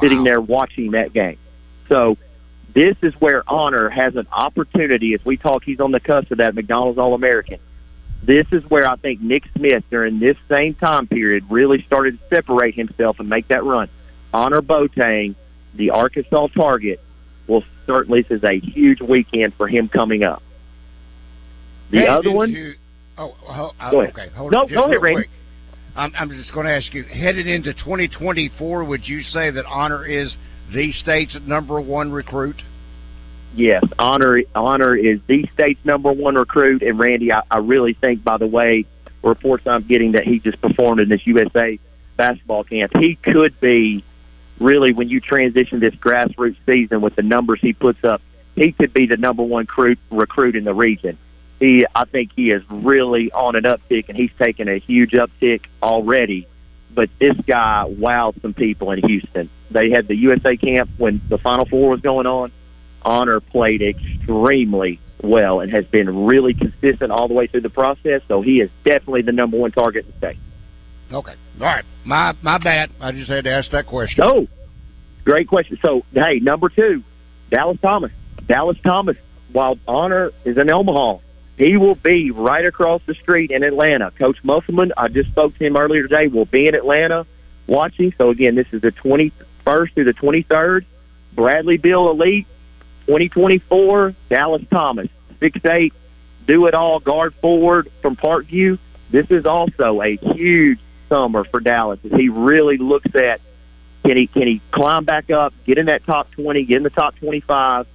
sitting 0.00 0.24
there 0.24 0.40
watching 0.40 0.92
that 0.92 1.12
game. 1.12 1.36
So 1.90 2.16
this 2.72 2.96
is 3.02 3.12
where 3.20 3.42
Annor 3.42 3.92
has 3.92 4.16
an 4.16 4.26
opportunity. 4.32 5.12
As 5.12 5.22
we 5.22 5.36
talk, 5.36 5.64
he's 5.64 5.80
on 5.80 5.92
the 5.92 6.00
cusp 6.00 6.30
of 6.30 6.38
that 6.38 6.54
McDonald's 6.54 6.98
All 6.98 7.12
American. 7.12 7.58
This 8.22 8.46
is 8.52 8.64
where 8.70 8.88
I 8.88 8.96
think 8.96 9.20
Nick 9.20 9.42
Smith, 9.54 9.84
during 9.90 10.18
this 10.18 10.38
same 10.48 10.76
time 10.76 11.06
period, 11.06 11.44
really 11.50 11.82
started 11.82 12.18
to 12.18 12.34
separate 12.34 12.74
himself 12.74 13.20
and 13.20 13.28
make 13.28 13.48
that 13.48 13.64
run. 13.64 13.90
Annor 14.32 14.62
Boateng, 14.62 15.34
the 15.74 15.90
Arkansas 15.90 16.46
target, 16.54 17.00
will 17.48 17.64
certainly, 17.86 18.22
this 18.22 18.38
is 18.38 18.44
a 18.44 18.58
huge 18.60 19.02
weekend 19.02 19.52
for 19.56 19.68
him 19.68 19.90
coming 19.90 20.22
up. 20.22 20.42
The 21.90 21.98
Hey, 21.98 22.06
other 22.06 22.30
one, 22.32 22.50
you- 22.50 22.74
oh, 23.18 23.34
ho- 23.38 23.72
uh, 23.80 23.90
Go 23.90 24.00
ahead. 24.02 24.14
okay. 24.18 24.28
Hold 24.34 24.52
No, 24.52 24.60
on, 24.60 24.68
just 24.68 24.76
go 24.76 24.84
ahead, 24.84 25.02
Randy. 25.02 25.28
I'm, 25.94 26.12
I'm 26.18 26.30
just 26.30 26.52
going 26.52 26.66
to 26.66 26.72
ask 26.72 26.92
you, 26.92 27.04
headed 27.04 27.46
into 27.46 27.72
2024, 27.72 28.84
would 28.84 29.08
you 29.08 29.22
say 29.22 29.50
that 29.50 29.64
Annor 29.64 30.04
is 30.06 30.34
the 30.72 30.92
state's 30.92 31.36
number 31.46 31.80
one 31.80 32.12
recruit? 32.12 32.60
Yes, 33.54 33.82
Annor 33.98 34.42
Annor 34.54 34.96
is 34.98 35.20
the 35.28 35.46
state's 35.54 35.80
number 35.84 36.12
one 36.12 36.34
recruit, 36.34 36.82
and 36.82 36.98
Randy, 36.98 37.32
I, 37.32 37.40
I 37.50 37.58
really 37.58 37.94
think, 37.94 38.22
by 38.22 38.36
the 38.36 38.46
way, 38.46 38.84
reports 39.22 39.66
I'm 39.66 39.82
getting 39.86 40.12
that 40.12 40.24
he 40.24 40.38
just 40.40 40.60
performed 40.60 41.00
in 41.00 41.08
this 41.08 41.26
USA 41.26 41.78
basketball 42.16 42.64
camp, 42.64 42.92
he 42.98 43.14
could 43.22 43.58
be 43.60 44.04
really 44.60 44.92
when 44.92 45.08
you 45.08 45.20
transition 45.20 45.80
this 45.80 45.94
grassroots 45.94 46.56
season 46.66 47.00
with 47.00 47.14
the 47.16 47.22
numbers 47.22 47.58
he 47.62 47.72
puts 47.72 48.02
up, 48.04 48.20
he 48.54 48.72
could 48.72 48.92
be 48.92 49.06
the 49.06 49.16
number 49.16 49.42
one 49.42 49.62
recruit 49.64 49.98
recruit 50.10 50.56
in 50.56 50.64
the 50.64 50.74
region. 50.74 51.16
He, 51.58 51.86
I 51.94 52.04
think, 52.04 52.32
he 52.36 52.50
is 52.50 52.62
really 52.68 53.32
on 53.32 53.56
an 53.56 53.64
uptick, 53.64 54.08
and 54.08 54.16
he's 54.16 54.30
taken 54.38 54.68
a 54.68 54.78
huge 54.78 55.12
uptick 55.12 55.62
already. 55.82 56.46
But 56.94 57.10
this 57.18 57.36
guy 57.46 57.84
wowed 57.88 58.40
some 58.42 58.54
people 58.54 58.90
in 58.90 59.06
Houston. 59.06 59.50
They 59.70 59.90
had 59.90 60.08
the 60.08 60.16
USA 60.16 60.56
camp 60.56 60.90
when 60.98 61.20
the 61.28 61.38
Final 61.38 61.66
Four 61.66 61.90
was 61.90 62.00
going 62.00 62.26
on. 62.26 62.52
Annor 63.04 63.40
played 63.40 63.82
extremely 63.82 65.00
well 65.22 65.60
and 65.60 65.70
has 65.72 65.84
been 65.86 66.26
really 66.26 66.54
consistent 66.54 67.10
all 67.10 67.28
the 67.28 67.34
way 67.34 67.46
through 67.46 67.62
the 67.62 67.70
process. 67.70 68.20
So 68.28 68.42
he 68.42 68.60
is 68.60 68.70
definitely 68.84 69.22
the 69.22 69.32
number 69.32 69.56
one 69.56 69.72
target 69.72 70.04
in 70.04 70.10
the 70.12 70.18
state. 70.18 70.38
Okay. 71.12 71.34
All 71.60 71.66
right. 71.66 71.84
My 72.04 72.34
my 72.42 72.58
bad. 72.58 72.90
I 73.00 73.12
just 73.12 73.30
had 73.30 73.44
to 73.44 73.50
ask 73.50 73.70
that 73.70 73.86
question. 73.86 74.24
No, 74.24 74.46
great 75.24 75.48
question. 75.48 75.78
So 75.84 76.02
hey, 76.12 76.40
number 76.40 76.68
two, 76.68 77.02
Dallas 77.50 77.78
Thomas. 77.80 78.10
Dallas 78.48 78.76
Thomas, 78.84 79.16
while 79.52 79.76
Annor 79.88 80.32
is 80.44 80.56
in 80.56 80.70
Omaha, 80.70 81.18
he 81.56 81.76
will 81.76 81.94
be 81.94 82.30
right 82.30 82.64
across 82.64 83.00
the 83.06 83.14
street 83.14 83.50
in 83.50 83.62
Atlanta. 83.62 84.10
Coach 84.12 84.38
Musselman, 84.42 84.92
I 84.96 85.08
just 85.08 85.30
spoke 85.30 85.56
to 85.58 85.64
him 85.64 85.76
earlier 85.76 86.02
today, 86.02 86.26
will 86.26 86.44
be 86.44 86.68
in 86.68 86.74
Atlanta 86.74 87.26
watching. 87.66 88.12
So 88.18 88.30
again, 88.30 88.54
this 88.54 88.66
is 88.72 88.82
the 88.82 88.92
21st 88.92 89.94
through 89.94 90.04
the 90.04 90.14
23rd. 90.14 90.84
Bradley 91.34 91.76
Beal 91.76 92.10
Elite, 92.10 92.46
2024. 93.06 94.14
Dallas 94.28 94.62
Thomas, 94.70 95.08
six 95.40 95.58
eight, 95.66 95.92
do 96.46 96.66
it 96.66 96.74
all, 96.74 97.00
guard 97.00 97.34
forward 97.40 97.90
from 98.02 98.16
Parkview. 98.16 98.78
This 99.10 99.26
is 99.30 99.46
also 99.46 100.02
a 100.02 100.16
huge 100.16 100.78
summer 101.08 101.44
for 101.44 101.60
Dallas 101.60 102.00
as 102.04 102.12
he 102.12 102.28
really 102.28 102.78
looks 102.78 103.14
at 103.14 103.40
can 104.04 104.16
he 104.16 104.26
can 104.26 104.46
he 104.46 104.60
climb 104.70 105.04
back 105.04 105.30
up, 105.30 105.52
get 105.64 105.78
in 105.78 105.86
that 105.86 106.04
top 106.04 106.30
20, 106.32 106.64
get 106.64 106.76
in 106.78 106.82
the 106.82 106.90
top 106.90 107.16
25, 107.16 107.86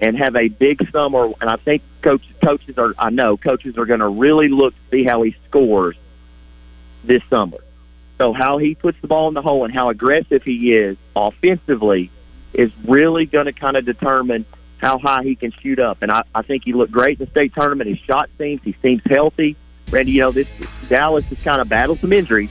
and 0.00 0.16
have 0.16 0.36
a 0.36 0.48
big 0.48 0.80
summer. 0.92 1.30
And 1.40 1.50
I 1.50 1.56
think 1.56 1.82
coach, 2.02 2.22
coaches 2.44 2.76
are 2.78 2.94
I 2.98 3.10
know 3.10 3.36
coaches 3.36 3.76
are 3.76 3.86
going 3.86 4.00
to 4.00 4.08
really 4.08 4.48
look 4.48 4.74
to 4.74 4.80
see 4.90 5.04
how 5.04 5.22
he 5.22 5.34
scores 5.48 5.96
this 7.04 7.22
summer. 7.30 7.58
So 8.18 8.32
how 8.32 8.58
he 8.58 8.74
puts 8.74 8.98
the 9.00 9.08
ball 9.08 9.28
in 9.28 9.34
the 9.34 9.42
hole 9.42 9.64
and 9.64 9.72
how 9.72 9.90
aggressive 9.90 10.42
he 10.42 10.72
is 10.72 10.96
offensively 11.14 12.10
is 12.52 12.70
really 12.86 13.26
going 13.26 13.46
to 13.46 13.52
kind 13.52 13.76
of 13.76 13.84
determine 13.84 14.44
how 14.78 14.98
high 14.98 15.22
he 15.22 15.36
can 15.36 15.52
shoot 15.62 15.78
up. 15.78 15.98
And 16.02 16.10
I, 16.10 16.22
I 16.34 16.42
think 16.42 16.64
he 16.64 16.72
looked 16.72 16.92
great 16.92 17.20
in 17.20 17.26
the 17.26 17.30
state 17.30 17.52
tournament. 17.54 17.88
His 17.88 17.98
shot 17.98 18.28
seems 18.38 18.60
he 18.64 18.76
seems 18.82 19.02
healthy. 19.08 19.56
Randy, 19.90 20.12
you 20.12 20.20
know 20.20 20.32
this 20.32 20.48
Dallas 20.88 21.24
has 21.24 21.38
kind 21.44 21.60
of 21.60 21.68
battled 21.68 22.00
some 22.00 22.12
injuries, 22.12 22.50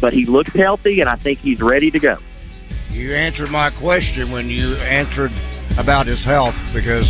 but 0.00 0.12
he 0.12 0.24
looks 0.24 0.52
healthy, 0.54 1.00
and 1.00 1.08
I 1.08 1.16
think 1.16 1.38
he's 1.40 1.60
ready 1.60 1.90
to 1.90 1.98
go. 1.98 2.18
You 2.90 3.14
answered 3.14 3.50
my 3.50 3.70
question 3.70 4.32
when 4.32 4.48
you 4.48 4.76
answered 4.76 5.30
about 5.78 6.06
his 6.06 6.22
health 6.24 6.54
because, 6.74 7.06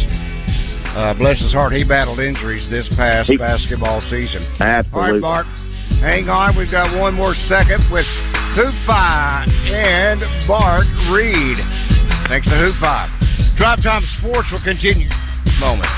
uh, 0.95 1.15
bless 1.15 1.41
his 1.41 1.53
heart, 1.53 1.73
he 1.73 1.85
battled 1.85 2.21
injuries 2.21 2.69
this 2.71 2.89
past 2.97 3.31
basketball 3.39 4.01
season. 4.11 4.43
Absolutely. 4.61 5.01
All 5.01 5.13
right, 5.13 5.21
Mark. 5.21 5.47
Hang 6.01 6.29
on. 6.29 6.57
We've 6.57 6.71
got 6.71 6.97
one 6.99 7.15
more 7.15 7.35
second 7.49 7.85
with 7.91 8.07
Hoop 8.57 8.75
Five 8.87 9.49
and 9.49 10.21
Bart 10.49 10.87
Reed. 11.13 11.59
Thanks 12.29 12.47
to 12.49 12.57
Hoop 12.57 12.77
Five. 12.81 13.11
Drive 13.57 13.83
Time 13.83 14.03
Sports 14.19 14.49
will 14.51 14.65
continue. 14.65 15.09
Moment. 15.61 15.91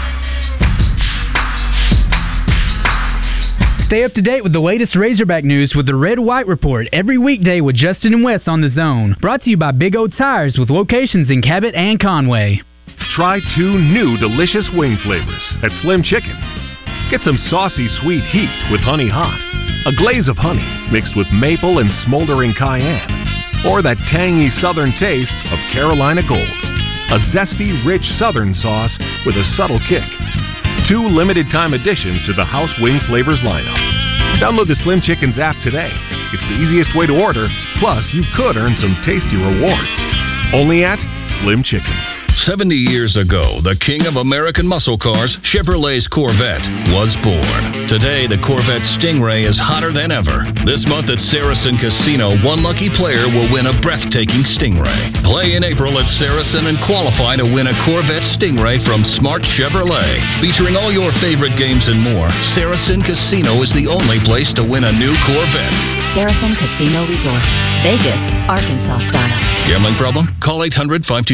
Stay 3.87 4.03
up 4.03 4.15
to 4.15 4.23
date 4.23 4.43
with 4.43 4.55
the 4.55 4.61
latest 4.61 4.97
Razorback 4.97 5.45
news 5.45 5.75
with 5.77 5.85
the 5.85 5.95
Red 5.95 6.19
White 6.19 6.47
Report 6.47 6.89
every 6.91 7.19
weekday 7.19 7.61
with 7.61 7.77
Justin 7.77 8.15
and 8.15 8.25
Wes 8.25 8.41
on 8.47 8.63
the 8.63 8.71
zone. 8.71 9.15
Brought 9.21 9.43
to 9.43 9.51
you 9.51 9.59
by 9.59 9.73
Big 9.73 9.95
O 9.95 10.09
Tires 10.09 10.57
with 10.59 10.71
locations 10.71 11.29
in 11.29 11.43
Cabot 11.43 11.75
and 11.75 12.01
Conway. 12.01 12.63
Try 13.15 13.41
two 13.55 13.79
new 13.79 14.17
delicious 14.17 14.67
wing 14.73 14.97
flavors 15.05 15.57
at 15.63 15.71
Slim 15.83 16.03
Chickens. 16.03 16.49
Get 17.11 17.21
some 17.29 17.37
saucy 17.37 17.87
sweet 18.01 18.25
heat 18.33 18.49
with 18.73 18.81
honey 18.81 19.11
hot, 19.13 19.37
a 19.85 19.95
glaze 19.95 20.29
of 20.29 20.39
honey 20.41 20.65
mixed 20.91 21.15
with 21.15 21.29
maple 21.29 21.79
and 21.79 21.91
smoldering 22.09 22.55
cayenne, 22.57 23.69
or 23.69 23.83
that 23.83 24.01
tangy 24.09 24.49
southern 24.65 24.97
taste 24.97 25.37
of 25.53 25.61
Carolina 25.77 26.23
Gold, 26.27 26.49
a 27.13 27.21
zesty, 27.37 27.85
rich 27.85 28.05
southern 28.17 28.55
sauce 28.55 28.97
with 29.27 29.37
a 29.37 29.45
subtle 29.61 29.81
kick. 29.87 30.09
Two 30.83 31.07
limited 31.07 31.47
time 31.49 31.73
additions 31.73 32.27
to 32.27 32.35
the 32.35 32.45
House 32.45 32.75
Wing 32.83 33.01
Flavors 33.07 33.41
lineup. 33.41 33.79
Download 34.43 34.69
the 34.69 34.77
Slim 34.83 35.01
Chickens 35.01 35.39
app 35.39 35.57
today. 35.63 35.89
It's 36.35 36.45
the 36.51 36.59
easiest 36.61 36.93
way 36.99 37.07
to 37.07 37.15
order, 37.15 37.49
plus, 37.79 38.05
you 38.13 38.27
could 38.37 38.59
earn 38.59 38.77
some 38.77 38.99
tasty 39.07 39.39
rewards. 39.39 39.95
Only 40.53 40.85
at 40.85 41.01
Slim 41.45 41.61
Chickens. 41.63 42.25
70 42.49 42.73
years 42.73 43.21
ago, 43.21 43.61
the 43.61 43.77
king 43.85 44.09
of 44.09 44.17
American 44.17 44.65
muscle 44.65 44.97
cars, 44.97 45.37
Chevrolet's 45.45 46.09
Corvette, 46.09 46.65
was 46.89 47.13
born. 47.21 47.85
Today, 47.87 48.25
the 48.25 48.41
Corvette 48.41 48.83
Stingray 48.97 49.45
is 49.45 49.55
hotter 49.61 49.93
than 49.93 50.09
ever. 50.09 50.49
This 50.65 50.83
month 50.89 51.13
at 51.13 51.21
Saracen 51.29 51.77
Casino, 51.77 52.33
one 52.41 52.65
lucky 52.65 52.89
player 52.97 53.29
will 53.29 53.53
win 53.53 53.69
a 53.69 53.77
breathtaking 53.85 54.41
Stingray. 54.57 55.21
Play 55.21 55.53
in 55.53 55.63
April 55.63 55.95
at 56.01 56.09
Saracen 56.17 56.73
and 56.73 56.81
qualify 56.89 57.37
to 57.37 57.45
win 57.45 57.69
a 57.69 57.77
Corvette 57.85 58.25
Stingray 58.41 58.81
from 58.89 59.05
Smart 59.21 59.45
Chevrolet. 59.55 60.17
Featuring 60.41 60.81
all 60.81 60.91
your 60.91 61.13
favorite 61.21 61.61
games 61.61 61.85
and 61.93 62.01
more, 62.01 62.33
Saracen 62.57 63.05
Casino 63.05 63.61
is 63.61 63.71
the 63.77 63.85
only 63.85 64.17
place 64.25 64.49
to 64.57 64.65
win 64.65 64.89
a 64.89 64.97
new 64.97 65.13
Corvette. 65.29 65.77
Saracen 66.17 66.57
Casino 66.57 67.05
Resort, 67.05 67.45
Vegas, 67.85 68.23
Arkansas 68.49 69.13
style. 69.13 69.39
Gambling 69.69 69.97
problem? 69.97 70.29
Call 70.43 70.65
800 70.65 71.05
522 71.05 71.34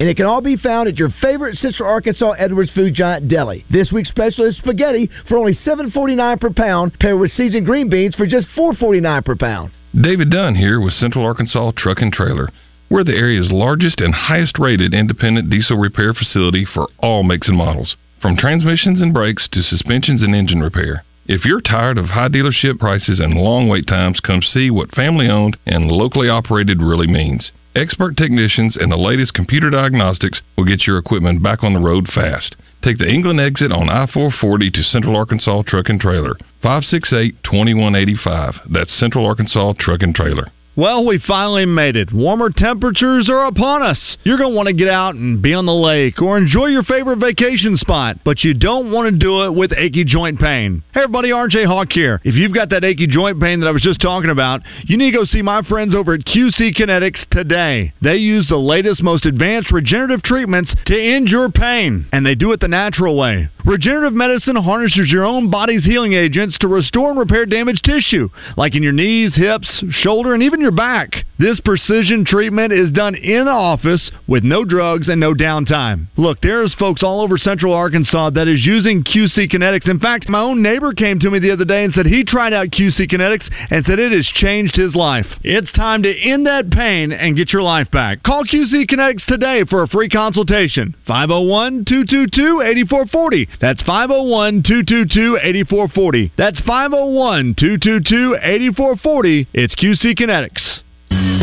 And 0.00 0.08
it 0.08 0.16
can 0.16 0.24
all 0.24 0.40
be 0.40 0.56
found 0.56 0.88
at 0.88 0.96
your 0.96 1.10
favorite 1.20 1.56
Central 1.56 1.86
Arkansas 1.86 2.30
Edwards 2.30 2.72
Food 2.72 2.94
Giant 2.94 3.28
deli. 3.28 3.66
This 3.68 3.92
week's 3.92 4.08
special 4.08 4.46
is 4.46 4.56
spaghetti 4.56 5.10
for 5.28 5.36
only 5.36 5.54
$7.49 5.54 6.40
per 6.40 6.50
pound, 6.50 6.98
paired 6.98 7.20
with 7.20 7.32
seasoned 7.32 7.66
green 7.66 7.90
beans 7.90 8.14
for 8.14 8.26
just 8.26 8.48
$4.49 8.56 9.22
per 9.26 9.36
pound. 9.36 9.72
David 9.94 10.30
Dunn 10.30 10.54
here 10.54 10.80
with 10.80 10.94
Central 10.94 11.26
Arkansas 11.26 11.72
Truck 11.76 12.00
and 12.00 12.10
Trailer. 12.10 12.48
We're 12.88 13.04
the 13.04 13.14
area's 13.14 13.52
largest 13.52 14.00
and 14.00 14.14
highest 14.14 14.58
rated 14.58 14.94
independent 14.94 15.50
diesel 15.50 15.76
repair 15.76 16.14
facility 16.14 16.64
for 16.64 16.88
all 17.00 17.22
makes 17.22 17.48
and 17.48 17.58
models, 17.58 17.94
from 18.22 18.38
transmissions 18.38 19.02
and 19.02 19.12
brakes 19.12 19.48
to 19.52 19.62
suspensions 19.62 20.22
and 20.22 20.34
engine 20.34 20.62
repair. 20.62 21.04
If 21.26 21.44
you're 21.44 21.60
tired 21.60 21.98
of 21.98 22.06
high 22.06 22.28
dealership 22.28 22.78
prices 22.78 23.20
and 23.20 23.34
long 23.34 23.68
wait 23.68 23.86
times, 23.86 24.18
come 24.20 24.40
see 24.40 24.70
what 24.70 24.94
family 24.94 25.28
owned 25.28 25.58
and 25.66 25.92
locally 25.92 26.30
operated 26.30 26.80
really 26.80 27.06
means. 27.06 27.52
Expert 27.76 28.16
technicians 28.16 28.76
and 28.76 28.90
the 28.90 28.96
latest 28.96 29.32
computer 29.32 29.70
diagnostics 29.70 30.42
will 30.56 30.64
get 30.64 30.88
your 30.88 30.98
equipment 30.98 31.40
back 31.40 31.62
on 31.62 31.72
the 31.72 31.78
road 31.78 32.08
fast. 32.12 32.56
Take 32.82 32.98
the 32.98 33.08
England 33.08 33.38
exit 33.38 33.70
on 33.70 33.88
I 33.88 34.06
440 34.12 34.72
to 34.72 34.82
Central 34.82 35.14
Arkansas 35.14 35.62
Truck 35.68 35.88
and 35.88 36.00
Trailer. 36.00 36.34
568 36.62 37.36
2185. 37.44 38.54
That's 38.72 38.98
Central 38.98 39.24
Arkansas 39.24 39.74
Truck 39.78 40.02
and 40.02 40.12
Trailer. 40.12 40.48
Well, 40.76 41.04
we 41.04 41.18
finally 41.26 41.66
made 41.66 41.96
it. 41.96 42.12
Warmer 42.12 42.48
temperatures 42.48 43.28
are 43.28 43.46
upon 43.46 43.82
us. 43.82 44.16
You're 44.22 44.38
going 44.38 44.52
to 44.52 44.56
want 44.56 44.68
to 44.68 44.72
get 44.72 44.88
out 44.88 45.16
and 45.16 45.42
be 45.42 45.52
on 45.52 45.66
the 45.66 45.74
lake 45.74 46.22
or 46.22 46.38
enjoy 46.38 46.66
your 46.66 46.84
favorite 46.84 47.18
vacation 47.18 47.76
spot, 47.76 48.18
but 48.24 48.44
you 48.44 48.54
don't 48.54 48.92
want 48.92 49.12
to 49.12 49.18
do 49.18 49.42
it 49.42 49.52
with 49.52 49.72
achy 49.72 50.04
joint 50.04 50.38
pain. 50.38 50.84
Hey, 50.94 51.00
everybody, 51.02 51.30
RJ 51.30 51.66
Hawk 51.66 51.88
here. 51.90 52.20
If 52.22 52.36
you've 52.36 52.54
got 52.54 52.70
that 52.70 52.84
achy 52.84 53.08
joint 53.08 53.40
pain 53.40 53.60
that 53.60 53.66
I 53.66 53.72
was 53.72 53.82
just 53.82 54.00
talking 54.00 54.30
about, 54.30 54.60
you 54.84 54.96
need 54.96 55.10
to 55.10 55.18
go 55.18 55.24
see 55.24 55.42
my 55.42 55.62
friends 55.62 55.94
over 55.94 56.14
at 56.14 56.20
QC 56.20 56.76
Kinetics 56.76 57.28
today. 57.30 57.92
They 58.00 58.16
use 58.16 58.46
the 58.48 58.56
latest, 58.56 59.02
most 59.02 59.26
advanced 59.26 59.72
regenerative 59.72 60.22
treatments 60.22 60.72
to 60.86 60.94
end 60.96 61.28
your 61.28 61.50
pain, 61.50 62.06
and 62.12 62.24
they 62.24 62.36
do 62.36 62.52
it 62.52 62.60
the 62.60 62.68
natural 62.68 63.16
way. 63.16 63.48
Regenerative 63.64 64.14
medicine 64.14 64.56
harnesses 64.56 65.10
your 65.10 65.24
own 65.24 65.50
body's 65.50 65.84
healing 65.84 66.14
agents 66.14 66.56
to 66.58 66.68
restore 66.68 67.10
and 67.10 67.18
repair 67.18 67.44
damaged 67.44 67.84
tissue, 67.84 68.28
like 68.56 68.74
in 68.74 68.82
your 68.82 68.92
knees, 68.92 69.34
hips, 69.34 69.84
shoulder, 69.90 70.34
and 70.34 70.42
even 70.42 70.60
your 70.60 70.70
back. 70.70 71.10
This 71.38 71.60
precision 71.60 72.24
treatment 72.24 72.72
is 72.72 72.92
done 72.92 73.14
in 73.14 73.48
office 73.48 74.10
with 74.26 74.44
no 74.44 74.64
drugs 74.64 75.08
and 75.08 75.20
no 75.20 75.34
downtime. 75.34 76.06
Look, 76.16 76.40
there's 76.40 76.74
folks 76.74 77.02
all 77.02 77.20
over 77.20 77.36
central 77.36 77.74
Arkansas 77.74 78.30
that 78.30 78.48
is 78.48 78.64
using 78.64 79.04
QC 79.04 79.50
Kinetics. 79.50 79.88
In 79.88 79.98
fact, 79.98 80.28
my 80.28 80.40
own 80.40 80.62
neighbor 80.62 80.92
came 80.92 81.18
to 81.20 81.30
me 81.30 81.38
the 81.38 81.50
other 81.50 81.64
day 81.64 81.84
and 81.84 81.92
said 81.92 82.06
he 82.06 82.24
tried 82.24 82.52
out 82.52 82.68
QC 82.68 83.10
Kinetics 83.10 83.48
and 83.70 83.84
said 83.84 83.98
it 83.98 84.12
has 84.12 84.26
changed 84.34 84.76
his 84.76 84.94
life. 84.94 85.26
It's 85.42 85.72
time 85.72 86.02
to 86.02 86.20
end 86.20 86.46
that 86.46 86.70
pain 86.70 87.12
and 87.12 87.36
get 87.36 87.52
your 87.52 87.62
life 87.62 87.90
back. 87.90 88.22
Call 88.22 88.44
QC 88.44 88.86
Kinetics 88.86 89.24
today 89.26 89.64
for 89.68 89.82
a 89.82 89.88
free 89.88 90.08
consultation. 90.08 90.94
501 91.06 91.84
222 91.86 92.62
8440. 92.62 93.48
That's 93.60 93.82
501 93.82 94.62
222 94.62 95.38
8440. 95.42 96.32
That's 96.38 96.60
501 96.60 97.54
222 97.58 98.36
8440. 98.40 99.48
It's 99.52 99.74
QC 99.74 100.16
Kinetics. 100.16 100.80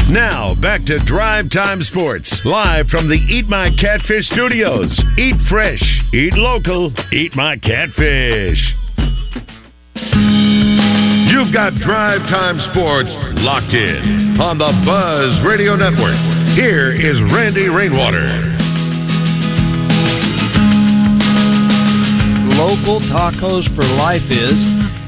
Now, 0.09 0.55
back 0.59 0.85
to 0.85 1.03
Drive 1.05 1.51
Time 1.51 1.83
Sports, 1.83 2.41
live 2.45 2.87
from 2.87 3.09
the 3.09 3.15
Eat 3.15 3.47
My 3.47 3.69
Catfish 3.69 4.25
studios. 4.29 4.89
Eat 5.17 5.35
fresh, 5.49 5.83
eat 6.13 6.33
local, 6.33 6.91
eat 7.11 7.35
my 7.35 7.57
catfish. 7.57 8.57
You've 11.29 11.53
got 11.53 11.73
Drive 11.83 12.21
Time 12.31 12.57
Sports 12.71 13.13
locked 13.43 13.73
in 13.73 14.39
on 14.39 14.57
the 14.57 14.71
Buzz 14.85 15.45
Radio 15.45 15.75
Network. 15.75 16.17
Here 16.55 16.91
is 16.95 17.21
Randy 17.31 17.67
Rainwater. 17.67 18.66
Local 22.57 22.97
tacos 23.13 23.69
for 23.77 23.85
life 23.85 24.25
is 24.33 24.57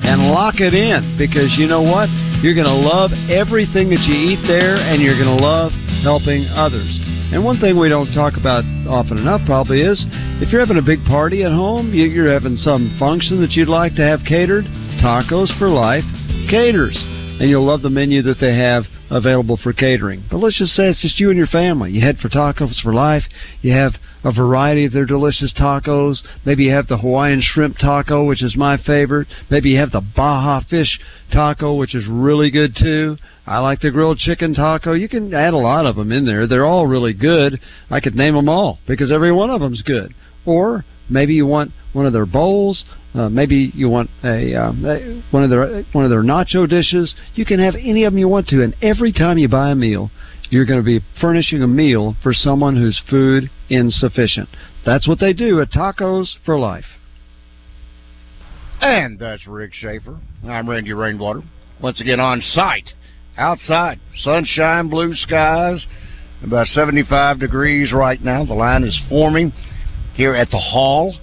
and 0.05 0.29
lock 0.29 0.61
it 0.61 0.77
in 0.77 1.17
because 1.17 1.49
you 1.57 1.65
know 1.65 1.81
what 1.81 2.05
you're 2.45 2.53
going 2.53 2.69
to 2.69 2.81
love 2.85 3.09
everything 3.25 3.89
that 3.89 4.05
you 4.05 4.13
eat 4.13 4.41
there 4.45 4.77
and 4.77 5.01
you're 5.01 5.17
going 5.17 5.33
to 5.33 5.41
love 5.41 5.73
helping 6.05 6.45
others 6.53 6.93
and 7.33 7.43
one 7.43 7.59
thing 7.59 7.73
we 7.73 7.89
don't 7.89 8.13
talk 8.13 8.37
about 8.37 8.61
often 8.85 9.17
enough 9.17 9.41
probably 9.49 9.81
is 9.81 9.97
if 10.45 10.53
you're 10.53 10.61
having 10.61 10.77
a 10.77 10.85
big 10.85 11.03
party 11.09 11.41
at 11.41 11.51
home 11.51 11.89
you're 11.91 12.31
having 12.31 12.55
some 12.55 12.95
function 13.01 13.41
that 13.41 13.57
you'd 13.57 13.67
like 13.67 13.95
to 13.95 14.05
have 14.05 14.21
catered 14.29 14.65
tacos 15.01 15.49
for 15.57 15.73
life 15.73 16.05
caters 16.53 16.93
and 17.41 17.49
you'll 17.49 17.65
love 17.65 17.81
the 17.81 17.89
menu 17.89 18.21
that 18.21 18.37
they 18.39 18.53
have 18.53 18.83
available 19.09 19.57
for 19.61 19.73
catering. 19.73 20.23
But 20.29 20.37
let's 20.37 20.59
just 20.59 20.75
say 20.75 20.89
it's 20.89 21.01
just 21.01 21.19
you 21.19 21.29
and 21.29 21.37
your 21.37 21.47
family. 21.47 21.91
You 21.91 22.01
head 22.01 22.17
for 22.17 22.29
Tacos 22.29 22.81
for 22.81 22.93
Life. 22.93 23.23
You 23.61 23.73
have 23.73 23.93
a 24.23 24.33
variety 24.33 24.85
of 24.85 24.93
their 24.93 25.05
delicious 25.05 25.53
tacos. 25.53 26.17
Maybe 26.45 26.65
you 26.65 26.71
have 26.71 26.87
the 26.87 26.97
Hawaiian 26.97 27.41
shrimp 27.41 27.77
taco, 27.77 28.25
which 28.25 28.43
is 28.43 28.55
my 28.55 28.77
favorite. 28.77 29.27
Maybe 29.49 29.69
you 29.69 29.79
have 29.79 29.91
the 29.91 30.01
Baja 30.01 30.61
fish 30.69 30.99
taco, 31.31 31.75
which 31.75 31.95
is 31.95 32.05
really 32.07 32.51
good 32.51 32.75
too. 32.77 33.17
I 33.47 33.59
like 33.59 33.81
the 33.81 33.91
grilled 33.91 34.19
chicken 34.19 34.53
taco. 34.53 34.93
You 34.93 35.09
can 35.09 35.33
add 35.33 35.53
a 35.53 35.57
lot 35.57 35.85
of 35.85 35.95
them 35.95 36.11
in 36.11 36.25
there. 36.25 36.45
They're 36.45 36.65
all 36.65 36.85
really 36.85 37.13
good. 37.13 37.59
I 37.89 37.99
could 37.99 38.15
name 38.15 38.35
them 38.35 38.49
all 38.49 38.79
because 38.87 39.11
every 39.11 39.31
one 39.31 39.49
of 39.49 39.61
them's 39.61 39.81
good. 39.81 40.13
Or 40.45 40.85
maybe 41.09 41.33
you 41.33 41.47
want 41.47 41.71
one 41.93 42.05
of 42.05 42.13
their 42.13 42.25
bowls. 42.25 42.83
Uh, 43.15 43.27
maybe 43.27 43.71
you 43.73 43.89
want 43.89 44.09
a 44.23 44.53
um, 44.53 45.23
one 45.31 45.43
of 45.43 45.49
their 45.49 45.83
one 45.93 46.03
of 46.03 46.11
their 46.11 46.21
nacho 46.21 46.69
dishes. 46.69 47.15
You 47.33 47.43
can 47.43 47.59
have 47.59 47.73
any 47.75 48.03
of 48.03 48.13
them 48.13 48.19
you 48.19 48.27
want 48.27 48.47
to, 48.49 48.61
and 48.61 48.75
every 48.83 49.11
time 49.11 49.39
you 49.39 49.47
buy 49.47 49.71
a 49.71 49.75
meal, 49.75 50.11
you're 50.49 50.65
going 50.65 50.79
to 50.79 50.85
be 50.85 51.03
furnishing 51.21 51.61
a 51.61 51.67
meal 51.67 52.15
for 52.23 52.33
someone 52.33 52.75
who's 52.75 52.99
food 53.09 53.49
insufficient. 53.69 54.49
That's 54.85 55.07
what 55.07 55.19
they 55.19 55.33
do 55.33 55.61
at 55.61 55.71
Tacos 55.71 56.27
for 56.45 56.57
Life. 56.57 56.85
And 58.81 59.19
that's 59.19 59.45
Rick 59.45 59.73
Shaeffer. 59.73 60.19
I'm 60.47 60.69
Randy 60.69 60.93
Rainwater. 60.93 61.41
Once 61.81 61.99
again 61.99 62.19
on 62.19 62.41
site, 62.53 62.89
outside, 63.37 63.99
sunshine, 64.17 64.89
blue 64.89 65.15
skies, 65.15 65.85
about 66.43 66.67
75 66.67 67.39
degrees 67.39 67.91
right 67.91 68.21
now. 68.21 68.45
The 68.45 68.53
line 68.53 68.83
is 68.83 68.99
forming 69.09 69.51
here 70.13 70.35
at 70.35 70.49
the 70.49 70.57
hall 70.57 71.15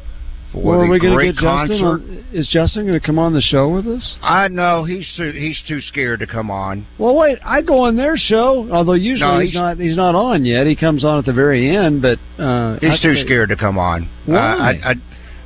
for 0.52 0.62
Well, 0.62 0.80
are 0.80 0.86
the 0.86 0.90
we 0.92 0.98
going 0.98 1.10
to 1.12 1.16
great 1.16 1.34
get 1.34 1.42
Justin? 1.42 1.78
concert. 1.80 1.84
On, 2.10 2.24
is 2.32 2.48
Justin 2.48 2.86
going 2.86 2.98
to 2.98 3.04
come 3.06 3.18
on 3.18 3.32
the 3.34 3.40
show 3.40 3.68
with 3.68 3.86
us? 3.86 4.16
I 4.22 4.48
know 4.48 4.84
he's 4.84 5.06
too 5.16 5.30
he's 5.32 5.60
too 5.68 5.80
scared 5.80 6.20
to 6.20 6.26
come 6.26 6.50
on. 6.50 6.86
Well, 6.98 7.14
wait. 7.16 7.38
I 7.44 7.62
go 7.62 7.80
on 7.80 7.96
their 7.96 8.16
show, 8.16 8.68
although 8.72 8.92
usually 8.94 9.30
No, 9.30 9.40
he's, 9.40 9.50
he's- 9.50 9.60
not. 9.60 9.78
He's 9.78 9.96
not 9.96 10.14
on 10.14 10.44
yet. 10.44 10.66
He 10.66 10.76
comes 10.76 11.04
on 11.04 11.18
at 11.18 11.24
the 11.26 11.32
very 11.32 11.74
end, 11.76 12.02
but 12.02 12.18
uh, 12.42 12.78
He's 12.80 12.98
I 13.00 13.02
too 13.02 13.16
scared 13.24 13.48
to 13.50 13.56
come 13.56 13.78
on. 13.78 14.08
Why? 14.26 14.36
I, 14.36 14.70
I, 14.70 14.90
I, 14.90 14.94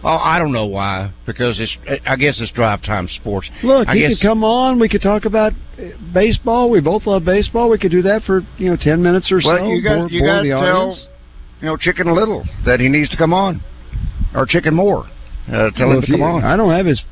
oh, 0.04 0.08
I 0.22 0.38
don't 0.38 0.52
know 0.52 0.66
why. 0.66 1.12
Because 1.26 1.58
it's 1.58 1.76
I 2.06 2.16
guess 2.16 2.38
it's 2.40 2.52
drive 2.52 2.82
time 2.82 3.08
sports. 3.20 3.48
Look, 3.62 3.88
I 3.88 3.94
he 3.94 4.00
guess 4.00 4.18
could 4.18 4.26
come 4.28 4.44
on. 4.44 4.78
We 4.78 4.88
could 4.88 5.02
talk 5.02 5.24
about 5.24 5.52
uh, 5.78 5.82
baseball. 6.14 6.70
We 6.70 6.80
both 6.80 7.06
love 7.06 7.24
baseball. 7.24 7.68
We 7.70 7.78
could 7.78 7.90
do 7.92 8.02
that 8.02 8.22
for 8.22 8.42
you 8.58 8.70
know 8.70 8.76
ten 8.80 9.02
minutes 9.02 9.30
or 9.32 9.40
well, 9.44 9.58
so. 9.58 9.66
you 9.68 9.82
got 9.82 9.96
bore- 9.98 10.08
you 10.10 10.22
got 10.24 10.42
to 10.42 10.48
tell 10.48 10.58
audience. 10.90 11.06
you 11.60 11.66
know 11.66 11.76
Chicken 11.76 12.14
Little 12.14 12.44
that 12.66 12.80
he 12.80 12.88
needs 12.88 13.10
to 13.10 13.16
come 13.16 13.32
on, 13.34 13.62
or 14.34 14.46
Chicken 14.46 14.74
Moore. 14.74 15.06
Uh, 15.48 15.70
tell 15.70 15.88
Well, 15.88 15.96
him 15.98 16.00
to 16.02 16.06
come 16.12 16.20
you- 16.20 16.24
on. 16.26 16.44
I 16.44 16.56
don't 16.56 16.70
have 16.72 16.86
his. 16.86 17.02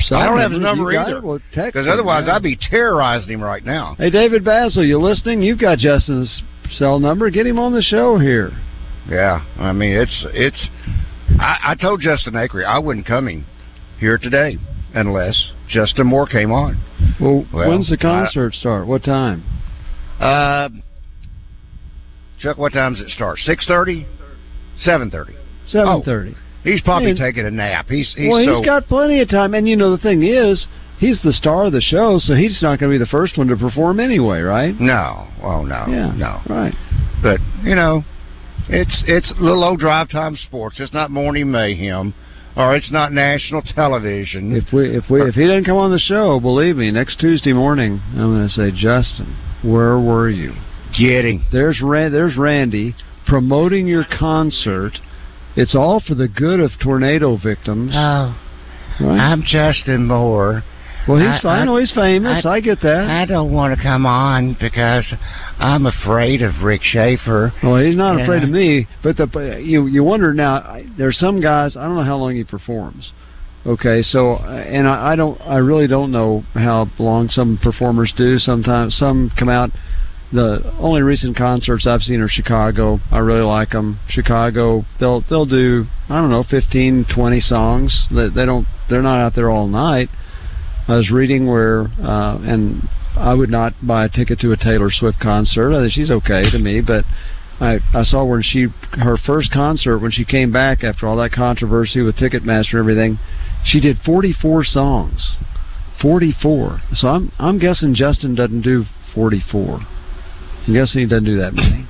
cell 0.00 0.18
I 0.18 0.26
don't 0.26 0.38
have 0.38 0.50
his 0.50 0.60
number 0.60 0.92
either. 0.98 1.18
it, 1.18 1.24
well, 1.24 1.38
Because 1.54 1.86
otherwise, 1.86 2.24
yeah. 2.26 2.36
I'd 2.36 2.42
be 2.42 2.56
terrorizing 2.56 3.32
him 3.34 3.42
right 3.42 3.64
now. 3.64 3.94
Hey, 3.98 4.10
David 4.10 4.44
Basil, 4.44 4.84
you 4.84 4.98
listening? 5.00 5.42
You've 5.42 5.58
got 5.58 5.78
Justin's 5.78 6.42
cell 6.72 6.98
number. 6.98 7.28
Get 7.30 7.46
him 7.46 7.58
on 7.58 7.72
the 7.72 7.82
show 7.82 8.18
here. 8.18 8.50
Yeah, 9.08 9.44
I 9.58 9.72
mean 9.72 9.96
it's 9.96 10.24
it's. 10.32 10.68
I, 11.38 11.56
I 11.68 11.74
told 11.74 12.00
Justin 12.02 12.36
Acre 12.36 12.66
I 12.66 12.78
wasn't 12.78 13.06
coming 13.06 13.44
here 13.98 14.18
today 14.18 14.58
unless 14.94 15.52
Justin 15.68 16.06
Moore 16.06 16.26
came 16.26 16.50
on. 16.52 16.80
Well, 17.20 17.46
Well, 17.52 17.68
when's 17.70 17.88
the 17.88 17.96
I- 17.98 18.02
concert 18.02 18.54
start? 18.54 18.86
What 18.86 19.02
time? 19.04 19.42
Uh, 20.18 20.68
Chuck, 22.40 22.56
what 22.58 22.72
time 22.72 22.94
does 22.94 23.02
it 23.02 23.10
start? 23.10 23.38
Six 23.38 23.66
thirty, 23.66 24.06
seven 24.80 25.10
thirty. 25.10 25.34
Seven 25.66 26.02
thirty. 26.02 26.34
He's 26.64 26.80
probably 26.82 27.10
And- 27.10 27.18
taking 27.18 27.46
a 27.46 27.50
nap. 27.50 27.86
He's 27.88 28.12
he's 28.16 28.28
well, 28.28 28.44
so 28.44 28.56
he's 28.56 28.66
got 28.66 28.86
plenty 28.86 29.20
of 29.20 29.28
time, 29.28 29.54
and 29.54 29.68
you 29.68 29.76
know 29.76 29.90
the 29.90 29.98
thing 30.02 30.22
is, 30.22 30.66
he's 30.98 31.20
the 31.22 31.32
star 31.32 31.64
of 31.64 31.72
the 31.72 31.80
show, 31.80 32.18
so 32.18 32.34
he's 32.34 32.60
not 32.62 32.78
going 32.78 32.92
to 32.92 32.94
be 32.94 32.98
the 32.98 33.06
first 33.10 33.38
one 33.38 33.48
to 33.48 33.56
perform 33.56 33.98
anyway, 34.00 34.40
right? 34.42 34.78
no. 34.78 35.26
Oh 35.42 35.64
no, 35.64 35.86
Yeah, 35.88 36.12
no. 36.16 36.40
Right. 36.48 36.74
But 37.22 37.40
you 37.62 37.74
know, 37.74 38.04
it's 38.68 39.02
it's 39.06 39.32
little 39.40 39.64
old 39.64 39.80
drive 39.80 40.10
time 40.10 40.36
sports. 40.36 40.80
It's 40.80 40.92
not 40.92 41.10
morning 41.10 41.50
mayhem, 41.50 42.12
or 42.56 42.76
it's 42.76 42.90
not 42.90 43.12
national 43.12 43.62
television. 43.62 44.54
If 44.54 44.72
we 44.72 44.94
if 44.96 45.04
we 45.08 45.22
if 45.22 45.34
he 45.34 45.42
didn't 45.42 45.64
come 45.64 45.76
on 45.78 45.90
the 45.90 45.98
show, 45.98 46.38
believe 46.40 46.76
me, 46.76 46.90
next 46.90 47.18
Tuesday 47.20 47.52
morning, 47.54 48.00
I'm 48.12 48.34
going 48.34 48.48
to 48.48 48.52
say, 48.54 48.70
Justin, 48.70 49.34
where 49.62 49.98
were 49.98 50.28
you? 50.28 50.52
Getting 50.98 51.42
there's 51.52 51.80
Ran- 51.80 52.12
there's 52.12 52.36
Randy 52.36 52.94
promoting 53.26 53.86
your 53.86 54.04
concert. 54.18 54.92
It's 55.56 55.74
all 55.74 56.00
for 56.00 56.14
the 56.14 56.28
good 56.28 56.60
of 56.60 56.70
tornado 56.82 57.36
victims. 57.42 57.92
Oh, 57.94 58.36
Right. 59.00 59.18
I'm 59.18 59.42
Justin 59.42 60.06
Moore. 60.06 60.62
Well, 61.08 61.18
he's 61.18 61.38
I- 61.38 61.40
fine. 61.42 61.68
I- 61.68 61.72
oh, 61.72 61.76
he's 61.78 61.92
famous. 61.92 62.44
I, 62.44 62.60
get 62.60 62.80
that. 62.82 63.04
I 63.04 63.24
don't 63.24 63.52
want 63.52 63.74
to 63.74 63.82
come 63.82 64.04
on 64.04 64.56
because 64.60 65.06
I'm 65.58 65.86
afraid 65.86 66.42
of 66.42 66.62
Rick 66.62 66.82
Shaeffer. 66.82 67.52
Well, 67.62 67.76
he's 67.76 67.96
not 67.96 68.20
afraid 68.20 68.42
of 68.42 68.50
me, 68.50 68.86
but 69.02 69.16
the 69.16 69.58
you 69.62 69.86
you 69.86 70.04
wonder 70.04 70.34
now. 70.34 70.56
I, 70.56 70.86
there's 70.98 71.18
some 71.18 71.40
guys. 71.40 71.76
I 71.76 71.84
don't 71.84 71.96
know 71.96 72.04
how 72.04 72.16
long 72.16 72.36
he 72.36 72.44
performs. 72.44 73.10
Okay, 73.66 74.02
so 74.02 74.34
uh, 74.34 74.46
and 74.48 74.86
I, 74.86 75.12
I 75.12 75.16
don't. 75.16 75.40
I 75.40 75.56
really 75.56 75.86
don't 75.86 76.12
know 76.12 76.44
how 76.54 76.86
long 76.98 77.28
some 77.28 77.58
performers 77.62 78.12
do. 78.16 78.38
Sometimes 78.38 78.96
some 78.96 79.30
come 79.38 79.48
out. 79.48 79.70
The 80.32 80.72
only 80.78 81.02
recent 81.02 81.36
concerts 81.36 81.86
I've 81.88 82.02
seen 82.02 82.20
are 82.20 82.28
Chicago. 82.28 83.00
I 83.10 83.18
really 83.18 83.42
like 83.42 83.70
them. 83.70 83.98
Chicago. 84.08 84.84
They'll 85.00 85.24
they'll 85.28 85.46
do 85.46 85.86
I 86.08 86.20
don't 86.20 86.30
know 86.30 86.44
15, 86.48 87.06
20 87.12 87.40
songs. 87.40 88.06
They, 88.10 88.28
they 88.28 88.46
don't. 88.46 88.66
They're 88.88 89.02
not 89.02 89.20
out 89.20 89.34
there 89.34 89.50
all 89.50 89.66
night. 89.66 90.08
I 90.86 90.96
was 90.96 91.10
reading 91.10 91.48
where, 91.48 91.82
uh, 92.02 92.38
and 92.38 92.88
I 93.16 93.34
would 93.34 93.50
not 93.50 93.74
buy 93.84 94.04
a 94.04 94.08
ticket 94.08 94.40
to 94.40 94.52
a 94.52 94.56
Taylor 94.56 94.90
Swift 94.90 95.20
concert. 95.20 95.72
Uh, 95.72 95.88
She's 95.88 96.10
okay 96.10 96.48
to 96.50 96.58
me, 96.58 96.80
but 96.80 97.04
I 97.60 97.80
I 97.92 98.02
saw 98.04 98.24
where 98.24 98.42
she 98.42 98.68
her 98.92 99.16
first 99.16 99.52
concert 99.52 99.98
when 99.98 100.12
she 100.12 100.24
came 100.24 100.52
back 100.52 100.84
after 100.84 101.08
all 101.08 101.16
that 101.16 101.32
controversy 101.32 102.02
with 102.02 102.16
Ticketmaster 102.16 102.74
and 102.74 102.80
everything, 102.80 103.18
she 103.64 103.80
did 103.80 103.98
44 104.04 104.64
songs. 104.64 105.36
44. 106.00 106.80
So 106.94 107.08
I'm 107.08 107.32
I'm 107.38 107.58
guessing 107.58 107.94
Justin 107.94 108.34
doesn't 108.34 108.62
do 108.62 108.84
44. 109.14 109.80
I'm 110.66 110.74
guessing 110.74 111.00
he 111.02 111.06
doesn't 111.06 111.24
do 111.24 111.38
that 111.38 111.54
many. 111.54 111.86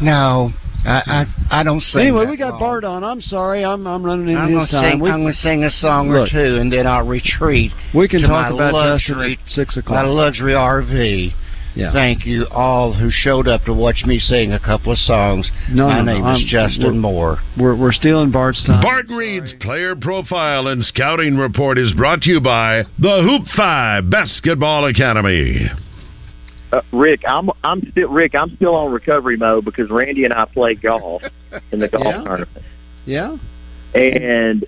No, 0.00 0.52
I 0.84 1.26
I, 1.50 1.60
I 1.60 1.62
don't 1.62 1.80
sing. 1.82 2.00
anyway, 2.02 2.24
that 2.24 2.30
we 2.30 2.36
got 2.36 2.50
long. 2.52 2.58
Bart 2.60 2.84
on. 2.84 3.04
I'm 3.04 3.20
sorry. 3.20 3.64
I'm 3.64 3.86
I'm 3.86 4.02
running 4.04 4.28
into 4.28 4.40
I'm 4.40 4.48
his 4.48 4.56
gonna 4.56 4.70
time. 4.70 4.92
sing. 4.94 5.00
We- 5.00 5.10
I'm 5.10 5.22
gonna 5.22 5.34
sing 5.34 5.64
a 5.64 5.70
song 5.70 6.10
Look, 6.10 6.28
or 6.28 6.30
two, 6.30 6.56
and 6.60 6.72
then 6.72 6.86
I'll 6.86 7.06
retreat. 7.06 7.72
We 7.94 8.08
can 8.08 8.22
to 8.22 8.26
talk 8.28 8.50
my 8.50 8.56
about 8.68 8.94
Justin 8.98 9.18
luxury, 9.18 9.38
at 9.44 9.50
six 9.52 9.76
my 9.76 9.80
o'clock. 9.80 10.06
luxury 10.06 10.52
RV. 10.54 11.32
Yeah. 11.74 11.90
Thank 11.90 12.26
you 12.26 12.44
all 12.50 12.92
who 12.92 13.08
showed 13.10 13.48
up 13.48 13.64
to 13.64 13.72
watch 13.72 14.04
me 14.04 14.18
sing 14.18 14.52
a 14.52 14.58
couple 14.60 14.92
of 14.92 14.98
songs. 14.98 15.50
No, 15.70 15.86
my 15.86 16.00
no, 16.00 16.04
no, 16.04 16.12
name 16.14 16.24
I'm- 16.26 16.36
is 16.36 16.44
Justin 16.44 16.82
we're- 16.84 16.98
Moore. 16.98 17.38
We're 17.56 17.74
we're 17.76 17.92
stealing 17.92 18.30
Bart's 18.30 18.62
time. 18.64 18.82
Bart 18.82 19.06
Reed's 19.08 19.54
player 19.60 19.94
profile 19.96 20.66
and 20.66 20.84
scouting 20.84 21.36
report 21.38 21.78
is 21.78 21.92
brought 21.94 22.22
to 22.22 22.30
you 22.30 22.40
by 22.40 22.84
the 22.98 23.22
Hoop 23.22 23.46
Five 23.56 24.10
Basketball 24.10 24.84
Academy. 24.86 25.70
Uh, 26.72 26.80
Rick, 26.92 27.20
I'm 27.28 27.50
I'm 27.62 27.86
still 27.92 28.08
Rick. 28.08 28.34
I'm 28.34 28.56
still 28.56 28.74
on 28.74 28.90
recovery 28.92 29.36
mode 29.36 29.64
because 29.64 29.90
Randy 29.90 30.24
and 30.24 30.32
I 30.32 30.46
play 30.46 30.74
golf 30.74 31.22
in 31.70 31.80
the 31.80 31.88
golf 31.88 32.04
Yeah? 32.04 32.22
tournament, 32.24 32.48
Yeah. 33.04 33.36
and 33.94 34.64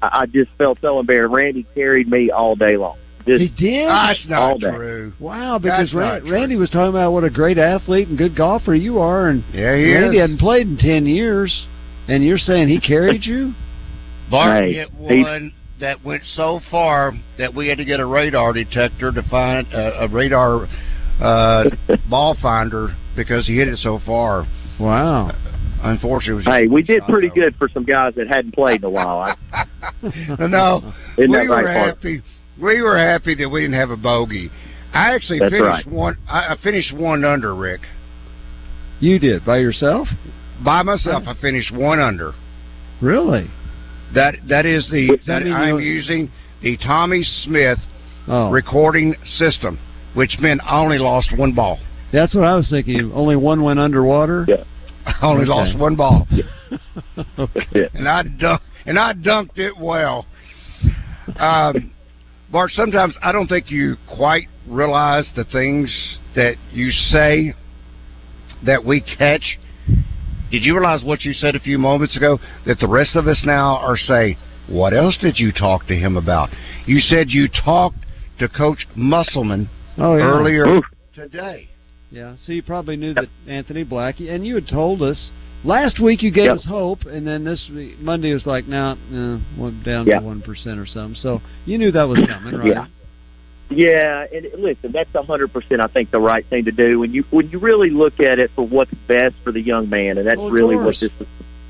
I 0.00 0.20
I 0.22 0.26
just 0.26 0.50
felt 0.58 0.78
so 0.80 1.00
embarrassed. 1.00 1.34
Randy 1.34 1.66
carried 1.74 2.08
me 2.08 2.30
all 2.30 2.54
day 2.54 2.76
long. 2.76 2.96
Just 3.26 3.42
He 3.42 3.48
did. 3.48 3.88
That's 3.88 4.24
not 4.28 4.40
all 4.40 4.58
day. 4.58 4.70
true. 4.70 5.12
Wow, 5.18 5.58
because 5.58 5.78
That's 5.90 5.94
Ran- 5.94 6.06
not 6.14 6.20
true. 6.22 6.30
Randy 6.32 6.56
was 6.56 6.70
talking 6.70 6.90
about 6.90 7.12
what 7.12 7.24
a 7.24 7.30
great 7.30 7.58
athlete 7.58 8.08
and 8.08 8.16
good 8.16 8.36
golfer 8.36 8.74
you 8.74 9.00
are, 9.00 9.28
and 9.28 9.42
Yeah, 9.52 9.76
he 9.76 9.92
Randy 9.92 10.16
is. 10.16 10.20
hadn't 10.22 10.38
played 10.38 10.66
in 10.68 10.76
ten 10.78 11.04
years, 11.06 11.66
and 12.06 12.24
you're 12.24 12.38
saying 12.38 12.68
he 12.68 12.78
carried 12.80 13.26
you? 13.26 13.52
Bart 14.30 14.62
Hey, 14.64 14.74
hit 14.74 14.94
one 14.94 15.52
that 15.80 16.04
went 16.04 16.22
so 16.36 16.60
far 16.70 17.14
that 17.38 17.52
we 17.54 17.66
had 17.68 17.78
to 17.78 17.84
get 17.84 17.98
a 18.00 18.06
radar 18.06 18.52
detector 18.52 19.10
to 19.10 19.22
find 19.24 19.66
uh, 19.74 19.92
a 20.00 20.08
radar 20.08 20.68
uh, 21.20 21.64
ball 22.10 22.36
finder 22.40 22.94
because 23.16 23.46
he 23.46 23.56
hit 23.56 23.68
it 23.68 23.78
so 23.78 24.00
far. 24.04 24.46
Wow. 24.80 25.32
Unfortunately, 25.82 26.32
it 26.32 26.36
was 26.36 26.44
Hey, 26.46 26.66
we 26.66 26.82
did 26.82 27.00
shot, 27.02 27.08
pretty 27.10 27.28
though. 27.28 27.34
good 27.34 27.56
for 27.56 27.68
some 27.68 27.84
guys 27.84 28.14
that 28.16 28.26
hadn't 28.28 28.52
played 28.54 28.80
in 28.80 28.84
a 28.84 28.90
while. 28.90 29.18
I, 29.20 29.34
no, 30.48 30.92
Isn't 31.18 31.30
we 31.30 31.36
that 31.36 31.46
were 31.48 31.48
right, 31.48 31.64
Bart? 31.64 31.96
happy. 31.96 32.22
We 32.60 32.82
were 32.82 32.98
happy 32.98 33.34
that 33.36 33.48
we 33.48 33.60
didn't 33.60 33.78
have 33.78 33.90
a 33.90 33.96
bogey. 33.96 34.50
I 34.92 35.14
actually 35.14 35.38
That's 35.38 35.52
finished 35.52 35.86
right. 35.86 35.86
one. 35.86 36.16
I, 36.28 36.54
I 36.54 36.56
finished 36.62 36.92
one 36.96 37.24
under 37.24 37.54
Rick 37.54 37.82
You 39.00 39.18
did 39.18 39.44
by 39.44 39.58
yourself? 39.58 40.08
by 40.64 40.82
myself. 40.82 41.22
I 41.28 41.34
finished 41.40 41.72
one 41.72 42.00
under. 42.00 42.32
Really? 43.00 43.48
That 44.14 44.34
that 44.48 44.66
is 44.66 44.88
the 44.90 45.08
Does 45.18 45.26
that 45.26 45.44
that 45.44 45.52
I'm 45.52 45.78
using 45.78 46.30
the 46.62 46.76
Tommy 46.78 47.22
Smith 47.22 47.78
Oh, 48.26 48.50
recording 48.50 49.14
system, 49.38 49.78
which 50.18 50.36
meant 50.40 50.60
I 50.64 50.80
only 50.80 50.98
lost 50.98 51.28
one 51.38 51.52
ball. 51.54 51.78
that's 52.12 52.34
what 52.34 52.42
I 52.44 52.56
was 52.56 52.68
thinking. 52.68 53.12
Only 53.14 53.36
one 53.36 53.62
went 53.62 53.78
underwater. 53.78 54.44
Yeah. 54.48 54.64
I 55.06 55.14
only 55.22 55.42
Okay. 55.42 55.50
lost 55.50 55.78
one 55.78 55.94
ball, 55.94 56.26
okay. 57.38 57.88
and 57.94 58.08
I 58.08 58.24
dunk, 58.24 58.60
and 58.84 58.98
I 58.98 59.12
dunked 59.14 59.58
it 59.58 59.74
well. 59.78 60.26
Um, 61.36 61.92
Bart, 62.50 62.72
sometimes 62.72 63.14
I 63.22 63.30
don't 63.30 63.46
think 63.46 63.70
you 63.70 63.96
quite 64.08 64.48
realize 64.66 65.26
the 65.36 65.44
things 65.44 65.88
that 66.34 66.56
you 66.72 66.90
say 66.90 67.54
that 68.66 68.84
we 68.84 69.00
catch. 69.00 69.58
Did 70.50 70.64
you 70.64 70.74
realize 70.74 71.04
what 71.04 71.22
you 71.22 71.32
said 71.32 71.54
a 71.54 71.60
few 71.60 71.78
moments 71.78 72.16
ago? 72.16 72.40
That 72.66 72.80
the 72.80 72.88
rest 72.88 73.14
of 73.14 73.28
us 73.28 73.40
now 73.46 73.76
are 73.76 73.96
saying, 73.96 74.36
"What 74.66 74.92
else 74.94 75.16
did 75.18 75.38
you 75.38 75.52
talk 75.52 75.86
to 75.86 75.94
him 75.94 76.16
about?" 76.16 76.50
You 76.86 76.98
said 77.00 77.30
you 77.30 77.48
talked 77.48 77.98
to 78.40 78.48
Coach 78.48 78.86
Musselman 78.96 79.68
Oh 79.98 80.16
yeah. 80.16 80.24
earlier 80.24 80.66
Oof. 80.66 80.84
today. 81.14 81.68
Yeah. 82.10 82.36
So 82.44 82.52
you 82.52 82.62
probably 82.62 82.96
knew 82.96 83.14
that 83.14 83.26
Anthony 83.46 83.84
Black, 83.84 84.20
and 84.20 84.46
you 84.46 84.54
had 84.54 84.68
told 84.68 85.02
us 85.02 85.30
last 85.64 86.00
week. 86.00 86.22
You 86.22 86.30
gave 86.30 86.46
Yep. 86.46 86.56
us 86.56 86.64
hope, 86.64 87.04
and 87.04 87.26
then 87.26 87.44
this 87.44 87.68
Monday 88.00 88.32
was 88.32 88.46
like, 88.46 88.66
now 88.66 88.96
nah, 89.10 89.38
went 89.58 89.84
down 89.84 90.06
Yeah. 90.06 90.20
to 90.20 90.24
one 90.24 90.40
percent 90.40 90.78
or 90.78 90.86
something." 90.86 91.16
So 91.20 91.42
you 91.66 91.76
knew 91.78 91.90
that 91.92 92.08
was 92.08 92.18
coming, 92.26 92.54
right? 92.56 92.66
Yeah. 92.68 92.86
Yeah, 93.70 94.24
and 94.32 94.46
listen, 94.62 94.92
that's 94.92 95.14
a 95.14 95.22
hundred 95.22 95.52
percent. 95.52 95.82
I 95.82 95.88
think 95.88 96.10
the 96.10 96.20
right 96.20 96.46
thing 96.46 96.64
to 96.64 96.72
do 96.72 96.98
when 97.00 97.12
you 97.12 97.24
when 97.30 97.50
you 97.50 97.58
really 97.58 97.90
look 97.90 98.18
at 98.18 98.38
it 98.38 98.50
for 98.56 98.66
what's 98.66 98.94
best 99.06 99.34
for 99.44 99.52
the 99.52 99.60
young 99.60 99.90
man, 99.90 100.16
and 100.16 100.26
that's 100.26 100.38
Well, 100.38 100.46
of 100.46 100.52
really 100.54 100.76
what 100.76 100.96
this 100.98 101.10
is 101.20 101.26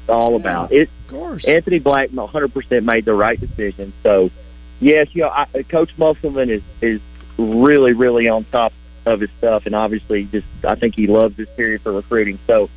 all 0.09 0.31
Yeah. 0.33 0.37
about. 0.37 0.73
It 0.73 0.89
Of 1.07 1.11
course. 1.11 1.45
Anthony 1.45 1.81
Black, 1.81 2.11
one 2.11 2.29
hundred 2.29 2.55
percent 2.55 2.85
made 2.85 3.05
the 3.05 3.15
right 3.15 3.41
decision. 3.41 3.93
So, 4.05 4.31
yes, 4.79 5.09
you 5.13 5.23
know, 5.23 5.29
I, 5.31 5.47
Coach 5.69 5.91
Musselman 5.99 6.51
is 6.51 6.63
is 6.81 7.01
really 7.39 7.93
really 7.93 8.29
on 8.29 8.45
top 8.45 8.73
of 9.07 9.21
his 9.21 9.31
stuff, 9.39 9.65
and 9.67 9.75
obviously, 9.75 10.25
just 10.25 10.47
I 10.65 10.75
think 10.75 10.95
he 10.95 11.07
loves 11.07 11.37
this 11.37 11.49
period 11.57 11.83
for 11.83 11.93
recruiting. 11.93 12.39
So, 12.47 12.69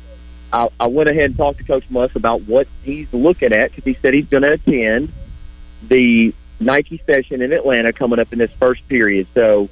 I, 0.52 0.68
I 0.80 0.86
went 0.86 1.10
ahead 1.10 1.24
and 1.24 1.36
talked 1.36 1.58
to 1.58 1.64
Coach 1.64 1.84
Muss 1.90 2.10
about 2.14 2.42
what 2.42 2.68
he's 2.82 3.08
looking 3.12 3.52
at 3.52 3.70
because 3.70 3.84
he 3.84 3.98
said 4.00 4.14
he's 4.14 4.26
going 4.26 4.42
to 4.42 4.52
attend 4.52 5.12
the 5.88 6.34
Nike 6.60 7.02
session 7.06 7.42
in 7.42 7.52
Atlanta 7.52 7.92
coming 7.92 8.18
up 8.18 8.32
in 8.32 8.38
this 8.38 8.50
first 8.58 8.86
period. 8.88 9.26
So. 9.34 9.68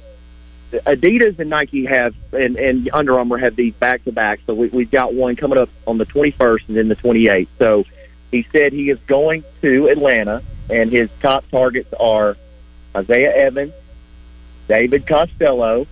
Adidas 0.71 1.37
and 1.37 1.49
Nike 1.49 1.83
have, 1.83 2.15
and, 2.31 2.55
and 2.55 2.89
Under 2.93 3.19
Armour 3.19 3.37
have 3.37 3.57
these 3.57 3.73
back 3.73 4.05
to 4.05 4.13
back. 4.13 4.39
So 4.47 4.53
we, 4.53 4.69
we've 4.69 4.89
got 4.89 5.13
one 5.13 5.35
coming 5.35 5.57
up 5.57 5.67
on 5.85 5.97
the 5.97 6.05
21st 6.05 6.69
and 6.69 6.77
then 6.77 6.87
the 6.87 6.95
28th. 6.95 7.49
So 7.59 7.83
he 8.31 8.47
said 8.53 8.71
he 8.71 8.89
is 8.89 8.97
going 9.05 9.43
to 9.61 9.87
Atlanta, 9.87 10.41
and 10.69 10.91
his 10.91 11.09
top 11.21 11.43
targets 11.51 11.93
are 11.99 12.37
Isaiah 12.95 13.35
Evans, 13.35 13.73
David 14.71 15.05
Castillo, 15.05 15.85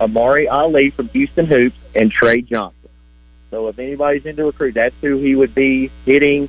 Amari 0.00 0.48
Ali 0.48 0.90
from 0.90 1.08
Houston 1.10 1.46
Hoops, 1.46 1.76
and 1.94 2.10
Trey 2.10 2.42
Johnson. 2.42 2.90
So 3.52 3.68
if 3.68 3.78
anybody's 3.78 4.26
into 4.26 4.44
recruit, 4.44 4.74
that's 4.74 4.94
who 5.00 5.18
he 5.18 5.36
would 5.36 5.54
be 5.54 5.88
hitting 6.04 6.48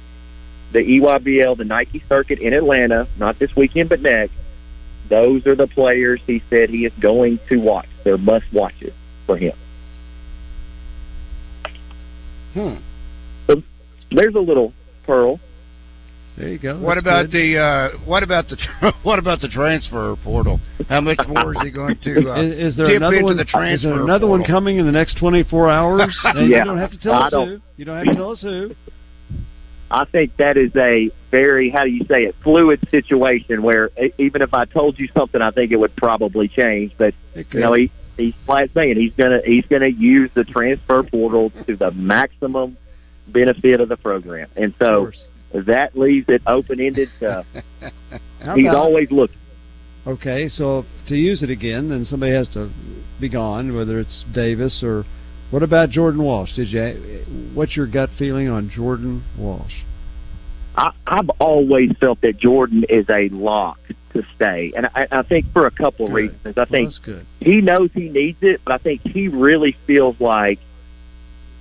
the 0.71 0.79
EYBL, 0.79 1.55
the 1.55 1.63
Nike 1.63 2.03
circuit 2.09 2.39
in 2.39 2.53
Atlanta, 2.53 3.07
not 3.19 3.37
this 3.37 3.55
weekend, 3.55 3.89
but 3.89 4.01
next. 4.01 4.33
Those 5.09 5.45
are 5.45 5.53
the 5.53 5.67
players 5.67 6.19
he 6.25 6.41
said 6.49 6.71
he 6.71 6.85
is 6.85 6.93
going 6.99 7.39
to 7.49 7.57
watch. 7.57 7.89
They're 8.03 8.17
must 8.17 8.51
watches 8.51 8.93
for 9.27 9.37
him. 9.37 9.55
Hmm. 12.55 12.75
So 13.45 13.61
there's 14.09 14.33
a 14.33 14.39
little 14.39 14.73
pearl. 15.05 15.39
There 16.37 16.47
you 16.47 16.57
go. 16.57 16.79
What 16.79 16.95
That's 16.95 17.03
about 17.05 17.23
good. 17.29 17.31
the 17.31 17.57
uh, 17.59 17.89
what 18.05 18.23
about 18.23 18.47
the 18.49 18.57
what 19.03 19.19
about 19.19 19.39
the 19.41 19.47
transfer 19.47 20.15
portal? 20.23 20.59
How 20.89 20.99
much 21.01 21.19
more 21.27 21.53
is 21.53 21.61
he 21.61 21.69
going 21.69 21.97
to 22.03 22.29
uh, 22.31 22.41
is, 22.41 22.71
is 22.71 22.77
there 22.77 22.87
dip 22.87 22.97
another 22.97 23.15
into 23.17 23.25
one? 23.25 23.37
the 23.37 23.73
is 23.73 23.83
there 23.83 24.01
another 24.01 24.27
one 24.27 24.43
coming 24.43 24.77
in 24.77 24.85
the 24.85 24.91
next 24.91 25.17
24 25.19 25.69
hours? 25.69 26.17
And 26.23 26.49
Yeah. 26.49 26.59
You 26.59 26.63
don't 26.65 26.77
have 26.79 26.91
to 26.91 26.97
tell 26.97 27.13
I 27.13 27.25
us 27.27 27.31
don't- 27.31 27.47
who. 27.49 27.61
You 27.77 27.85
don't 27.85 27.97
have 27.97 28.07
to 28.07 28.15
tell 28.15 28.31
us 28.31 28.41
who. 28.41 28.71
I 29.91 30.05
think 30.05 30.37
that 30.37 30.57
is 30.57 30.71
a 30.75 31.11
very 31.29 31.69
how 31.69 31.83
do 31.83 31.91
you 31.91 32.03
say 32.05 32.23
it 32.23 32.35
fluid 32.43 32.79
situation 32.89 33.61
where 33.61 33.91
even 34.17 34.41
if 34.41 34.51
I 34.55 34.65
told 34.65 34.97
you 34.97 35.07
something, 35.15 35.39
I 35.39 35.51
think 35.51 35.71
it 35.71 35.75
would 35.75 35.95
probably 35.95 36.47
change. 36.47 36.93
But 36.97 37.13
you 37.35 37.59
know, 37.59 37.73
he 37.73 37.91
he's 38.17 38.33
flat 38.47 38.71
saying 38.73 38.95
he's 38.95 39.13
gonna 39.13 39.41
he's 39.45 39.65
gonna 39.67 39.87
use 39.89 40.31
the 40.33 40.45
transfer 40.45 41.03
portal 41.03 41.51
to 41.67 41.75
the 41.75 41.91
maximum 41.91 42.75
benefit 43.27 43.81
of 43.81 43.89
the 43.89 43.97
program, 43.97 44.49
and 44.55 44.73
so 44.79 45.11
that 45.53 45.97
leaves 45.97 46.25
it 46.29 46.41
open 46.47 46.79
ended. 46.79 47.09
To, 47.19 47.29
uh, 47.29 47.89
he's 48.55 48.73
always 48.73 49.09
looking. 49.11 49.37
Okay, 50.05 50.49
so 50.49 50.85
to 51.07 51.15
use 51.15 51.43
it 51.43 51.49
again, 51.49 51.89
then 51.89 52.05
somebody 52.05 52.33
has 52.33 52.47
to 52.49 52.71
be 53.21 53.29
gone, 53.29 53.75
whether 53.75 53.99
it's 53.99 54.25
Davis 54.33 54.81
or 54.83 55.05
what 55.49 55.63
about 55.63 55.91
Jordan 55.91 56.23
Walsh? 56.23 56.55
Did 56.55 56.69
you? 56.69 57.51
What's 57.53 57.75
your 57.75 57.87
gut 57.87 58.09
feeling 58.17 58.49
on 58.49 58.71
Jordan 58.75 59.23
Walsh? 59.37 59.83
I, 60.75 60.91
I've 61.05 61.29
always 61.39 61.91
felt 61.99 62.21
that 62.21 62.39
Jordan 62.39 62.83
is 62.89 63.05
a 63.07 63.29
lock 63.29 63.77
to 64.13 64.23
stay, 64.35 64.73
and 64.75 64.87
I, 64.87 65.07
I 65.11 65.21
think 65.21 65.53
for 65.53 65.67
a 65.67 65.71
couple 65.71 66.07
of 66.07 66.11
reasons. 66.11 66.57
I 66.57 66.65
think 66.65 66.89
that's 66.89 66.99
good. 66.99 67.25
he 67.39 67.61
knows 67.61 67.91
he 67.93 68.09
needs 68.09 68.39
it, 68.41 68.61
but 68.65 68.73
I 68.73 68.77
think 68.79 69.01
he 69.03 69.27
really 69.27 69.77
feels 69.85 70.15
like 70.19 70.59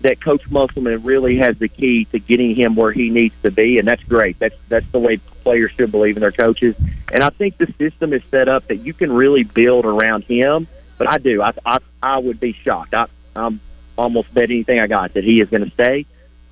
that 0.03 0.21
Coach 0.21 0.43
Musselman 0.51 1.03
really 1.03 1.39
has 1.39 1.57
the 1.59 1.69
key 1.69 2.05
to 2.07 2.19
getting 2.19 2.55
him 2.55 2.77
where 2.77 2.93
he 2.93 3.11
needs 3.11 3.35
to 3.43 3.51
be, 3.51 3.79
and 3.79 3.87
that's 3.87 4.03
great. 4.05 4.39
That's 4.39 4.55
that's 4.69 4.87
the 4.93 4.99
way 4.99 5.19
players 5.43 5.73
should 5.77 5.91
believe 5.91 6.17
in 6.17 6.21
their 6.21 6.33
coaches, 6.33 6.75
and 7.13 7.23
I 7.23 7.31
think 7.31 7.59
the 7.59 7.73
system 7.79 8.13
is 8.13 8.23
set 8.31 8.49
up 8.49 8.69
that 8.69 8.85
you 8.85 8.95
can 8.95 9.13
really 9.13 9.45
build 9.45 9.85
around 9.85 10.25
him. 10.25 10.67
But 10.99 11.09
I 11.09 11.19
do, 11.19 11.43
I 11.43 11.53
I, 11.65 11.79
I 12.03 12.19
would 12.19 12.41
be 12.41 12.53
shocked. 12.65 12.95
I, 12.95 13.07
I'm 13.35 13.61
almost 13.97 14.33
bet 14.35 14.45
anything 14.45 14.81
I 14.81 14.87
got 14.87 15.15
that 15.15 15.25
he 15.25 15.41
is 15.41 15.49
going 15.49 15.65
to 15.65 15.71
stay. 15.71 16.07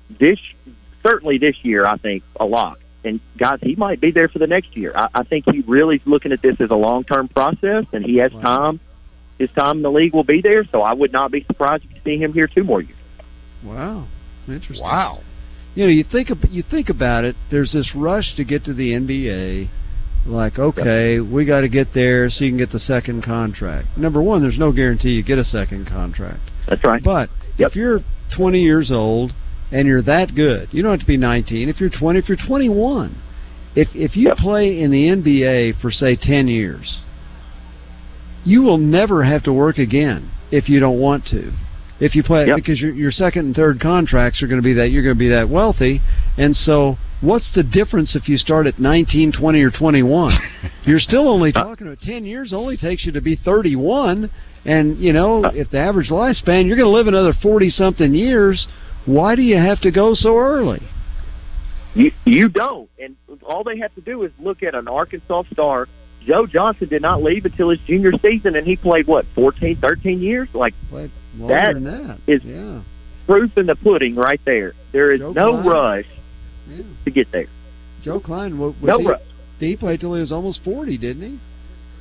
This 0.09 0.39
certainly 1.03 1.37
this 1.37 1.55
year, 1.63 1.85
I 1.85 1.97
think 1.97 2.23
a 2.39 2.45
lot. 2.45 2.79
And 3.03 3.19
guys, 3.37 3.59
he 3.61 3.75
might 3.75 3.99
be 3.99 4.11
there 4.11 4.27
for 4.27 4.39
the 4.39 4.47
next 4.47 4.77
year. 4.77 4.93
I, 4.95 5.09
I 5.13 5.23
think 5.23 5.45
he 5.49 5.61
really 5.61 5.95
is 5.95 6.01
looking 6.05 6.31
at 6.31 6.41
this 6.41 6.59
as 6.59 6.69
a 6.69 6.75
long 6.75 7.03
term 7.03 7.27
process, 7.27 7.85
and 7.93 8.05
he 8.05 8.17
has 8.17 8.31
time. 8.33 8.79
His 9.39 9.49
time 9.51 9.77
in 9.77 9.81
the 9.81 9.91
league 9.91 10.13
will 10.13 10.23
be 10.23 10.41
there, 10.41 10.63
so 10.65 10.83
I 10.83 10.93
would 10.93 11.11
not 11.11 11.31
be 11.31 11.43
surprised 11.45 11.83
to 11.89 12.01
see 12.03 12.17
him 12.17 12.31
here 12.31 12.47
two 12.47 12.63
more 12.63 12.81
years. 12.81 12.95
Wow, 13.63 14.07
interesting. 14.47 14.83
Wow. 14.83 15.21
You 15.75 15.85
know, 15.85 15.91
you 15.91 16.03
think 16.03 16.29
ab- 16.29 16.49
you 16.49 16.63
think 16.69 16.89
about 16.89 17.23
it. 17.23 17.35
There's 17.49 17.71
this 17.71 17.91
rush 17.95 18.35
to 18.35 18.43
get 18.43 18.65
to 18.65 18.73
the 18.73 18.91
NBA. 18.91 19.69
Like, 20.25 20.59
okay, 20.59 21.19
we 21.19 21.45
got 21.45 21.61
to 21.61 21.69
get 21.69 21.93
there 21.93 22.29
so 22.29 22.43
you 22.43 22.51
can 22.51 22.57
get 22.57 22.71
the 22.71 22.79
second 22.79 23.23
contract. 23.23 23.97
Number 23.97 24.21
one, 24.21 24.41
there's 24.41 24.59
no 24.59 24.71
guarantee 24.71 25.11
you 25.11 25.23
get 25.23 25.39
a 25.39 25.43
second 25.43 25.87
contract. 25.87 26.51
That's 26.67 26.83
right. 26.83 27.03
But 27.03 27.29
if 27.57 27.75
you're 27.75 28.01
20 28.35 28.61
years 28.61 28.91
old 28.91 29.33
and 29.71 29.87
you're 29.87 30.03
that 30.03 30.35
good, 30.35 30.69
you 30.71 30.83
don't 30.83 30.91
have 30.91 30.99
to 30.99 31.05
be 31.05 31.17
19. 31.17 31.69
If 31.69 31.79
you're 31.79 31.89
20, 31.89 32.19
if 32.19 32.29
you're 32.29 32.37
21, 32.37 33.19
if 33.75 33.87
if 33.95 34.15
you 34.15 34.31
play 34.37 34.79
in 34.79 34.91
the 34.91 35.07
NBA 35.07 35.81
for 35.81 35.91
say 35.91 36.15
10 36.15 36.47
years, 36.47 36.99
you 38.43 38.61
will 38.61 38.77
never 38.77 39.23
have 39.23 39.43
to 39.43 39.53
work 39.53 39.77
again 39.77 40.31
if 40.51 40.69
you 40.69 40.79
don't 40.79 40.99
want 40.99 41.25
to. 41.27 41.51
If 42.01 42.15
you 42.15 42.23
play 42.23 42.47
because 42.53 42.81
your 42.81 42.91
your 42.93 43.11
second 43.11 43.45
and 43.45 43.55
third 43.55 43.79
contracts 43.79 44.41
are 44.41 44.47
going 44.47 44.59
to 44.59 44.63
be 44.65 44.73
that 44.73 44.89
you're 44.89 45.03
going 45.03 45.15
to 45.15 45.19
be 45.19 45.29
that 45.29 45.47
wealthy, 45.47 46.01
and 46.35 46.55
so 46.55 46.97
what's 47.21 47.47
the 47.53 47.61
difference 47.61 48.15
if 48.15 48.27
you 48.27 48.37
start 48.37 48.65
at 48.65 48.79
19, 48.79 49.33
20, 49.39 49.61
or 49.61 49.69
21? 49.69 50.33
you're 50.85 50.99
still 50.99 51.29
only 51.29 51.51
uh. 51.53 51.63
talking 51.63 51.85
about 51.85 51.99
10 52.01 52.25
years. 52.25 52.53
Only 52.53 52.75
takes 52.75 53.05
you 53.05 53.11
to 53.11 53.21
be 53.21 53.35
31, 53.35 54.31
and 54.65 54.97
you 54.97 55.13
know 55.13 55.45
uh. 55.45 55.51
if 55.53 55.69
the 55.69 55.77
average 55.77 56.09
lifespan 56.09 56.65
you're 56.65 56.75
going 56.75 56.79
to 56.79 56.89
live 56.89 57.05
another 57.05 57.33
40 57.39 57.69
something 57.69 58.15
years. 58.15 58.67
Why 59.05 59.35
do 59.35 59.43
you 59.43 59.57
have 59.57 59.79
to 59.81 59.91
go 59.91 60.15
so 60.15 60.37
early? 60.37 60.81
You 61.93 62.11
you 62.25 62.49
don't, 62.49 62.89
and 62.97 63.15
all 63.43 63.63
they 63.63 63.77
have 63.77 63.93
to 63.95 64.01
do 64.01 64.23
is 64.23 64.31
look 64.39 64.63
at 64.63 64.73
an 64.73 64.87
Arkansas 64.87 65.43
star. 65.53 65.87
Joe 66.25 66.45
Johnson 66.45 66.87
did 66.87 67.01
not 67.01 67.23
leave 67.23 67.45
until 67.45 67.69
his 67.69 67.79
junior 67.87 68.11
season, 68.21 68.55
and 68.55 68.65
he 68.67 68.75
played 68.75 69.07
what 69.07 69.25
14, 69.35 69.77
13 69.81 70.21
years. 70.21 70.47
Like 70.53 70.73
that 70.91 71.73
than 71.73 71.83
that. 71.85 72.19
is 72.27 72.43
yeah. 72.43 72.81
proof 73.25 73.57
in 73.57 73.65
the 73.65 73.75
pudding 73.75 74.15
right 74.15 74.41
there. 74.45 74.73
There 74.91 75.11
is 75.11 75.19
Joe 75.19 75.31
no 75.33 75.47
Kleine. 75.53 75.65
rush 75.65 76.05
Yeah. 76.69 76.83
to 77.05 77.11
get 77.11 77.31
there. 77.31 77.47
Joe 78.03 78.19
Kleine 78.19 78.57
was 78.57 78.73
No 78.81 78.99
he, 78.99 79.07
rush. 79.07 79.21
he 79.59 79.75
played 79.75 79.99
till 79.99 80.13
he 80.15 80.21
was 80.21 80.31
almost 80.31 80.61
forty, 80.63 80.97
didn't 80.97 81.39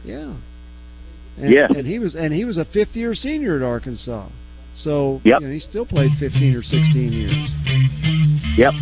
he? 0.02 0.10
Yeah. 0.10 0.34
And, 1.38 1.52
Yeah. 1.52 1.66
And 1.74 1.86
he 1.86 1.98
was 1.98 2.14
and 2.14 2.32
he 2.32 2.44
was 2.44 2.56
a 2.58 2.64
fifth 2.64 2.94
year 2.96 3.14
senior 3.14 3.56
at 3.56 3.62
Arkansas. 3.62 4.26
So 4.76 5.20
Yep. 5.24 5.40
you 5.40 5.46
know, 5.46 5.52
he 5.52 5.60
still 5.60 5.86
played 5.86 6.10
fifteen 6.18 6.54
or 6.54 6.62
sixteen 6.62 7.12
years. 7.12 7.36
Yep. 8.56 8.72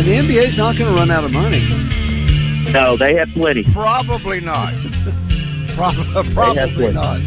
And 0.00 0.08
the 0.08 0.16
NBA's 0.16 0.56
not 0.56 0.80
going 0.80 0.88
to 0.88 0.96
run 0.96 1.10
out 1.10 1.28
of 1.28 1.30
money. 1.30 1.60
No, 2.72 2.96
they 2.96 3.12
have 3.20 3.28
plenty. 3.36 3.68
Probably 3.76 4.40
not. 4.40 4.72
Probably, 5.76 6.34
probably 6.34 6.92
not. 6.92 7.20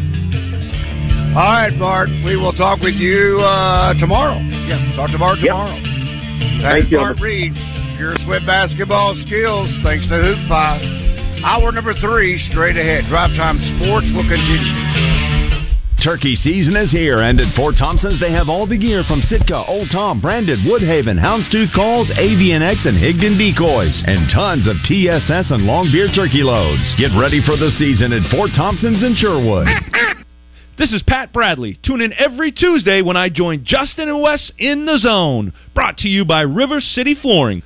All 1.34 1.54
right, 1.54 1.70
Bart. 1.78 2.08
We 2.26 2.36
will 2.36 2.52
talk 2.52 2.80
with 2.80 2.94
you 2.94 3.38
uh, 3.40 3.94
tomorrow. 3.98 4.38
Yeah, 4.66 4.94
talk 4.94 5.10
to 5.10 5.18
Bart 5.18 5.38
tomorrow. 5.38 5.74
Thanks, 5.74 6.62
Thank 6.62 6.90
you. 6.90 6.98
Bart 6.98 7.18
Reed. 7.20 7.54
Your 7.98 8.14
Swift 8.26 8.46
basketball 8.46 9.14
skills, 9.26 9.70
thanks 9.82 10.06
to 10.06 10.18
Hoop 10.18 10.48
Five. 10.48 10.82
Hour 11.46 11.70
number 11.70 11.94
three, 12.02 12.38
straight 12.50 12.76
ahead. 12.76 13.04
Drive 13.08 13.30
Time 13.38 13.58
Sports 13.78 14.06
will 14.14 14.26
continue. 14.26 15.23
Turkey 16.04 16.36
season 16.36 16.76
is 16.76 16.90
here, 16.90 17.22
and 17.22 17.40
at 17.40 17.56
Fort 17.56 17.76
Thompson's 17.78 18.20
they 18.20 18.30
have 18.30 18.50
all 18.50 18.66
the 18.66 18.76
gear 18.76 19.04
from 19.08 19.22
Sitka, 19.22 19.64
Old 19.66 19.88
Tom, 19.90 20.20
Branded, 20.20 20.58
Woodhaven, 20.58 21.18
Houndstooth 21.18 21.72
Calls, 21.74 22.10
Avian-X, 22.10 22.84
and 22.84 22.98
Higdon 22.98 23.38
decoys, 23.38 24.02
and 24.06 24.28
tons 24.30 24.68
of 24.68 24.76
TSS 24.84 25.50
and 25.50 25.64
Long 25.64 25.90
Beard 25.90 26.10
turkey 26.14 26.42
loads. 26.42 26.94
Get 26.98 27.16
ready 27.18 27.40
for 27.40 27.56
the 27.56 27.70
season 27.78 28.12
at 28.12 28.30
Fort 28.30 28.50
Thompson's 28.54 29.02
in 29.02 29.16
Sherwood. 29.16 29.66
This 30.76 30.92
is 30.92 31.02
Pat 31.06 31.32
Bradley. 31.32 31.78
Tune 31.82 32.02
in 32.02 32.12
every 32.18 32.52
Tuesday 32.52 33.00
when 33.00 33.16
I 33.16 33.30
join 33.30 33.64
Justin 33.64 34.10
and 34.10 34.20
Wes 34.20 34.52
in 34.58 34.84
the 34.84 34.98
Zone. 34.98 35.54
Brought 35.74 35.96
to 35.98 36.08
you 36.08 36.26
by 36.26 36.42
River 36.42 36.80
City 36.82 37.14
Flooring. 37.14 37.62